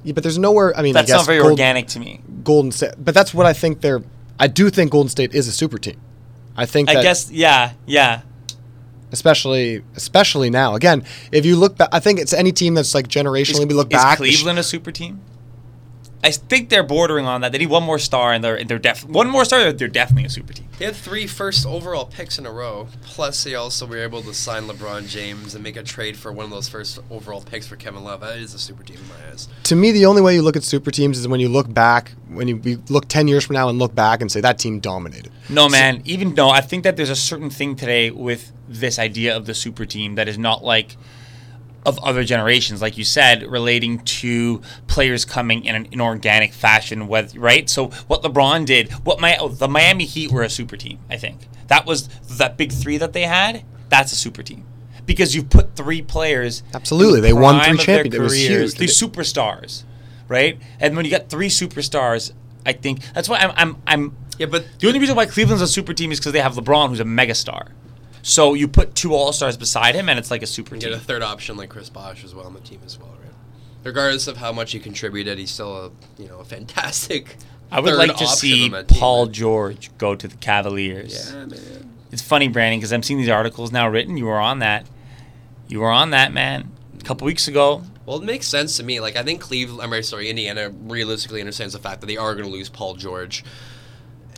yeah, 0.03 0.13
but 0.13 0.23
there's 0.23 0.37
nowhere. 0.37 0.75
I 0.77 0.81
mean, 0.81 0.93
That's 0.93 1.09
I 1.11 1.13
guess 1.13 1.19
not 1.21 1.25
very 1.25 1.39
Gold- 1.39 1.51
organic 1.51 1.87
to 1.89 1.99
me. 1.99 2.21
Golden 2.43 2.71
State, 2.71 2.93
but 2.97 3.13
that's 3.13 3.33
what 3.33 3.45
I 3.45 3.53
think 3.53 3.81
they're. 3.81 4.03
I 4.39 4.47
do 4.47 4.69
think 4.69 4.91
Golden 4.91 5.09
State 5.09 5.33
is 5.33 5.47
a 5.47 5.51
super 5.51 5.77
team. 5.77 5.99
I 6.55 6.65
think. 6.65 6.89
I 6.89 7.01
guess, 7.01 7.29
yeah, 7.31 7.73
yeah. 7.85 8.21
especially 9.11 9.83
especially 9.95 10.49
now. 10.49 10.75
Again, 10.75 11.03
if 11.31 11.45
you 11.45 11.55
look 11.55 11.77
back, 11.77 11.89
I 11.91 11.99
think 11.99 12.19
it's 12.19 12.33
any 12.33 12.51
team 12.51 12.73
that's 12.75 12.93
like 12.93 13.07
generationally. 13.07 13.67
we 13.67 13.73
look 13.73 13.91
is 13.93 14.01
back. 14.01 14.17
Cleveland 14.17 14.59
a 14.59 14.63
super 14.63 14.91
team? 14.91 15.21
I 16.25 16.31
think 16.31 16.69
they're 16.69 16.81
bordering 16.81 17.27
on 17.27 17.41
that. 17.41 17.51
They 17.51 17.59
need 17.59 17.69
one 17.69 17.83
more 17.83 17.99
star, 17.99 18.33
and 18.33 18.43
they're 18.43 18.63
they're 18.63 18.79
def 18.79 19.05
one 19.05 19.29
more 19.29 19.45
star. 19.45 19.71
They're 19.71 19.87
definitely 19.87 20.25
a 20.25 20.29
super 20.31 20.53
team. 20.53 20.65
They 20.79 20.85
had 20.85 20.95
three 20.95 21.27
first 21.27 21.67
overall 21.67 22.05
picks 22.05 22.39
in 22.39 22.47
a 22.47 22.51
row. 22.51 22.87
Plus, 23.03 23.43
they 23.43 23.53
also 23.53 23.85
were 23.85 23.99
able 23.99 24.23
to 24.23 24.33
sign 24.33 24.63
LeBron 24.63 25.07
James 25.07 25.53
and 25.53 25.63
make 25.63 25.75
a 25.75 25.83
trade 25.83 26.17
for 26.17 26.31
one 26.31 26.45
of 26.45 26.49
those 26.49 26.67
first 26.67 26.97
overall 27.11 27.43
picks 27.43 27.67
for 27.67 27.75
Kevin 27.75 28.03
Love. 28.03 28.21
That 28.21 28.39
is 28.39 28.55
a 28.55 28.59
super 28.59 28.81
team 28.81 28.97
in 28.97 29.07
my 29.07 29.31
eyes. 29.31 29.47
To 29.65 29.75
me, 29.75 29.91
the 29.91 30.07
only 30.07 30.23
way 30.23 30.33
you 30.33 30.41
look 30.41 30.55
at 30.55 30.63
super 30.63 30.89
teams 30.89 31.19
is 31.19 31.27
when 31.27 31.39
you 31.39 31.47
look 31.47 31.71
back, 31.71 32.13
when 32.27 32.47
you 32.47 32.57
we 32.57 32.77
look 32.89 33.07
ten 33.07 33.27
years 33.27 33.45
from 33.45 33.53
now 33.53 33.69
and 33.69 33.77
look 33.77 33.93
back 33.93 34.19
and 34.19 34.31
say 34.31 34.41
that 34.41 34.57
team 34.57 34.79
dominated. 34.79 35.31
No, 35.47 35.69
man. 35.69 36.01
Even 36.05 36.33
no, 36.33 36.49
I 36.49 36.61
think 36.61 36.85
that 36.85 36.97
there's 36.97 37.11
a 37.11 37.15
certain 37.15 37.51
thing 37.51 37.75
today 37.75 38.09
with 38.09 38.51
this 38.67 38.97
idea 38.97 39.37
of 39.37 39.45
the 39.45 39.53
super 39.53 39.85
team 39.85 40.15
that 40.15 40.27
is 40.27 40.39
not 40.39 40.63
like 40.63 40.97
of 41.85 41.99
other 41.99 42.23
generations, 42.23 42.81
like 42.81 42.97
you 42.97 43.03
said, 43.03 43.43
relating 43.43 43.99
to 43.99 44.61
players 44.87 45.25
coming 45.25 45.65
in 45.65 45.75
an 45.75 45.87
inorganic 45.91 46.53
fashion. 46.53 47.07
With 47.07 47.35
right, 47.35 47.69
so 47.69 47.87
what 48.07 48.23
LeBron 48.23 48.65
did, 48.65 48.91
what 49.05 49.19
my 49.19 49.37
oh, 49.37 49.49
the 49.49 49.67
Miami 49.67 50.05
Heat 50.05 50.31
were 50.31 50.43
a 50.43 50.49
super 50.49 50.77
team. 50.77 50.99
I 51.09 51.17
think 51.17 51.47
that 51.67 51.85
was 51.85 52.07
that 52.37 52.57
big 52.57 52.71
three 52.71 52.97
that 52.97 53.13
they 53.13 53.23
had. 53.23 53.63
That's 53.89 54.11
a 54.11 54.15
super 54.15 54.43
team 54.43 54.65
because 55.05 55.35
you've 55.35 55.49
put 55.49 55.75
three 55.75 56.01
players. 56.01 56.63
Absolutely. 56.73 57.19
in 57.19 57.21
the 57.21 57.27
They 57.29 57.33
won 57.33 57.61
three 57.63 57.71
of 57.71 57.77
their 57.77 57.85
champions. 57.85 58.15
It 58.15 58.21
was 58.21 58.33
careers, 58.33 58.75
superstars, 59.01 59.83
right? 60.27 60.59
And 60.79 60.95
when 60.95 61.05
you 61.05 61.11
got 61.11 61.29
three 61.29 61.49
superstars 61.49 62.31
I 62.65 62.73
think 62.73 63.01
that's 63.13 63.29
why 63.29 63.37
I'm 63.37 63.51
I'm 63.55 63.81
I'm 63.85 64.15
Yeah, 64.37 64.47
but 64.47 64.65
the 64.79 64.87
only 64.87 64.99
reason 64.99 65.15
why 65.15 65.25
Cleveland's 65.25 65.61
a 65.61 65.67
super 65.67 65.93
team 65.93 66.11
is 66.11 66.19
because 66.19 66.33
they 66.33 66.41
have 66.41 66.55
LeBron, 66.55 66.89
who's 66.89 66.99
a 66.99 67.05
megastar. 67.05 67.69
So 68.27 68.55
you 68.55 68.67
put 68.67 68.95
two 68.95 69.13
All 69.13 69.31
Stars 69.31 69.55
beside 69.55 69.93
him, 69.93 70.09
and 70.09 70.17
it's 70.17 70.31
like 70.31 70.41
a 70.41 70.47
super 70.47 70.75
get 70.77 70.87
team. 70.87 70.93
a 70.93 70.99
third 70.99 71.21
option 71.21 71.57
like 71.57 71.69
Chris 71.69 71.91
Bosh 71.91 72.23
as 72.23 72.33
well 72.33 72.47
on 72.47 72.55
the 72.55 72.59
team 72.59 72.79
as 72.83 72.97
well, 72.97 73.15
right? 73.21 73.31
Regardless 73.83 74.25
of 74.25 74.37
how 74.37 74.51
much 74.51 74.71
he 74.71 74.79
contributed, 74.79 75.37
he's 75.37 75.51
still 75.51 75.77
a 75.85 75.91
you 76.19 76.27
know 76.27 76.39
a 76.39 76.43
fantastic. 76.43 77.37
I 77.71 77.79
would 77.79 77.93
like 77.93 78.17
to 78.17 78.25
see 78.25 78.67
that 78.69 78.87
team, 78.87 78.99
Paul? 78.99 79.27
George 79.27 79.95
go 79.99 80.15
to 80.15 80.27
the 80.27 80.37
Cavaliers. 80.37 81.31
Yeah, 81.31 81.45
man. 81.45 81.93
It's 82.11 82.23
funny, 82.23 82.47
Brandon, 82.47 82.79
because 82.79 82.91
I'm 82.91 83.03
seeing 83.03 83.19
these 83.19 83.29
articles 83.29 83.71
now 83.71 83.87
written. 83.87 84.17
You 84.17 84.25
were 84.25 84.39
on 84.39 84.57
that. 84.57 84.87
You 85.67 85.81
were 85.81 85.91
on 85.91 86.09
that, 86.09 86.33
man. 86.33 86.71
A 86.99 87.03
couple 87.03 87.25
weeks 87.25 87.47
ago. 87.47 87.83
Well, 88.07 88.17
it 88.17 88.23
makes 88.23 88.47
sense 88.47 88.75
to 88.77 88.83
me. 88.83 88.99
Like 88.99 89.15
I 89.15 89.21
think 89.21 89.39
Cleveland, 89.39 89.93
I'm 89.93 90.01
sorry, 90.01 90.31
Indiana 90.31 90.71
realistically 90.71 91.41
understands 91.41 91.73
the 91.73 91.79
fact 91.79 92.01
that 92.01 92.07
they 92.07 92.17
are 92.17 92.33
going 92.33 92.45
to 92.47 92.51
lose 92.51 92.69
Paul 92.69 92.95
George. 92.95 93.43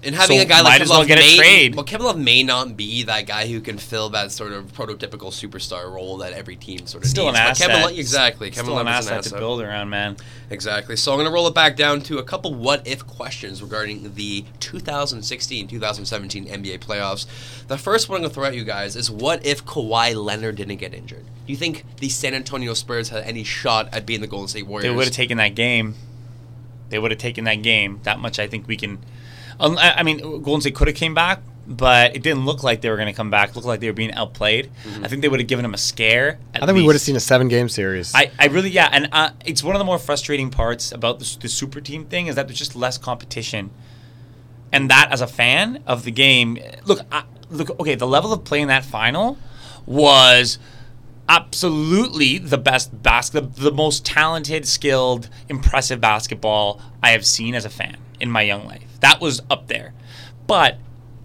And 0.04 0.14
having 0.14 0.38
So 0.38 0.44
a 0.44 0.46
guy 0.46 0.62
like 0.62 0.74
might 0.74 0.82
as 0.82 0.90
well 0.90 1.04
get 1.06 1.18
a 1.18 1.22
may, 1.22 1.38
trade. 1.38 1.76
well, 1.76 1.84
Kevin 1.84 2.06
Love 2.06 2.20
may 2.20 2.44
not 2.44 2.78
be 2.78 3.04
that 3.04 3.26
guy 3.26 3.48
who 3.48 3.60
can 3.60 3.78
fill 3.78 4.10
that 4.10 4.32
sort 4.32 4.52
of 4.52 4.72
prototypical 4.74 5.32
superstar 5.32 5.92
role 5.92 6.18
that 6.18 6.34
every 6.34 6.56
team 6.56 6.86
sort 6.86 7.04
of 7.04 7.10
Still 7.10 7.28
an. 7.30 7.34
But 7.34 7.42
asset. 7.42 7.70
Kevin 7.70 7.98
exactly. 7.98 8.52
Kevin 8.52 8.66
Still 8.66 8.76
Love 8.76 8.88
an 8.88 8.94
is 8.94 9.08
an 9.08 9.14
asset 9.14 9.18
asset. 9.20 9.34
to 9.34 9.40
build 9.40 9.62
around, 9.62 9.90
man. 9.90 10.18
Exactly. 10.50 10.96
So 10.96 11.12
I'm 11.12 11.18
going 11.18 11.28
to 11.28 11.34
roll 11.34 11.48
it 11.48 11.56
back 11.56 11.76
down 11.76 12.02
to 12.02 12.20
a 12.20 12.24
couple 12.24 12.54
what 12.54 12.88
if 12.88 13.06
questions 13.08 13.62
regarding 13.62 14.14
the 14.14 14.46
2016 14.60 15.68
2017 15.68 16.46
NBA 16.46 16.80
playoffs. 16.80 17.26
The 17.68 17.78
first 17.78 18.08
one 18.08 18.18
I'm 18.18 18.22
going 18.22 18.30
to 18.30 18.36
throw 18.36 18.46
at 18.46 18.56
you 18.56 18.64
guys 18.64 18.96
is 18.96 19.10
what 19.10 19.46
if 19.46 19.66
Kawhi 19.66 20.16
Leonard 20.16 20.56
didn't 20.58 20.78
get 20.78 20.94
injured? 20.94 21.26
Do 21.48 21.54
you 21.54 21.58
think 21.58 21.86
the 21.98 22.10
San 22.10 22.34
Antonio 22.34 22.74
Spurs 22.74 23.10
had 23.10 23.24
any 23.24 23.44
shot 23.44 23.94
at 23.94 24.06
being 24.06 24.22
the 24.22 24.28
Golden 24.28 24.48
State 24.48 24.68
Warriors? 24.68 24.84
They 24.92 24.96
would 24.96 25.06
have 25.06 25.14
taken 25.14 25.38
that 25.38 25.56
game. 25.56 25.96
They 26.90 27.00
would 27.00 27.12
have 27.12 27.20
taken 27.20 27.46
that 27.46 27.62
game. 27.62 28.00
That 28.04 28.20
much, 28.20 28.38
I 28.38 28.48
think 28.48 28.68
we 28.68 28.78
can. 28.78 29.00
Um, 29.60 29.78
I 29.78 30.00
I 30.00 30.04
mean, 30.04 30.20
Golden 30.20 30.62
State 30.62 30.76
could 30.76 30.88
have 30.88 30.96
came 30.96 31.14
back, 31.14 31.42
but 31.68 32.16
it 32.16 32.24
didn't 32.24 32.46
look 32.46 32.64
like 32.64 32.82
they 32.82 32.90
were 32.90 32.96
going 32.96 33.08
to 33.08 33.14
come 33.14 33.30
back. 33.30 33.50
It 33.50 33.56
looked 33.56 33.68
like 33.68 33.80
they 33.80 33.88
were 33.88 33.94
being 33.94 34.14
outplayed. 34.14 34.72
I 35.02 35.08
think 35.08 35.22
they 35.22 35.28
would 35.28 35.40
have 35.40 35.48
given 35.48 35.64
them 35.64 35.74
a 35.74 35.78
scare. 35.78 36.40
I 36.54 36.66
think 36.66 36.76
we 36.76 36.84
would 36.84 36.96
have 36.96 37.02
seen 37.02 37.16
a 37.16 37.20
seven 37.20 37.48
game 37.48 37.70
series. 37.70 38.14
I, 38.16 38.32
I 38.40 38.48
really 38.48 38.70
yeah, 38.70 38.90
and 38.92 39.10
uh, 39.12 39.32
it's 39.46 39.64
one 39.64 39.76
of 39.76 39.80
the 39.80 39.86
more 39.86 40.00
frustrating 40.00 40.50
parts 40.50 40.92
about 40.92 41.20
the, 41.20 41.38
the 41.42 41.50
super 41.50 41.82
team 41.82 42.06
thing 42.06 42.28
is 42.28 42.36
that 42.36 42.48
there's 42.48 42.60
just 42.60 42.76
less 42.76 42.98
competition, 42.98 43.72
and 44.72 44.90
that 44.90 45.10
as 45.12 45.22
a 45.22 45.28
fan 45.28 45.84
of 45.86 46.04
the 46.04 46.12
game, 46.12 46.58
look, 46.86 47.02
I, 47.12 47.24
look, 47.50 47.78
okay, 47.80 47.96
the 47.96 48.08
level 48.08 48.32
of 48.32 48.44
play 48.44 48.62
in 48.62 48.68
that 48.70 48.86
final 48.86 49.38
was 49.86 50.60
absolutely 51.30 52.38
the 52.38 52.58
best 52.58 53.02
basket, 53.04 53.56
the, 53.56 53.64
the 53.64 53.72
most 53.72 54.06
talented, 54.06 54.66
skilled, 54.68 55.30
impressive 55.50 56.00
basketball 56.00 56.82
I 57.04 57.12
have 57.12 57.26
seen 57.26 57.56
as 57.56 57.66
a 57.66 57.70
fan 57.70 57.98
in 58.20 58.32
my 58.32 58.42
young 58.42 58.66
life. 58.66 58.87
That 59.02 59.22
was 59.22 59.42
up 59.50 59.68
there, 59.68 59.94
but 60.48 60.78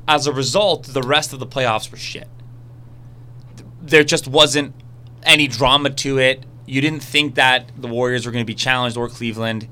as 0.06 0.26
a 0.26 0.32
result, 0.32 0.84
the 0.84 1.02
rest 1.02 1.32
of 1.32 1.38
the 1.38 1.46
playoffs 1.46 1.90
were 1.90 1.96
shit 1.96 2.28
there 3.82 4.04
just 4.04 4.28
wasn't 4.28 4.74
any 5.24 5.48
drama 5.48 5.90
to 5.90 6.18
it. 6.18 6.46
You 6.64 6.80
didn't 6.80 7.02
think 7.02 7.34
that 7.34 7.70
the 7.76 7.88
Warriors 7.88 8.24
were 8.24 8.32
going 8.32 8.44
to 8.44 8.50
be 8.50 8.54
challenged 8.54 8.96
or 8.96 9.08
Cleveland. 9.08 9.68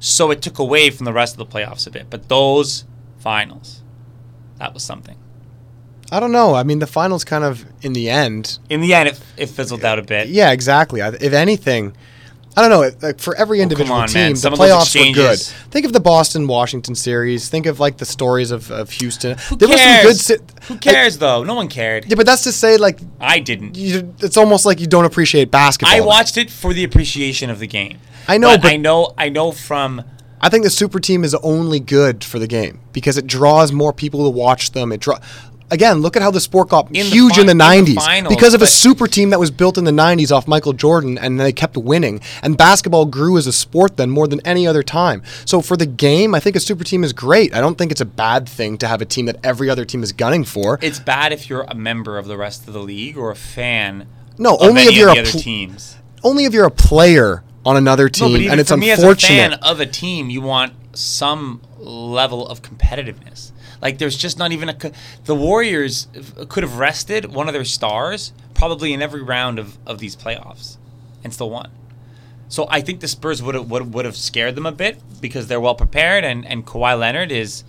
So 0.00 0.30
it 0.30 0.42
took 0.42 0.58
away 0.58 0.90
from 0.90 1.04
the 1.04 1.12
rest 1.12 1.38
of 1.38 1.38
the 1.38 1.46
playoffs 1.46 1.86
a 1.86 1.90
bit. 1.90 2.10
But 2.10 2.28
those 2.28 2.84
finals, 3.18 3.82
that 4.58 4.74
was 4.74 4.82
something. 4.82 5.16
I 6.10 6.20
don't 6.20 6.32
know. 6.32 6.54
I 6.54 6.62
mean, 6.62 6.78
the 6.78 6.86
finals 6.86 7.24
kind 7.24 7.44
of 7.44 7.64
in 7.82 7.92
the 7.92 8.10
end. 8.10 8.58
In 8.68 8.80
the 8.80 8.94
end, 8.94 9.10
it, 9.10 9.20
it 9.36 9.46
fizzled 9.48 9.84
out 9.84 9.98
a 9.98 10.02
bit. 10.02 10.28
Yeah, 10.28 10.52
exactly. 10.52 11.00
If 11.00 11.32
anything, 11.32 11.94
I 12.58 12.60
don't 12.62 12.70
know. 12.70 12.82
it- 12.82 13.00
Like 13.02 13.20
for 13.20 13.36
every 13.36 13.60
oh, 13.60 13.62
individual 13.62 13.96
on, 13.96 14.08
team, 14.08 14.20
man. 14.22 14.30
the 14.32 14.38
Some 14.40 14.54
playoffs 14.54 14.98
were 14.98 15.14
good. 15.14 15.38
Think 15.70 15.86
of 15.86 15.92
the 15.92 16.00
Boston 16.00 16.48
Washington 16.48 16.96
series. 16.96 17.48
Think 17.48 17.66
of 17.66 17.78
like 17.78 17.98
the 17.98 18.04
stories 18.04 18.50
of, 18.50 18.70
of 18.72 18.90
Houston. 18.90 19.38
Who 19.38 19.56
there 19.56 19.68
cares? 19.68 20.04
was 20.06 20.20
some 20.26 20.36
good. 20.38 20.50
Si- 20.50 20.66
Who 20.74 20.78
cares, 20.78 21.18
though? 21.18 21.44
No 21.44 21.54
one 21.54 21.68
cared. 21.68 22.06
yeah, 22.06 22.16
but 22.16 22.26
that's 22.26 22.42
to 22.42 22.52
say, 22.52 22.76
like, 22.76 22.98
I 23.20 23.38
didn't. 23.38 23.76
you, 23.76 24.12
it's 24.18 24.36
almost 24.36 24.66
like 24.66 24.80
you 24.80 24.88
don't 24.88 25.04
appreciate 25.04 25.50
basketball. 25.52 25.94
I 25.96 26.00
watched 26.00 26.36
it 26.36 26.50
for 26.50 26.74
the 26.74 26.82
appreciation 26.82 27.48
of 27.50 27.60
the 27.60 27.66
game. 27.68 27.98
I 28.26 28.38
know, 28.38 28.56
but- 28.58 28.66
I 28.72 28.76
know, 28.76 29.14
I 29.16 29.28
know 29.28 29.52
from 29.52 30.02
I 30.40 30.48
think 30.48 30.64
the 30.64 30.70
super 30.70 31.00
team 31.00 31.24
is 31.24 31.34
only 31.36 31.80
good 31.80 32.22
for 32.24 32.38
the 32.38 32.46
game 32.46 32.80
because 32.92 33.16
it 33.18 33.26
draws 33.26 33.72
more 33.72 33.92
people 33.92 34.24
to 34.24 34.30
watch 34.30 34.72
them. 34.72 34.92
It 34.92 35.00
draw. 35.00 35.18
Again, 35.70 35.98
look 35.98 36.16
at 36.16 36.22
how 36.22 36.30
the 36.30 36.40
sport 36.40 36.68
got 36.70 36.86
In 36.86 36.92
the 36.92 37.02
huge 37.02 37.34
fi- 37.34 37.40
in 37.42 37.46
the 37.46 37.50
in 37.52 37.58
the 37.58 37.64
90s 37.64 37.94
finals, 37.96 38.34
because 38.34 38.54
of 38.54 38.62
a 38.62 38.66
super 38.66 39.06
team 39.06 39.30
that 39.30 39.38
was 39.40 39.50
built 39.50 39.76
in 39.76 39.84
the 39.84 39.90
90s 39.90 40.30
off 40.34 40.48
Michael 40.48 40.72
Jordan 40.72 41.18
and 41.18 41.38
they 41.38 41.52
kept 41.52 41.76
winning. 41.76 42.20
And 42.42 42.56
basketball 42.56 43.04
grew 43.06 43.36
as 43.36 43.46
a 43.46 43.52
sport 43.52 43.96
then 43.96 44.08
more 44.10 44.26
than 44.26 44.40
any 44.46 44.66
other 44.66 44.82
time. 44.82 45.22
So 45.44 45.60
for 45.60 45.76
the 45.76 45.86
game, 45.86 46.34
I 46.34 46.40
think 46.40 46.56
a 46.56 46.60
super 46.60 46.84
team 46.84 47.04
is 47.04 47.12
great. 47.12 47.54
I 47.54 47.60
don't 47.60 47.76
think 47.76 47.90
it's 47.92 48.00
a 48.00 48.06
bad 48.06 48.48
thing 48.48 48.78
to 48.78 48.88
have 48.88 49.02
a 49.02 49.04
team 49.04 49.26
that 49.26 49.36
every 49.44 49.68
other 49.68 49.84
team 49.84 50.02
is 50.02 50.12
gunning 50.12 50.44
for. 50.44 50.78
it's 50.82 50.98
bad 51.00 51.32
if 51.32 51.48
you're 51.50 51.62
a 51.68 51.74
member 51.74 52.16
of 52.18 52.26
the 52.26 52.36
rest 52.36 52.66
of 52.66 52.72
the 52.72 52.80
league 52.82 53.16
or 53.18 53.30
a 53.30 53.36
fan. 53.36 54.06
No, 54.38 54.54
of 54.56 54.62
only 54.62 54.82
if 54.82 54.94
you're 54.96 55.12
the 55.12 55.18
a 55.18 55.22
other 55.22 55.30
pl- 55.30 55.40
teams. 55.40 55.96
Only 56.24 56.44
if 56.44 56.52
you're 56.54 56.64
a 56.66 56.70
player 56.70 57.42
on 57.66 57.76
another 57.76 58.04
No, 58.04 58.08
team 58.08 58.32
but 58.44 58.52
and 58.52 58.60
it's 58.60 58.70
unfortunate. 58.70 58.92
as 58.92 59.04
a 59.04 59.16
fan 59.26 59.52
of 59.54 59.80
a 59.80 59.86
team, 59.86 60.30
you 60.30 60.40
want 60.40 60.72
some 60.96 61.60
level 61.78 62.46
of 62.46 62.62
competitiveness. 62.62 63.52
Like 63.80 63.98
there's 63.98 64.16
just 64.16 64.38
not 64.38 64.52
even 64.52 64.68
a. 64.68 64.76
The 65.24 65.34
Warriors 65.34 66.08
could 66.48 66.62
have 66.62 66.78
rested 66.78 67.26
one 67.26 67.48
of 67.48 67.54
their 67.54 67.64
stars 67.64 68.32
probably 68.54 68.92
in 68.92 69.00
every 69.02 69.22
round 69.22 69.58
of, 69.58 69.78
of 69.86 69.98
these 70.00 70.16
playoffs, 70.16 70.76
and 71.22 71.32
still 71.32 71.50
won. 71.50 71.70
So 72.48 72.66
I 72.70 72.80
think 72.80 73.00
the 73.00 73.08
Spurs 73.08 73.42
would 73.42 73.54
have 73.54 73.70
would, 73.70 73.94
would 73.94 74.04
have 74.04 74.16
scared 74.16 74.54
them 74.56 74.66
a 74.66 74.72
bit 74.72 74.98
because 75.20 75.46
they're 75.46 75.60
well 75.60 75.74
prepared, 75.74 76.24
and 76.24 76.46
and 76.46 76.66
Kawhi 76.66 76.98
Leonard 76.98 77.30
is 77.30 77.62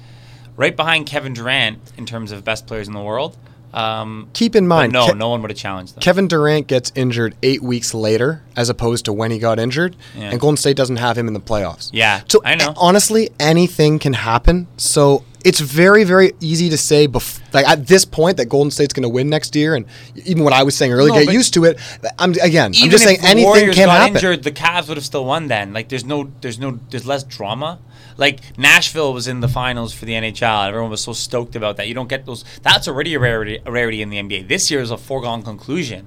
right 0.57 0.75
behind 0.75 1.05
Kevin 1.05 1.33
Durant 1.33 1.79
in 1.97 2.05
terms 2.05 2.31
of 2.31 2.43
best 2.43 2.65
players 2.65 2.87
in 2.87 2.93
the 2.93 3.01
world. 3.01 3.37
Um, 3.71 4.29
Keep 4.33 4.55
in 4.55 4.67
mind, 4.67 4.93
no, 4.93 5.09
Ke- 5.11 5.15
no 5.15 5.29
one 5.29 5.43
would 5.43 5.51
have 5.51 5.57
challenged 5.59 5.93
them. 5.93 6.01
Kevin 6.01 6.27
Durant 6.27 6.65
gets 6.65 6.91
injured 6.95 7.35
eight 7.43 7.61
weeks 7.61 7.93
later, 7.93 8.41
as 8.55 8.67
opposed 8.67 9.05
to 9.05 9.13
when 9.13 9.29
he 9.29 9.37
got 9.37 9.59
injured, 9.59 9.95
Yeah. 10.17 10.31
and 10.31 10.39
Golden 10.39 10.57
State 10.57 10.75
doesn't 10.75 10.95
have 10.95 11.19
him 11.19 11.27
in 11.27 11.35
the 11.35 11.39
playoffs. 11.39 11.91
Yeah, 11.93 12.21
so 12.27 12.41
I 12.43 12.55
know. 12.55 12.73
honestly, 12.77 13.29
anything 13.39 13.99
can 13.99 14.13
happen. 14.13 14.67
So 14.77 15.23
it's 15.45 15.59
very, 15.59 16.03
very 16.03 16.33
easy 16.39 16.69
to 16.69 16.77
say, 16.77 17.07
bef- 17.07 17.39
like 17.53 17.67
at 17.67 17.87
this 17.87 18.05
point, 18.05 18.37
that 18.37 18.45
Golden 18.47 18.71
State's 18.71 18.93
going 18.93 19.03
to 19.03 19.09
win 19.09 19.29
next 19.29 19.55
year, 19.55 19.75
and 19.75 19.85
even 20.25 20.43
what 20.43 20.53
I 20.53 20.63
was 20.63 20.75
saying 20.75 20.91
earlier, 20.91 21.13
No, 21.13 21.25
get 21.25 21.33
used 21.33 21.53
to 21.55 21.65
it. 21.65 21.79
I'm 22.17 22.31
again, 22.41 22.73
I'm 22.81 22.89
just 22.89 23.03
saying 23.03 23.19
anything 23.23 23.45
Warriors 23.45 23.75
can 23.75 23.87
got 23.87 23.97
happen. 23.99 24.15
injured, 24.15 24.43
the 24.43 24.51
Cavs 24.51 24.87
would 24.87 24.97
have 24.97 25.05
still 25.05 25.25
won. 25.25 25.47
Then, 25.47 25.73
like, 25.73 25.89
there's 25.89 26.05
no, 26.05 26.31
there's 26.41 26.59
no, 26.59 26.79
there's 26.89 27.05
less 27.05 27.23
drama. 27.23 27.79
Like 28.17 28.57
Nashville 28.57 29.13
was 29.13 29.29
in 29.29 29.39
the 29.39 29.47
finals 29.47 29.93
for 29.93 30.03
the 30.03 30.11
NHL. 30.11 30.67
Everyone 30.67 30.91
was 30.91 31.01
so 31.01 31.13
stoked 31.13 31.55
about 31.55 31.77
that. 31.77 31.87
You 31.87 31.93
don't 31.93 32.09
get 32.09 32.25
those. 32.25 32.43
That's 32.61 32.85
already 32.87 33.13
a 33.13 33.19
rarity, 33.19 33.59
a 33.65 33.71
rarity 33.71 34.01
in 34.01 34.09
the 34.09 34.17
NBA. 34.17 34.49
This 34.49 34.69
year 34.69 34.81
is 34.81 34.91
a 34.91 34.97
foregone 34.97 35.41
conclusion. 35.41 36.05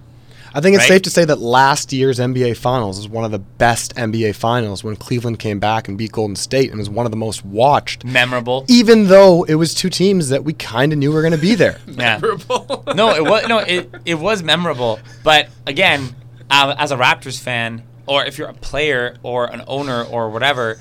I 0.55 0.61
think 0.61 0.75
it's 0.75 0.83
right? 0.83 0.89
safe 0.89 1.03
to 1.03 1.11
say 1.11 1.25
that 1.25 1.39
last 1.39 1.93
year's 1.93 2.19
NBA 2.19 2.57
Finals 2.57 2.99
was 2.99 3.09
one 3.09 3.25
of 3.25 3.31
the 3.31 3.39
best 3.39 3.95
NBA 3.97 4.35
Finals 4.35 4.85
when 4.85 4.97
Cleveland 4.97 5.39
came 5.39 5.59
back 5.59 5.89
and 5.89 5.97
beat 5.97 6.13
Golden 6.13 6.37
State, 6.37 6.71
and 6.71 6.79
was 6.79 6.91
one 6.91 7.07
of 7.07 7.11
the 7.13 7.17
most 7.17 7.45
watched. 7.45 8.05
Memorable. 8.05 8.65
Even 8.69 9.07
though 9.07 9.45
it 9.45 9.55
was 9.55 9.75
two 9.75 9.89
teams 9.89 10.29
that 10.29 10.45
we 10.45 10.53
kind 10.53 10.93
of 10.93 10.99
knew 10.99 11.13
were 11.13 11.23
going 11.23 11.33
to 11.33 11.39
be 11.39 11.55
there. 11.55 11.79
Memorable. 11.87 12.85
no, 12.95 13.15
it 13.15 13.25
was 13.25 13.49
no, 13.49 13.59
it 13.59 13.91
it 14.05 14.15
was 14.15 14.43
memorable. 14.43 15.01
But 15.25 15.49
again, 15.67 16.15
uh, 16.51 16.75
as 16.79 16.93
a 16.93 16.97
Raptors 16.97 17.41
fan, 17.41 17.83
or 18.07 18.25
if 18.25 18.39
you're 18.39 18.49
a 18.49 18.55
player 18.55 19.17
or 19.23 19.47
an 19.47 19.63
owner 19.67 20.05
or 20.05 20.29
whatever, 20.31 20.81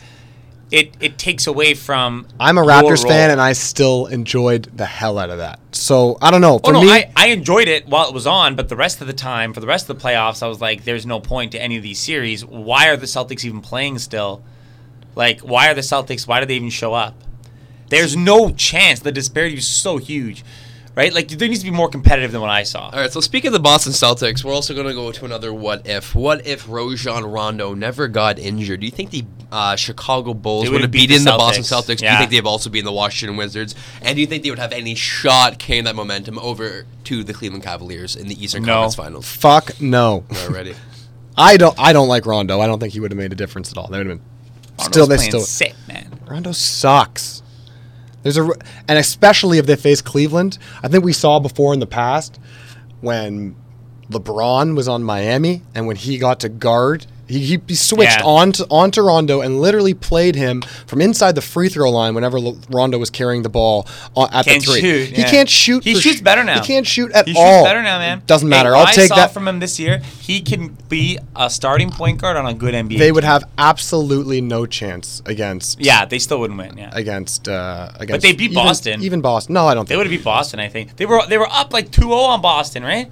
it 0.72 0.96
it 1.02 1.18
takes 1.18 1.48
away 1.48 1.74
from. 1.74 2.26
I'm 2.40 2.58
a 2.58 2.62
Raptors 2.62 3.06
fan, 3.06 3.30
and 3.30 3.42
I 3.42 3.54
still 3.54 4.08
enjoyed 4.08 4.64
the 4.76 4.86
hell 4.86 5.20
out 5.20 5.30
of 5.30 5.38
that. 5.40 5.60
So 5.74 6.18
I 6.22 6.32
don't 6.32 6.42
know. 6.42 6.56
Oh, 6.56 6.60
for 6.60 6.70
Oh 6.70 6.82
no, 6.82 6.82
me, 6.82 6.92
I, 6.92 7.12
I 7.16 7.28
enjoyed 7.28 7.68
it 7.68 7.88
while 7.88 8.08
it 8.08 8.14
was 8.14 8.26
on, 8.26 8.56
but 8.56 8.70
the 8.70 8.78
rest 8.78 9.02
of 9.02 9.08
the 9.08 9.14
time, 9.14 9.54
for 9.54 9.60
the 9.60 9.68
rest 9.68 9.90
of 9.90 10.00
the 10.00 10.04
playoffs, 10.04 10.42
I 10.42 10.48
was 10.48 10.62
like, 10.62 10.86
"There's 10.86 11.06
no 11.06 11.20
point 11.20 11.52
to 11.52 11.62
any 11.62 11.76
of 11.76 11.84
these 11.84 12.00
series. 12.00 12.46
Why 12.46 12.88
are 12.88 12.98
the 12.98 13.06
Celtics 13.06 13.44
even 13.44 13.62
playing 13.62 14.00
still? 14.00 14.44
Like, 15.14 15.42
why 15.42 15.70
are 15.70 15.74
the 15.74 15.82
Celtics? 15.82 16.26
Why 16.26 16.40
do 16.40 16.46
they 16.46 16.56
even 16.56 16.70
show 16.70 16.94
up? 16.94 17.16
There's 17.90 18.16
no 18.16 18.52
chance. 18.52 19.02
The 19.02 19.12
disparity 19.12 19.58
is 19.58 19.68
so 19.68 19.98
huge, 19.98 20.46
right? 20.96 21.14
Like, 21.14 21.28
there 21.30 21.48
needs 21.48 21.62
to 21.62 21.70
be 21.70 21.76
more 21.76 21.90
competitive 21.90 22.32
than 22.32 22.42
what 22.42 22.50
I 22.50 22.64
saw. 22.64 22.90
All 22.90 23.00
right, 23.00 23.12
so 23.12 23.22
speaking 23.22 23.48
of 23.48 23.54
the 23.54 23.60
Boston 23.60 23.94
Celtics, 23.94 24.44
we're 24.44 24.54
also 24.54 24.74
going 24.74 24.88
to 24.88 24.94
go 24.94 25.12
to 25.12 25.26
another 25.26 25.54
what 25.54 25.88
if. 25.88 26.16
What 26.16 26.46
if 26.46 26.68
Rajon 26.68 27.26
Rondo 27.26 27.74
never 27.74 28.08
got 28.08 28.40
injured? 28.40 28.82
Do 28.82 28.86
you 28.86 28.92
think 28.92 29.12
the 29.12 29.26
uh, 29.52 29.76
Chicago 29.76 30.34
Bulls 30.34 30.70
would 30.70 30.74
would've 30.74 30.92
beaten 30.92 31.24
the 31.24 31.32
the, 31.32 31.38
Boston 31.38 31.64
Celtics. 31.64 31.96
Celtics? 31.96 31.98
Do 32.00 32.06
you 32.06 32.18
think 32.18 32.32
they've 32.32 32.46
also 32.46 32.70
beaten 32.70 32.86
the 32.86 32.92
Washington 32.92 33.38
Wizards? 33.38 33.76
And 34.02 34.16
do 34.16 34.22
you 34.22 34.28
think 34.28 34.44
they 34.44 34.50
would 34.50 34.60
have 34.60 34.72
any 34.72 34.96
shot 34.96 35.60
carrying 35.60 35.84
that 35.86 35.96
momentum 35.96 36.40
over 36.40 36.86
to 37.06 37.24
the 37.24 37.34
Cleveland 37.34 37.64
Cavaliers 37.64 38.16
in 38.16 38.28
the 38.28 38.42
Eastern 38.42 38.64
No. 38.64 38.74
Conference 38.74 38.96
Finals? 38.96 39.28
fuck 39.28 39.82
no. 39.82 40.26
Already. 40.46 40.76
I 41.38 41.58
don't. 41.58 41.78
I 41.80 41.94
don't 41.94 42.08
like 42.08 42.26
Rondo. 42.26 42.60
I 42.60 42.68
don't 42.68 42.80
think 42.80 42.94
he 42.94 43.00
would 43.00 43.12
have 43.12 43.18
made 43.18 43.32
a 43.32 43.36
difference 43.36 43.72
at 43.72 43.78
all. 43.78 43.88
They 43.88 43.98
would 43.98 44.08
have 44.08 44.18
been. 44.18 44.28
Rondo's 44.78 44.94
still, 44.94 45.08
they 45.08 45.16
playing 45.16 45.32
still. 45.32 45.42
sick, 45.42 45.76
man. 45.88 46.20
Rondo 46.28 46.52
sucks. 46.52 47.42
There's 48.24 48.38
a, 48.38 48.50
and 48.88 48.98
especially 48.98 49.58
if 49.58 49.66
they 49.66 49.76
face 49.76 50.02
Cleveland. 50.02 50.58
I 50.84 50.88
think 50.88 51.04
we 51.04 51.14
saw 51.14 51.40
before 51.40 51.74
in 51.74 51.80
the 51.80 51.88
past 51.88 52.40
when 53.02 53.56
LeBron 54.10 54.76
was 54.76 54.88
on 54.88 55.04
Miami 55.04 55.62
and 55.74 55.88
when 55.88 55.96
he 55.96 56.18
got 56.18 56.40
to 56.42 56.50
guard 56.50 57.06
He, 57.32 57.40
he, 57.40 57.62
he 57.68 57.76
switched 57.76 58.20
Yeah. 58.20 58.26
on 58.26 58.52
to 58.54 58.66
onto 58.70 59.02
Rondo 59.02 59.42
and 59.42 59.60
literally 59.62 59.94
played 59.94 60.36
him 60.36 60.62
from 60.86 61.02
inside 61.02 61.36
the 61.36 61.42
free 61.42 61.70
throw 61.70 61.90
line 61.90 62.14
whenever 62.14 62.38
Rondo 62.70 62.98
was 62.98 63.10
carrying 63.10 63.42
the 63.44 63.50
ball 63.50 63.88
at 64.18 64.46
Can't 64.46 64.64
the 64.64 64.72
three. 64.72 64.82
shoot, 64.82 65.10
He 65.10 65.22
yeah. 65.22 65.30
can't 65.32 65.50
shoot. 65.50 65.84
He 65.84 65.96
shoots 65.96 66.18
sh- 66.18 66.22
better 66.22 66.44
now. 66.44 66.60
He 66.62 66.68
can't 66.68 66.86
shoot 66.86 67.12
at 67.14 67.28
He 67.28 67.34
all. 67.36 67.60
shoots 67.62 67.70
better 67.70 67.82
now, 67.82 68.00
man. 68.00 68.22
Doesn't 68.28 68.50
matter. 68.50 68.76
I'll 68.76 68.86
I 68.88 68.92
take 68.94 69.08
saw 69.08 69.16
that. 69.16 69.34
from 69.34 69.48
him 69.48 69.60
this 69.60 69.80
year. 69.80 70.00
He 70.20 70.42
can 70.42 70.78
be 70.90 71.18
a 71.36 71.50
starting 71.50 71.90
point 71.90 72.20
guard 72.20 72.38
on 72.38 72.46
a 72.46 72.54
good 72.54 72.74
NBA. 72.74 72.98
they 73.00 73.12
would 73.12 73.24
have 73.24 73.44
absolutely 73.58 74.42
no 74.42 74.66
chance 74.66 75.22
against. 75.26 75.80
Yeah, 75.80 76.06
they 76.06 76.20
still 76.20 76.40
wouldn't 76.40 76.60
win. 76.60 76.78
Yeah, 76.78 76.90
Against 76.94 77.48
uh, 77.48 77.90
against. 77.96 78.12
But 78.12 78.22
they 78.22 78.34
beat 78.34 78.52
even- 78.52 78.56
Boston. 78.56 79.02
Even 79.04 79.22
Boston. 79.22 79.54
No, 79.54 79.68
I 79.68 79.74
don't. 79.74 79.84
Think. 79.84 79.90
They 79.90 79.98
would 79.98 80.06
have 80.08 80.12
beat 80.12 80.24
Boston. 80.24 80.60
I 80.60 80.68
think 80.68 80.98
they 80.98 81.06
were 81.06 81.26
they 81.28 81.38
were 81.38 81.48
up 81.50 81.72
like 81.74 81.92
2-0 81.92 82.12
on 82.12 82.42
Boston, 82.42 82.84
right? 82.84 83.10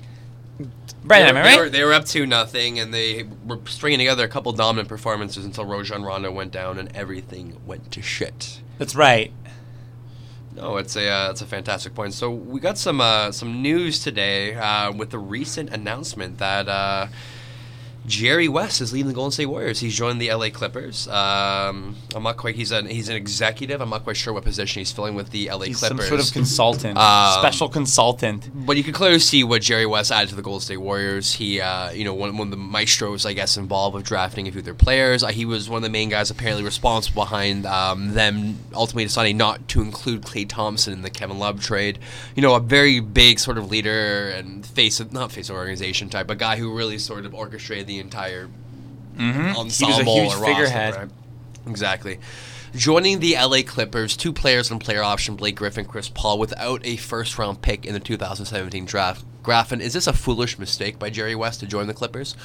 Brandon, 1.04 1.34
they, 1.34 1.34
were, 1.34 1.39
I 1.39 1.43
they, 1.43 1.50
right? 1.50 1.60
were, 1.60 1.70
they 1.70 1.84
were 1.84 1.93
up 1.93 2.06
to 2.06 2.26
nothing, 2.26 2.80
and 2.80 2.93
they 2.93 3.24
were 3.45 3.60
stringing 3.66 4.00
together 4.00 4.26
a 4.26 4.28
couple 4.28 4.52
dominant 4.52 4.89
performances 4.89 5.45
until 5.45 5.66
Rajon 5.66 6.04
Rondo 6.04 6.32
went 6.32 6.52
down, 6.52 6.78
and 6.78 6.95
everything 6.95 7.60
went 7.66 7.91
to 7.91 8.02
shit. 8.02 8.62
That's 8.78 8.95
right. 8.95 9.32
No, 10.56 10.78
it's 10.78 10.95
a 10.95 11.10
uh, 11.10 11.32
it's 11.32 11.41
a 11.41 11.45
fantastic 11.45 11.95
point. 11.95 12.14
So 12.14 12.30
we 12.32 12.60
got 12.60 12.78
some 12.78 13.00
uh, 13.00 13.32
some 13.32 13.62
news 13.62 14.04
today 14.04 14.56
uh, 14.56 14.91
with 14.91 15.12
the 15.12 15.20
recent 15.20 15.70
announcement 15.70 16.38
that 16.39 16.68
uh, 16.68 17.08
Jerry 18.10 18.47
West 18.47 18.82
is 18.82 18.91
leaving 18.91 19.07
the 19.10 19.14
Golden 19.14 19.32
State 19.32 19.45
Warriors. 19.45 19.80
He's 19.80 19.95
joined 19.95 20.20
the 20.20 20.34
LA 20.34 20.49
Clippers. 20.49 21.07
Um, 21.07 21.95
I'm 22.16 22.24
not 22.24 22.38
quite. 22.38 22.55
He's 22.55 22.72
an 22.72 22.88
he's 22.88 23.07
an 23.07 23.16
executive. 23.16 23.82
I'm 23.82 23.89
not 23.91 24.03
quite 24.03 24.18
sure 24.18 24.34
what 24.34 24.43
position 24.43 24.80
he's 24.80 24.91
filling 24.91 25.14
with 25.14 25.30
the 25.30 25.49
LA 25.51 25.66
He's 25.66 25.78
Clippers. 25.80 25.99
some 25.99 26.07
sort 26.18 26.20
of 26.28 26.34
consultant, 26.34 26.97
Um, 26.97 27.39
special 27.39 27.70
consultant. 27.70 28.49
But 28.66 28.78
you 28.78 28.84
can 28.84 28.93
clearly 28.93 29.20
see 29.20 29.43
what 29.43 29.62
Jerry 29.62 29.86
West 29.86 30.12
added 30.12 30.30
to 30.30 30.36
the 30.36 30.41
Golden 30.41 30.62
State 30.62 30.78
Warriors. 30.78 31.34
He, 31.34 31.62
uh, 31.62 31.91
you 31.91 32.03
know, 32.03 32.16
one, 32.16 32.36
one 32.36 32.47
of 32.47 32.51
the 32.51 32.57
maestros, 32.57 33.28
I 33.28 33.34
guess, 33.34 33.57
involved 33.57 33.95
with 33.95 34.05
drafting 34.05 34.47
a 34.47 34.51
few 34.51 34.60
of 34.60 34.66
their 34.66 34.74
players. 34.74 35.24
Uh, 35.24 35.28
he 35.28 35.45
was 35.45 35.70
one 35.70 35.78
of 35.78 35.84
the 35.84 35.89
main 35.91 36.10
guys 36.10 36.32
apparently 36.32 36.64
responsible 36.64 37.22
behind 37.22 37.68
um, 37.68 38.14
them 38.16 38.57
ultimately 38.74 39.03
deciding 39.05 39.38
not 39.38 39.68
to 39.70 39.82
include 39.82 40.24
Klay 40.24 40.49
Thompson 40.49 40.93
in 40.93 41.03
the 41.03 41.12
Kevin 41.12 41.38
Love 41.38 41.62
trade. 41.62 41.99
You 42.36 42.41
know, 42.41 42.55
a 42.55 42.60
very 42.60 43.01
big 43.01 43.38
sort 43.39 43.60
of 43.60 43.70
leader 43.70 44.30
and 44.30 44.66
face 44.66 44.99
of, 44.99 45.14
not 45.14 45.32
face 45.32 45.49
of 45.51 45.55
organization 45.55 46.10
type, 46.10 46.30
a 46.32 46.36
guy 46.36 46.57
who 46.57 46.76
really 46.76 46.97
sort 46.97 47.26
of 47.26 47.36
orchestrated 47.36 47.86
the 47.86 47.99
entire 48.00 48.50
Mm-hmm. 49.18 49.41
He 49.41 49.47
was 49.47 49.56
a 49.56 49.60
ensemble 49.60 50.14
huge 50.16 50.26
or 50.34 50.38
roster, 50.38 50.45
figurehead. 50.45 50.95
right? 50.95 51.10
Exactly. 51.68 52.20
Joining 52.74 53.20
the 53.20 53.34
LA 53.36 53.64
Clippers, 53.66 54.16
two 54.16 54.32
players 54.32 54.72
on 54.72 54.80
player 54.80 55.04
option, 55.04 55.36
Blake 55.36 55.56
Griffin, 55.56 55.84
Chris 55.86 56.08
Paul, 56.08 56.39
without 56.39 56.86
a 56.86 56.95
first 56.95 57.38
round 57.38 57.62
pick 57.62 57.86
in 57.86 57.93
the 57.93 58.00
2017 58.00 58.86
draft. 58.86 59.26
Graffin, 59.43 59.82
is 59.82 59.91
this 59.93 60.08
a 60.08 60.14
foolish 60.14 60.58
mistake 60.58 61.00
by 61.00 61.10
Jerry 61.10 61.36
West 61.36 61.60
to 61.62 61.66
join 61.66 61.88
the 61.88 61.93
Clippers? 61.93 62.36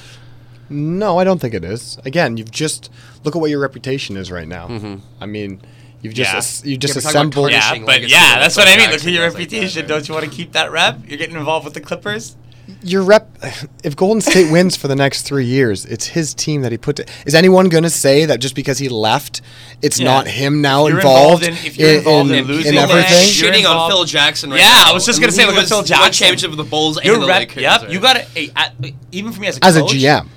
No, 0.69 1.17
I 1.19 1.23
don't 1.23 1.39
think 1.39 1.53
it 1.53 1.63
is. 1.63 1.97
Again, 2.03 2.37
you've 2.37 2.51
just 2.51 2.89
look 3.23 3.35
at 3.35 3.39
what 3.39 3.51
your 3.51 3.59
reputation 3.59 4.17
is 4.17 4.31
right 4.31 4.47
now. 4.47 4.67
Mm-hmm. 4.67 4.95
I 5.21 5.27
mean, 5.27 5.61
you've 6.01 6.15
just 6.15 6.31
Yeah. 6.31 6.37
as- 6.39 6.65
you 6.65 6.75
just 6.77 6.95
Yeah, 6.95 6.97
we're 6.97 7.01
talking 7.03 7.17
about 7.19 7.27
assembled. 7.29 7.51
Yeah, 7.51 7.71
but 7.79 7.87
legacy 7.87 8.11
yeah, 8.13 8.39
that's 8.39 8.57
what 8.57 8.67
I 8.67 8.71
mean. 8.77 8.89
Look 8.89 8.99
at 8.99 9.03
your 9.05 9.23
does 9.25 9.33
like 9.35 9.47
that, 9.49 9.55
reputation. 9.55 9.81
right? 9.83 9.87
Don't 9.89 10.07
you 10.07 10.13
want 10.15 10.25
to 10.25 10.31
keep 10.31 10.51
that 10.53 10.71
rep? 10.71 10.99
You're 11.07 11.19
getting 11.19 11.35
involved 11.37 11.65
with 11.65 11.75
the 11.75 11.81
Clippers. 11.81 12.35
Your 12.83 13.03
rep. 13.03 13.29
If 13.83 13.95
Golden 13.95 14.19
State 14.19 14.51
wins 14.51 14.75
for 14.75 14.87
the 14.87 14.95
next 14.95 15.21
three 15.23 15.45
years, 15.45 15.85
it's 15.85 16.07
his 16.07 16.33
team 16.33 16.61
that 16.63 16.71
he 16.71 16.77
put. 16.79 16.95
To, 16.95 17.05
is 17.27 17.35
anyone 17.35 17.69
going 17.69 17.83
to 17.83 17.89
say 17.89 18.25
that 18.25 18.39
just 18.39 18.55
because 18.55 18.79
he 18.79 18.89
left, 18.89 19.41
it's 19.83 19.99
Yeah. 19.99 20.05
not 20.05 20.27
him 20.27 20.59
now 20.61 20.85
If 20.87 20.89
you're 20.91 20.99
involved, 21.01 21.43
involved 21.43 21.63
in- 21.65 21.67
if 21.71 21.77
you're 21.77 21.97
involved 21.99 22.31
in 22.31 22.45
losing 22.45 22.69
in 22.69 22.75
the 22.75 22.81
everything? 22.81 23.01
match, 23.03 23.39
you're 23.39 23.51
shitting 23.51 23.53
on 23.53 23.71
involved- 23.71 23.91
Phil 23.93 24.03
Jackson 24.05 24.49
right 24.49 24.59
Yeah, 24.59 24.69
now. 24.69 24.89
I 24.89 24.93
was 24.93 25.05
just 25.05 25.19
gonna 25.19 25.31
say, 25.31 25.43
he 25.43 25.47
look 25.47 25.57
at 25.57 25.67
Phil 25.67 25.77
won 25.77 25.85
Jackson. 25.85 26.11
championship 26.13 26.49
with 26.49 26.57
the 26.57 26.63
Bulls 26.63 26.97
and 26.97 27.05
Your 27.05 27.19
the 27.19 27.27
rep, 27.27 27.39
Lakers. 27.41 27.61
yep. 27.61 27.81
right? 27.83 27.91
You 27.91 27.99
got 27.99 28.17
it 28.17 28.27
even 29.11 29.31
for 29.31 29.39
me 29.41 29.47
as 29.47 29.57
a 29.57 29.65
As 29.65 29.75
a 29.77 29.81
GM. 29.83 30.27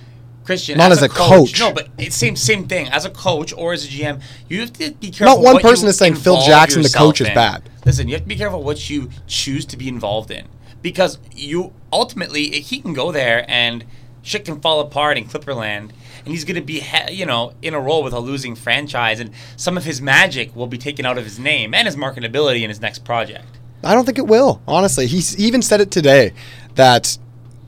Christian, 0.44 0.78
Not 0.78 0.92
as 0.92 1.02
a 1.02 1.08
coach. 1.10 1.58
No, 1.60 1.72
but 1.72 1.88
it's 1.98 2.16
same 2.16 2.34
same 2.36 2.66
thing. 2.68 2.88
As 2.88 3.04
a 3.06 3.10
coach 3.10 3.52
or 3.54 3.72
as 3.74 3.84
a 3.84 3.88
GM, 3.88 4.20
you 4.48 4.60
have 4.60 4.72
to 4.74 4.92
be 4.92 5.10
careful. 5.10 5.36
Not 5.36 5.40
one 5.42 5.58
person 5.60 5.88
is 5.88 5.96
saying 5.98 6.14
Phil 6.16 6.40
Jackson, 6.42 6.80
the 6.82 6.88
yourself 6.88 7.04
coach, 7.06 7.20
is 7.22 7.28
bad. 7.30 7.62
Listen, 7.84 8.08
you 8.08 8.14
have 8.14 8.22
to 8.22 8.28
be 8.28 8.36
careful 8.36 8.62
what 8.62 8.88
you 8.90 9.10
choose 9.26 9.64
to 9.66 9.76
be 9.76 9.88
involved 9.88 10.30
in 10.30 10.44
because 10.82 11.18
you 11.34 11.72
ultimately 11.92 12.60
he 12.60 12.80
can 12.80 12.92
go 12.92 13.12
there 13.12 13.44
and 13.48 13.84
shit 14.22 14.44
can 14.44 14.60
fall 14.60 14.80
apart 14.80 15.18
in 15.18 15.24
Clipperland. 15.24 15.90
And 16.18 16.26
he's 16.26 16.44
going 16.44 16.56
to 16.56 16.60
be, 16.60 16.84
you 17.10 17.24
know, 17.24 17.54
in 17.62 17.74
a 17.74 17.80
role 17.80 18.02
with 18.02 18.12
a 18.12 18.18
losing 18.18 18.54
franchise, 18.54 19.20
and 19.20 19.30
some 19.56 19.76
of 19.76 19.84
his 19.84 20.02
magic 20.02 20.54
will 20.54 20.66
be 20.66 20.76
taken 20.76 21.06
out 21.06 21.16
of 21.16 21.24
his 21.24 21.38
name 21.38 21.72
and 21.72 21.86
his 21.86 21.96
marketability 21.96 22.62
in 22.62 22.68
his 22.68 22.80
next 22.80 23.04
project. 23.04 23.58
I 23.82 23.94
don't 23.94 24.04
think 24.04 24.18
it 24.18 24.26
will. 24.26 24.60
Honestly, 24.66 25.06
he's 25.06 25.34
he 25.34 25.44
even 25.44 25.62
said 25.62 25.80
it 25.80 25.90
today 25.90 26.32
that 26.74 27.16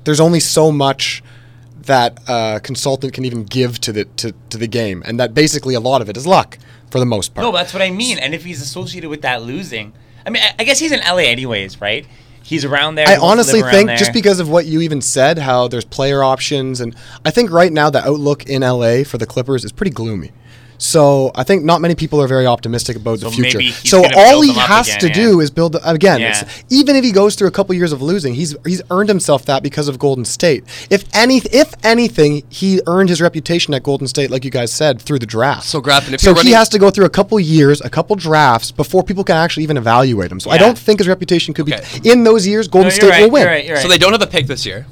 there's 0.04 0.20
only 0.20 0.40
so 0.40 0.72
much 0.72 1.22
that 1.82 2.18
a 2.28 2.60
consultant 2.62 3.12
can 3.12 3.24
even 3.24 3.44
give 3.44 3.80
to 3.80 3.92
the 3.92 4.04
to, 4.04 4.32
to 4.50 4.58
the 4.58 4.66
game, 4.66 5.02
and 5.06 5.18
that 5.20 5.34
basically 5.34 5.74
a 5.74 5.80
lot 5.80 6.02
of 6.02 6.08
it 6.08 6.16
is 6.16 6.26
luck 6.26 6.58
for 6.90 6.98
the 6.98 7.06
most 7.06 7.34
part. 7.34 7.44
No, 7.44 7.52
that's 7.52 7.72
what 7.72 7.82
I 7.82 7.90
mean. 7.90 8.18
And 8.18 8.34
if 8.34 8.44
he's 8.44 8.60
associated 8.60 9.08
with 9.08 9.22
that 9.22 9.42
losing, 9.42 9.92
I 10.26 10.30
mean, 10.30 10.42
I, 10.42 10.54
I 10.58 10.64
guess 10.64 10.78
he's 10.78 10.92
in 10.92 11.00
LA 11.00 11.28
anyways, 11.28 11.80
right? 11.80 12.06
He's 12.42 12.64
around 12.64 12.96
there. 12.96 13.06
I 13.06 13.14
he 13.14 13.20
wants 13.20 13.50
to 13.50 13.56
honestly 13.58 13.70
think 13.70 13.98
just 13.98 14.12
because 14.12 14.40
of 14.40 14.48
what 14.48 14.66
you 14.66 14.80
even 14.80 15.00
said, 15.00 15.38
how 15.38 15.68
there's 15.68 15.84
player 15.84 16.22
options, 16.22 16.80
and 16.80 16.94
I 17.24 17.30
think 17.30 17.50
right 17.50 17.72
now 17.72 17.90
the 17.90 18.04
outlook 18.04 18.46
in 18.46 18.62
LA 18.62 19.04
for 19.04 19.18
the 19.18 19.26
Clippers 19.26 19.64
is 19.64 19.72
pretty 19.72 19.92
gloomy. 19.92 20.32
So 20.80 21.30
I 21.34 21.44
think 21.44 21.62
not 21.62 21.82
many 21.82 21.94
people 21.94 22.22
are 22.22 22.26
very 22.26 22.46
optimistic 22.46 22.96
about 22.96 23.20
So 23.20 23.28
the 23.28 23.36
future. 23.36 23.60
So 23.86 24.02
all 24.16 24.40
he 24.40 24.54
has 24.54 24.88
again, 24.88 25.00
to 25.00 25.06
yeah. 25.08 25.12
do 25.12 25.40
is 25.40 25.50
build 25.50 25.76
again. 25.84 26.20
Yeah. 26.20 26.48
Even 26.70 26.96
if 26.96 27.04
he 27.04 27.12
goes 27.12 27.34
through 27.34 27.48
a 27.48 27.50
couple 27.50 27.74
years 27.74 27.92
of 27.92 28.00
losing, 28.00 28.32
he's 28.34 28.56
he's 28.64 28.80
earned 28.90 29.10
himself 29.10 29.44
that 29.44 29.62
because 29.62 29.88
of 29.88 29.98
Golden 29.98 30.24
State. 30.24 30.64
If 30.88 31.04
any 31.14 31.36
if 31.52 31.74
anything, 31.84 32.44
he 32.48 32.80
earned 32.86 33.10
his 33.10 33.20
reputation 33.20 33.74
at 33.74 33.82
Golden 33.82 34.08
State, 34.08 34.30
like 34.30 34.42
you 34.42 34.50
guys 34.50 34.72
said, 34.72 35.02
through 35.02 35.18
the 35.18 35.26
draft. 35.26 35.64
So, 35.66 35.82
Graffin, 35.82 36.14
if 36.14 36.20
so 36.20 36.34
you're 36.34 36.44
he 36.44 36.52
has 36.52 36.70
to 36.70 36.78
go 36.78 36.90
through 36.90 37.04
a 37.04 37.10
couple 37.10 37.38
years, 37.38 37.82
a 37.82 37.90
couple 37.90 38.16
drafts 38.16 38.70
before 38.70 39.02
people 39.02 39.22
can 39.22 39.36
actually 39.36 39.64
even 39.64 39.76
evaluate 39.76 40.32
him. 40.32 40.40
So 40.40 40.50
I 40.50 40.56
don't 40.56 40.78
think 40.78 41.00
his 41.00 41.08
reputation 41.08 41.52
could 41.52 41.70
Okay. 41.70 41.84
be 42.02 42.10
in 42.10 42.24
those 42.24 42.46
years. 42.46 42.68
Golden 42.68 42.88
No, 42.88 42.94
State 42.94 43.10
right, 43.10 43.22
will 43.24 43.30
win. 43.30 43.42
You're 43.42 43.50
right, 43.50 43.64
you're 43.66 43.74
right. 43.74 43.82
So 43.82 43.88
they 43.88 43.98
don't 43.98 44.12
have 44.12 44.22
a 44.22 44.26
pick 44.26 44.46
this 44.46 44.64
year. 44.64 44.86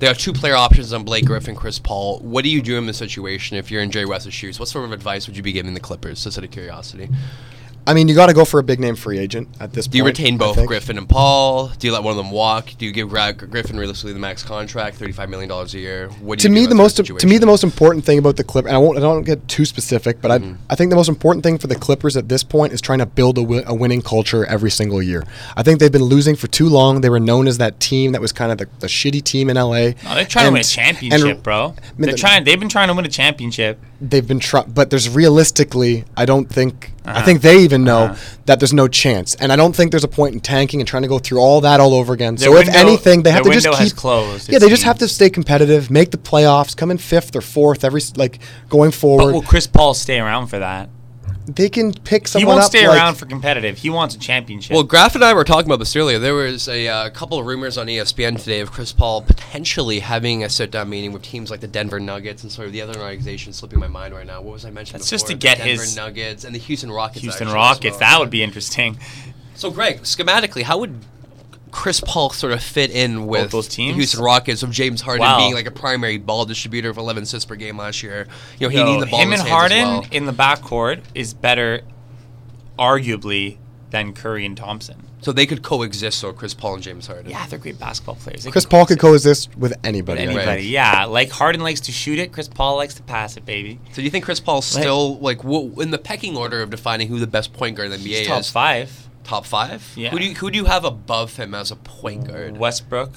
They 0.00 0.06
have 0.06 0.16
two 0.16 0.32
player 0.32 0.54
options 0.54 0.94
on 0.94 1.04
Blake 1.04 1.26
Griffin, 1.26 1.54
Chris 1.54 1.78
Paul. 1.78 2.20
What 2.20 2.42
do 2.42 2.48
you 2.48 2.62
do 2.62 2.78
in 2.78 2.86
this 2.86 2.96
situation 2.96 3.58
if 3.58 3.70
you're 3.70 3.82
in 3.82 3.90
Jerry 3.90 4.06
West's 4.06 4.32
shoes? 4.32 4.58
What 4.58 4.66
sort 4.66 4.86
of 4.86 4.92
advice 4.92 5.26
would 5.26 5.36
you 5.36 5.42
be 5.42 5.52
giving 5.52 5.74
the 5.74 5.80
Clippers, 5.80 6.24
just 6.24 6.38
out 6.38 6.44
of 6.44 6.50
curiosity? 6.50 7.10
I 7.86 7.94
mean, 7.94 8.08
you 8.08 8.14
got 8.14 8.26
to 8.26 8.34
go 8.34 8.44
for 8.44 8.60
a 8.60 8.62
big 8.62 8.78
name 8.78 8.94
free 8.94 9.18
agent 9.18 9.48
at 9.58 9.72
this 9.72 9.86
point. 9.86 9.92
Do 9.92 9.98
you 9.98 10.04
retain 10.04 10.36
both. 10.38 10.64
Griffin 10.66 10.96
and 10.98 11.08
Paul? 11.08 11.68
Do 11.78 11.86
you 11.86 11.92
let 11.92 12.02
one 12.02 12.12
of 12.12 12.16
them 12.18 12.30
walk? 12.30 12.70
Do 12.78 12.86
you 12.86 12.92
give 12.92 13.08
Griffin 13.08 13.78
realistically 13.78 14.12
the 14.12 14.18
max 14.18 14.42
contract, 14.42 14.96
thirty-five 14.96 15.28
million 15.28 15.48
dollars 15.48 15.74
a 15.74 15.78
year? 15.78 16.08
What 16.20 16.38
do 16.38 16.42
To 16.42 16.48
you 16.48 16.54
me, 16.54 16.60
do 16.62 16.68
the 16.68 16.74
most 16.74 16.96
to 17.04 17.26
me 17.26 17.38
the 17.38 17.46
most 17.46 17.64
important 17.64 18.04
thing 18.04 18.18
about 18.18 18.36
the 18.36 18.44
Clip, 18.44 18.66
and 18.66 18.74
I 18.74 18.78
won't 18.78 18.98
I 18.98 19.00
don't 19.00 19.22
get 19.24 19.46
too 19.48 19.64
specific, 19.64 20.20
but 20.20 20.30
Mm-hmm. 20.30 20.54
I 20.68 20.74
I 20.74 20.76
think 20.76 20.90
the 20.90 20.96
most 20.96 21.08
important 21.08 21.42
thing 21.42 21.58
for 21.58 21.66
the 21.66 21.74
Clippers 21.74 22.16
at 22.16 22.28
this 22.28 22.44
point 22.44 22.72
is 22.72 22.80
trying 22.80 23.00
to 23.00 23.06
build 23.06 23.36
a, 23.38 23.42
wi- 23.42 23.64
a 23.66 23.74
winning 23.74 24.02
culture 24.02 24.44
every 24.46 24.70
single 24.70 25.02
year. 25.02 25.24
I 25.56 25.62
think 25.62 25.80
they've 25.80 25.90
been 25.90 26.04
losing 26.04 26.36
for 26.36 26.46
too 26.46 26.68
long. 26.68 27.00
They 27.00 27.10
were 27.10 27.18
known 27.20 27.48
as 27.48 27.58
that 27.58 27.80
team 27.80 28.12
that 28.12 28.20
was 28.20 28.32
kind 28.32 28.52
of 28.52 28.58
the, 28.58 28.68
the 28.78 28.86
shitty 28.86 29.22
team 29.24 29.50
in 29.50 29.56
LA. 29.56 29.70
No, 30.04 30.14
they're 30.14 30.24
trying 30.24 30.46
to 30.46 30.52
win 30.52 30.60
a 30.60 30.64
championship, 30.64 31.20
and- 31.28 31.42
bro. 31.42 31.68
mean, 31.70 31.76
They're 31.98 32.12
the- 32.12 32.16
trying. 32.18 32.44
They've 32.44 32.58
been 32.60 32.68
trying 32.68 32.88
to 32.88 32.94
win 32.94 33.04
a 33.04 33.08
championship. 33.08 33.80
they've 34.00 34.26
been 34.26 34.38
trying, 34.40 34.70
but 34.70 34.90
there's 34.90 35.08
realistically, 35.08 36.04
I 36.16 36.24
don't 36.24 36.48
think, 36.48 36.92
I 37.04 37.10
Uh-huh. 37.10 37.24
think 37.24 37.42
they 37.42 37.56
even 37.70 37.84
know 37.84 38.04
Uh-huh. 38.04 38.36
that 38.46 38.60
there's 38.60 38.72
no 38.72 38.88
chance, 38.88 39.34
and 39.36 39.52
I 39.52 39.56
don't 39.56 39.74
think 39.76 39.90
there's 39.92 40.04
a 40.04 40.08
point 40.20 40.34
in 40.34 40.40
tanking 40.40 40.80
and 40.80 40.88
trying 40.88 41.02
to 41.02 41.08
go 41.08 41.18
through 41.18 41.38
all 41.38 41.60
that 41.62 41.78
all 41.80 41.94
over 41.94 42.12
again. 42.12 42.34
Their 42.36 42.50
so 42.52 42.56
if 42.58 42.68
anything, 42.68 43.22
they 43.22 43.30
have 43.30 43.44
to 43.44 43.50
just 43.50 43.70
keep 43.78 43.94
closed, 43.96 44.48
Yeah, 44.52 44.58
they 44.58 44.68
just 44.68 44.82
have 44.84 44.98
to 44.98 45.08
stay 45.08 45.30
competitive, 45.30 45.90
make 45.90 46.10
the 46.10 46.18
playoffs, 46.18 46.76
come 46.76 46.90
in 46.90 46.98
fifth 46.98 47.34
or 47.36 47.40
fourth 47.40 47.84
every 47.84 48.02
like 48.16 48.38
going 48.68 48.90
But 48.90 48.96
forward. 49.02 49.32
will 49.32 49.42
Chris 49.42 49.66
Paul 49.66 49.94
stay 49.94 50.18
around 50.18 50.48
for 50.48 50.58
that? 50.58 50.88
They 51.54 51.68
can 51.68 51.92
pick 51.92 52.28
someone. 52.28 52.40
He 52.40 52.44
someone 52.44 52.54
won't 52.56 52.64
up. 52.64 52.70
stay 52.70 52.86
like- 52.88 52.96
around 52.98 53.14
for 53.16 53.26
competitive. 53.26 53.78
He 53.78 53.90
wants 53.90 54.14
a 54.14 54.18
championship. 54.18 54.72
Well, 54.74 54.82
Graf 54.82 55.14
and 55.14 55.24
I 55.24 55.32
were 55.34 55.44
talking 55.44 55.66
about 55.68 55.78
this 55.78 55.94
earlier. 55.96 56.18
There 56.18 56.34
was 56.34 56.68
a 56.68 56.88
uh, 56.88 57.10
couple 57.10 57.38
of 57.38 57.46
rumors 57.46 57.76
on 57.78 57.86
ESPN 57.86 58.38
today 58.38 58.60
of 58.60 58.70
Chris 58.72 58.92
Paul 58.92 59.22
potentially 59.22 60.00
having 60.00 60.44
a 60.44 60.48
sit-down 60.48 60.88
meeting 60.88 61.12
with 61.12 61.22
teams 61.22 61.50
like 61.50 61.60
the 61.60 61.66
Denver 61.68 62.00
Nuggets 62.00 62.42
and 62.42 62.50
sort 62.52 62.66
of 62.66 62.72
the 62.72 62.82
other 62.82 62.98
organization 63.00 63.52
slipping 63.52 63.78
my 63.78 63.88
mind 63.88 64.14
right 64.14 64.26
now. 64.26 64.40
What 64.40 64.52
was 64.54 64.64
I 64.64 64.70
mentioning? 64.70 65.00
That's 65.00 65.10
just 65.10 65.26
to 65.28 65.34
get 65.34 65.58
the 65.58 65.64
Denver 65.64 65.82
his- 65.82 65.96
Nuggets 65.96 66.44
and 66.44 66.54
the 66.54 66.58
Houston 66.58 66.90
Rockets. 66.90 67.20
Houston 67.22 67.48
actually, 67.48 67.60
as 67.60 67.68
Rockets. 67.76 67.90
well. 67.92 68.00
That 68.00 68.20
would 68.20 68.30
be 68.30 68.42
interesting. 68.42 68.98
So, 69.54 69.70
Greg, 69.70 70.02
schematically, 70.02 70.62
how 70.62 70.78
would 70.78 70.94
Chris 71.70 72.00
Paul 72.00 72.30
sort 72.30 72.52
of 72.52 72.62
fit 72.62 72.90
in 72.90 73.26
with 73.26 73.50
those 73.50 73.68
teams? 73.68 73.92
the 73.94 74.00
Houston 74.00 74.22
Rockets 74.22 74.62
of 74.62 74.70
James 74.70 75.00
Harden 75.00 75.20
Wow. 75.26 75.38
being 75.38 75.54
like 75.54 75.66
a 75.66 75.70
primary 75.70 76.18
ball 76.18 76.44
distributor 76.44 76.90
of 76.90 76.96
11 76.98 77.22
assists 77.24 77.44
per 77.46 77.54
game 77.56 77.76
last 77.78 78.02
year? 78.02 78.26
You 78.58 78.66
know, 78.66 78.70
he 78.70 78.78
Yo, 78.78 78.84
needed 78.86 79.02
the 79.06 79.10
ball 79.10 79.20
him 79.20 79.28
in 79.28 79.32
his 79.32 79.40
and 79.40 79.48
hands 79.48 79.72
as 79.72 79.78
Harden 79.78 79.88
well. 80.00 80.06
in 80.12 80.26
the 80.26 80.32
backcourt 80.32 81.00
is 81.14 81.34
better, 81.34 81.82
arguably, 82.78 83.58
than 83.90 84.12
Curry 84.12 84.46
and 84.46 84.56
Thompson. 84.56 85.06
So 85.22 85.32
they 85.32 85.44
could 85.44 85.62
coexist. 85.62 86.18
So 86.18 86.32
Chris 86.32 86.54
Paul 86.54 86.74
and 86.74 86.82
James 86.82 87.06
Harden. 87.06 87.30
Yeah, 87.30 87.46
they're 87.46 87.58
great 87.58 87.78
basketball 87.78 88.14
players. 88.14 88.44
They 88.44 88.50
Chris 88.50 88.64
can 88.64 88.70
Paul 88.70 88.86
could 88.86 88.98
coexist 88.98 89.48
coexist 89.50 89.60
with 89.60 89.72
with 89.72 89.84
anybody. 89.84 90.22
I 90.22 90.26
think. 90.28 90.38
anybody. 90.38 90.62
Yeah, 90.68 91.04
like 91.04 91.30
Harden 91.30 91.60
likes 91.60 91.80
to 91.82 91.92
shoot 91.92 92.18
it. 92.18 92.32
Chris 92.32 92.48
Paul 92.48 92.76
likes 92.76 92.94
to 92.94 93.02
pass 93.02 93.36
it, 93.36 93.44
baby. 93.44 93.78
So 93.90 93.96
do 93.96 94.02
you 94.02 94.08
think 94.10 94.24
Chris 94.24 94.40
Paul's 94.40 94.74
Like- 94.74 94.82
still 94.82 95.18
like 95.18 95.42
w- 95.42 95.78
in 95.80 95.90
the 95.90 95.98
pecking 95.98 96.36
order 96.38 96.62
of 96.62 96.70
defining 96.70 97.08
who 97.08 97.18
the 97.18 97.26
best 97.26 97.52
point 97.52 97.76
guard 97.76 97.92
in 97.92 98.02
the 98.02 98.08
NBA 98.08 98.18
He's 98.20 98.28
top 98.28 98.40
is? 98.40 98.50
five. 98.50 99.09
Top 99.24 99.46
five. 99.46 99.92
Yeah. 99.96 100.10
Who 100.10 100.18
do 100.18 100.24
you, 100.24 100.34
who 100.34 100.50
do 100.50 100.56
you 100.58 100.64
have 100.64 100.84
above 100.84 101.36
him 101.36 101.54
as 101.54 101.70
a 101.70 101.76
point 101.76 102.26
guard? 102.28 102.56
Westbrook. 102.56 103.10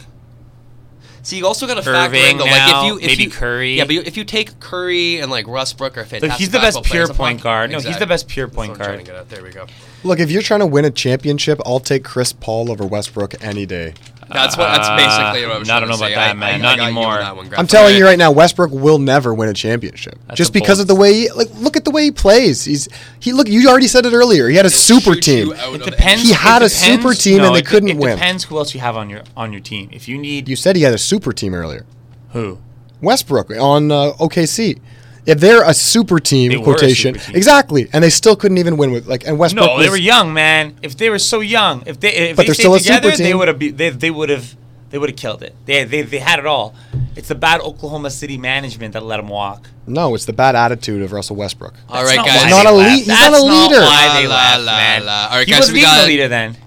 See, 1.24 1.38
you 1.38 1.47
also 1.47 1.66
got 1.68 1.76
to 1.76 1.82
factor 1.82 2.18
in 2.18 2.38
though, 2.38 2.43
now, 2.43 2.51
like 2.51 2.76
if 2.76 2.88
you 2.88 2.99
if 2.99 3.08
maybe 3.08 3.24
you, 3.24 3.30
Curry. 3.30 3.76
Yeah, 3.78 3.86
but 3.86 3.93
you- 3.95 4.04
if 4.06 4.18
you 4.18 4.26
take 4.26 4.60
Curry 4.60 5.20
and 5.22 5.32
like 5.32 5.47
Westbrook 5.47 5.97
are 5.97 6.04
fantastic. 6.04 6.30
Look, 6.32 6.38
he's 6.38 6.49
the 6.49 6.60
best 6.60 6.84
pure 6.84 7.08
point 7.08 7.39
I'm 7.39 7.43
guard. 7.43 7.72
No, 7.72 7.78
talking- 7.78 7.91
he's 7.91 7.99
the 7.99 8.06
best 8.08 8.28
pure 8.28 8.49
point 8.49 8.78
That's 8.78 8.80
what 8.80 8.89
I'm 8.89 9.06
guard. 9.06 9.06
trying 9.06 9.20
to 9.22 9.30
get 9.30 9.39
at. 9.39 9.43
There 9.43 9.43
we 9.43 9.51
go. 9.51 9.68
Look, 10.04 10.20
if 10.20 10.30
you're 10.30 10.41
trying 10.41 10.60
to 10.60 10.66
win 10.66 10.84
a 10.84 10.91
championship, 10.91 11.62
I'll 11.66 11.80
take 11.80 12.04
Chris 12.04 12.34
Paul 12.34 12.70
over 12.70 12.86
Westbrook 12.86 13.41
any 13.41 13.66
day. 13.66 13.93
That's 14.32 14.58
what. 14.58 14.66
That's 14.72 14.88
Uh, 14.88 14.96
basically 14.96 15.48
what 15.48 15.56
I'm 15.58 15.62
I 15.62 15.66
trying 15.66 15.66
don't 15.66 15.82
to 15.82 15.88
know 15.88 15.96
about 15.96 16.08
say. 16.10 16.16
that, 16.16 16.30
I- 16.30 16.34
man. 16.34 16.54
I- 16.54 16.58
Not 16.58 16.74
I 16.74 16.76
got 16.76 16.76
you 16.76 16.82
on 16.82 16.88
anymore. 16.98 17.18
that 17.20 17.36
one, 17.36 17.48
Graf. 17.50 17.60
I'm 17.60 17.68
telling 17.68 17.96
you 17.98 18.06
right 18.06 18.18
now, 18.18 18.32
Westbrook 18.32 18.72
will 18.72 19.00
never 19.00 19.34
win 19.34 19.50
a 19.50 19.54
championship. 19.54 20.16
That's 20.28 20.38
just 20.38 20.50
a 20.50 20.54
because 20.54 20.78
bold- 20.78 20.82
of 20.82 20.88
the 20.88 20.96
way 20.96 21.14
he 21.14 21.32
like 21.32 21.50
look 21.60 21.76
at 21.78 21.86
the 21.86 21.92
way 21.92 22.04
he 22.06 22.12
plays. 22.12 22.64
He's 22.66 22.88
he 23.20 23.34
look 23.34 23.48
you 23.48 23.68
already 23.70 23.88
said 23.88 24.06
it 24.06 24.14
earlier. 24.14 24.48
He 24.50 24.56
had 24.56 24.66
a 24.66 24.70
super 24.70 25.14
Shoot 25.16 25.28
you 25.28 25.54
team. 25.56 25.76
It 25.76 25.84
depends. 25.84 26.24
He 26.24 26.32
it 26.32 26.36
had 26.38 26.62
a 26.62 26.70
super 26.70 27.14
team 27.14 27.40
no, 27.40 27.48
and 27.48 27.56
they 27.56 27.60
it 27.60 27.66
couldn't 27.66 27.90
it 27.90 27.98
win. 27.98 28.16
depends 28.18 28.46
who 28.46 28.58
else 28.58 28.74
you 28.74 28.80
have 28.80 28.96
on 28.98 29.10
your 29.10 29.22
on 29.36 29.52
your 29.52 29.62
team. 29.62 29.90
If 29.92 30.08
you 30.08 30.18
need 30.18 30.48
You 30.48 30.56
said 30.56 30.76
he 30.76 30.84
had 30.84 30.94
a 30.94 30.98
super 30.98 31.34
team 31.34 31.54
earlier. 31.54 31.86
who, 32.32 32.58
Westbrook 33.02 33.50
on 33.52 33.92
uh, 33.92 34.12
OKC. 34.20 34.80
If 35.26 35.40
they're 35.40 35.64
a 35.64 35.74
super 35.74 36.20
team 36.20 36.50
They 36.52 36.58
were 36.58 36.62
a 36.62 36.66
quotation, 36.66 37.14
super 37.16 37.26
team. 37.28 37.36
exactly, 37.38 37.90
and 37.94 38.04
they 38.04 38.10
still 38.10 38.36
couldn't 38.36 38.58
even 38.58 38.76
win 38.78 38.92
with 38.92 39.08
like 39.08 39.26
and 39.26 39.40
Westbrook. 39.40 39.66
no, 39.66 39.80
they 39.82 39.90
were 39.90 39.96
young, 39.98 40.34
man. 40.34 40.76
If 40.82 40.98
they 40.98 41.10
were 41.10 41.20
so 41.20 41.40
young, 41.40 41.84
if 41.86 42.00
they 42.00 42.10
if 42.14 42.36
But 42.36 42.44
they 42.44 42.48
they're 42.48 42.54
stayed 42.56 42.62
still 42.64 42.74
a 42.76 42.80
together, 42.80 43.12
super 43.12 43.18
they 43.24 43.30
team. 43.30 43.38
would 43.38 43.48
have 43.48 43.60
they 43.60 43.90
they 43.90 44.12
would 44.12 44.30
have 44.30 44.56
they 44.90 44.98
would 44.98 45.10
have 45.10 45.18
killed 45.18 45.42
it. 45.42 45.56
They, 45.66 45.86
they 45.86 46.02
they 46.02 46.20
had 46.20 46.40
it 46.40 46.46
all. 46.46 46.76
It's 47.16 47.28
the 47.30 47.36
bad 47.36 47.62
Oklahoma 47.62 48.10
City 48.10 48.38
management 48.38 48.94
that 48.94 49.04
let 49.04 49.18
them 49.18 49.28
walk. 49.30 49.70
No, 49.88 50.14
it's 50.16 50.26
the 50.26 50.34
bad 50.34 50.56
attitude 50.56 51.02
of 51.02 51.12
Russell 51.12 51.36
Westbrook. 51.36 51.74
All 51.90 52.04
right, 52.04 52.16
That's 52.18 52.28
guys. 52.28 52.44
why 52.44 52.50
not 52.50 52.64
they 52.64 52.70
a 52.70 52.74
left. 52.74 52.90
lead- 52.90 52.98
he's 53.00 53.08
not 53.08 53.32
That's 53.32 53.42
a 53.42 53.46
leader. 53.46 53.82
why 53.82 54.20
they 54.22 54.28
La, 54.28 54.36
left, 54.36 54.62
la, 54.64 54.76
man. 54.78 55.06
la. 55.06 55.24
All 55.26 55.30
right, 55.38 55.46
he 55.48 55.52
guys, 55.52 55.60
wasn't 55.62 55.74
we 55.76 55.80
even 55.82 55.90
got- 55.92 56.02
the 56.02 56.08
leader 56.08 56.28
then. 56.28 56.58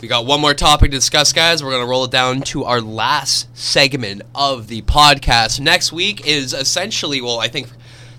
We 0.00 0.08
got 0.08 0.26
one 0.26 0.40
more 0.40 0.52
topic 0.54 0.90
to 0.90 0.96
discuss, 0.96 1.32
guys. 1.32 1.62
We're 1.62 1.70
going 1.70 1.82
to 1.84 1.88
roll 1.88 2.04
it 2.04 2.10
down 2.10 2.40
to 2.42 2.64
our 2.64 2.80
last 2.80 3.46
segment 3.56 4.22
of 4.34 4.66
the 4.66 4.82
podcast. 4.82 5.60
Next 5.60 5.92
week 5.92 6.26
is 6.26 6.52
essentially, 6.52 7.20
well, 7.20 7.38
I 7.38 7.46
think 7.46 7.68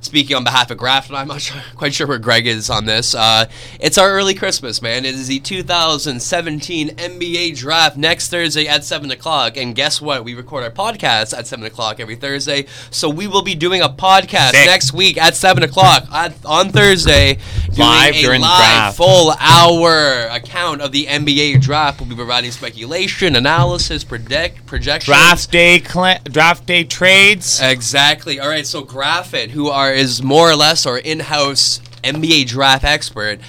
speaking 0.03 0.35
on 0.35 0.43
behalf 0.43 0.69
of 0.69 0.77
Graffin, 0.77 1.15
I'm 1.15 1.27
not 1.27 1.41
sure, 1.41 1.61
quite 1.75 1.93
sure 1.93 2.07
where 2.07 2.19
Greg 2.19 2.45
is 2.45 2.69
on 2.69 2.85
this. 2.85 3.15
Uh, 3.15 3.45
it's 3.79 3.97
our 3.97 4.11
early 4.11 4.33
Christmas, 4.33 4.81
man. 4.81 5.05
It 5.05 5.15
is 5.15 5.27
the 5.27 5.39
2017 5.39 6.89
NBA 6.89 7.57
draft 7.57 7.97
next 7.97 8.29
Thursday 8.29 8.67
at 8.67 8.83
7 8.83 9.09
o'clock. 9.11 9.57
And 9.57 9.75
guess 9.75 10.01
what? 10.01 10.23
We 10.23 10.33
record 10.35 10.63
our 10.63 10.71
podcast 10.71 11.37
at 11.37 11.47
7 11.47 11.65
o'clock 11.65 11.99
every 11.99 12.15
Thursday. 12.15 12.65
So 12.91 13.09
we 13.09 13.27
will 13.27 13.41
be 13.41 13.55
doing 13.55 13.81
a 13.81 13.89
podcast 13.89 14.51
Sick. 14.51 14.65
next 14.65 14.93
week 14.93 15.17
at 15.17 15.35
7 15.35 15.63
o'clock 15.63 16.05
at, 16.11 16.33
on 16.45 16.69
Thursday. 16.69 17.39
Live 17.77 18.15
during 18.15 18.41
the 18.41 18.47
live 18.47 18.59
draft. 18.59 18.97
full 18.97 19.33
hour 19.39 20.27
account 20.29 20.81
of 20.81 20.91
the 20.91 21.05
NBA 21.05 21.61
draft. 21.61 21.99
We'll 21.99 22.09
be 22.09 22.15
providing 22.15 22.51
speculation, 22.51 23.35
analysis, 23.35 24.03
predict, 24.03 24.65
projections. 24.65 25.05
Draft 25.15 25.51
day, 25.51 25.79
cl- 25.79 26.19
draft 26.25 26.65
day 26.65 26.83
trades. 26.83 27.59
Exactly. 27.61 28.39
All 28.39 28.47
right. 28.47 28.67
So 28.67 28.83
Graffin, 28.83 29.49
who 29.49 29.69
are 29.69 29.92
is 29.93 30.21
more 30.23 30.49
or 30.49 30.55
less 30.55 30.85
our 30.85 30.97
in-house 30.97 31.79
NBA 32.03 32.47
draft 32.47 32.83
expert. 32.83 33.39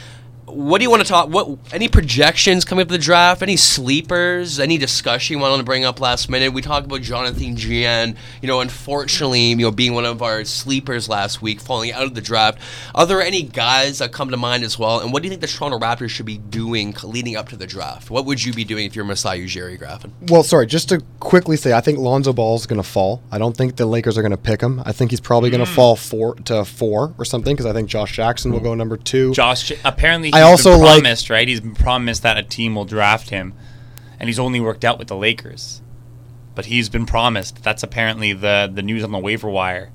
What 0.54 0.78
do 0.78 0.84
you 0.84 0.90
want 0.90 1.02
to 1.02 1.08
talk? 1.08 1.28
What 1.30 1.58
any 1.72 1.88
projections 1.88 2.64
coming 2.64 2.82
up 2.82 2.88
the 2.88 2.96
draft? 2.98 3.42
Any 3.42 3.56
sleepers? 3.56 4.60
Any 4.60 4.78
discussion 4.78 5.36
you 5.36 5.42
want 5.42 5.58
to 5.58 5.64
bring 5.64 5.84
up 5.84 6.00
last 6.00 6.28
minute? 6.30 6.52
We 6.52 6.62
talked 6.62 6.86
about 6.86 7.02
Jonathan 7.02 7.56
Jeanne. 7.56 8.16
You 8.40 8.46
know, 8.48 8.60
unfortunately, 8.60 9.40
you 9.48 9.56
know, 9.56 9.70
being 9.70 9.94
one 9.94 10.04
of 10.04 10.22
our 10.22 10.44
sleepers 10.44 11.08
last 11.08 11.42
week, 11.42 11.60
falling 11.60 11.92
out 11.92 12.04
of 12.04 12.14
the 12.14 12.20
draft. 12.20 12.58
Are 12.94 13.04
there 13.06 13.20
any 13.20 13.42
guys 13.42 13.98
that 13.98 14.12
come 14.12 14.30
to 14.30 14.36
mind 14.36 14.62
as 14.62 14.78
well? 14.78 15.00
And 15.00 15.12
what 15.12 15.22
do 15.22 15.26
you 15.26 15.30
think 15.30 15.40
the 15.40 15.46
Toronto 15.48 15.78
Raptors 15.78 16.10
should 16.10 16.26
be 16.26 16.38
doing 16.38 16.94
leading 17.02 17.36
up 17.36 17.48
to 17.48 17.56
the 17.56 17.66
draft? 17.66 18.10
What 18.10 18.24
would 18.24 18.44
you 18.44 18.52
be 18.52 18.64
doing 18.64 18.86
if 18.86 18.94
you're 18.94 19.04
Masai 19.04 19.44
Ujiri, 19.44 19.78
Graffin? 19.78 20.12
Well, 20.30 20.44
sorry, 20.44 20.66
just 20.66 20.88
to 20.90 21.02
quickly 21.20 21.56
say, 21.56 21.72
I 21.72 21.80
think 21.80 21.98
Lonzo 21.98 22.32
Ball 22.32 22.54
is 22.56 22.66
going 22.66 22.80
to 22.82 22.88
fall. 22.88 23.22
I 23.32 23.38
don't 23.38 23.56
think 23.56 23.76
the 23.76 23.86
Lakers 23.86 24.16
are 24.16 24.22
going 24.22 24.30
to 24.30 24.36
pick 24.36 24.60
him. 24.60 24.82
I 24.84 24.92
think 24.92 25.10
he's 25.10 25.20
probably 25.20 25.50
going 25.50 25.64
to 25.64 25.70
Hmm. 25.70 25.74
fall 25.74 25.96
four 25.96 26.34
to 26.44 26.64
four 26.64 27.14
or 27.18 27.24
something 27.24 27.54
because 27.56 27.66
I 27.66 27.72
think 27.72 27.88
Josh 27.88 28.12
Jackson 28.14 28.52
will 28.52 28.60
go 28.60 28.74
number 28.74 28.96
two. 28.96 29.32
Josh, 29.32 29.72
apparently, 29.84 30.28
he's 30.28 30.34
I 30.36 30.40
also 30.44 30.72
been 30.72 30.80
like- 30.80 31.02
promised, 31.02 31.30
right? 31.30 31.46
He's 31.48 31.60
been 31.60 31.74
promised 31.74 32.22
that 32.22 32.36
a 32.38 32.42
team 32.42 32.74
will 32.74 32.84
draft 32.84 33.30
him, 33.30 33.54
and 34.18 34.28
he's 34.28 34.38
only 34.38 34.60
worked 34.60 34.84
out 34.84 34.98
with 34.98 35.08
the 35.08 35.16
Lakers. 35.16 35.80
But 36.54 36.66
he's 36.66 36.88
been 36.88 37.04
promised. 37.06 37.62
That's 37.64 37.82
apparently 37.82 38.32
the 38.32 38.70
the 38.72 38.82
news 38.82 39.02
on 39.02 39.10
the 39.10 39.18
waiver 39.18 39.48
wire. 39.48 39.90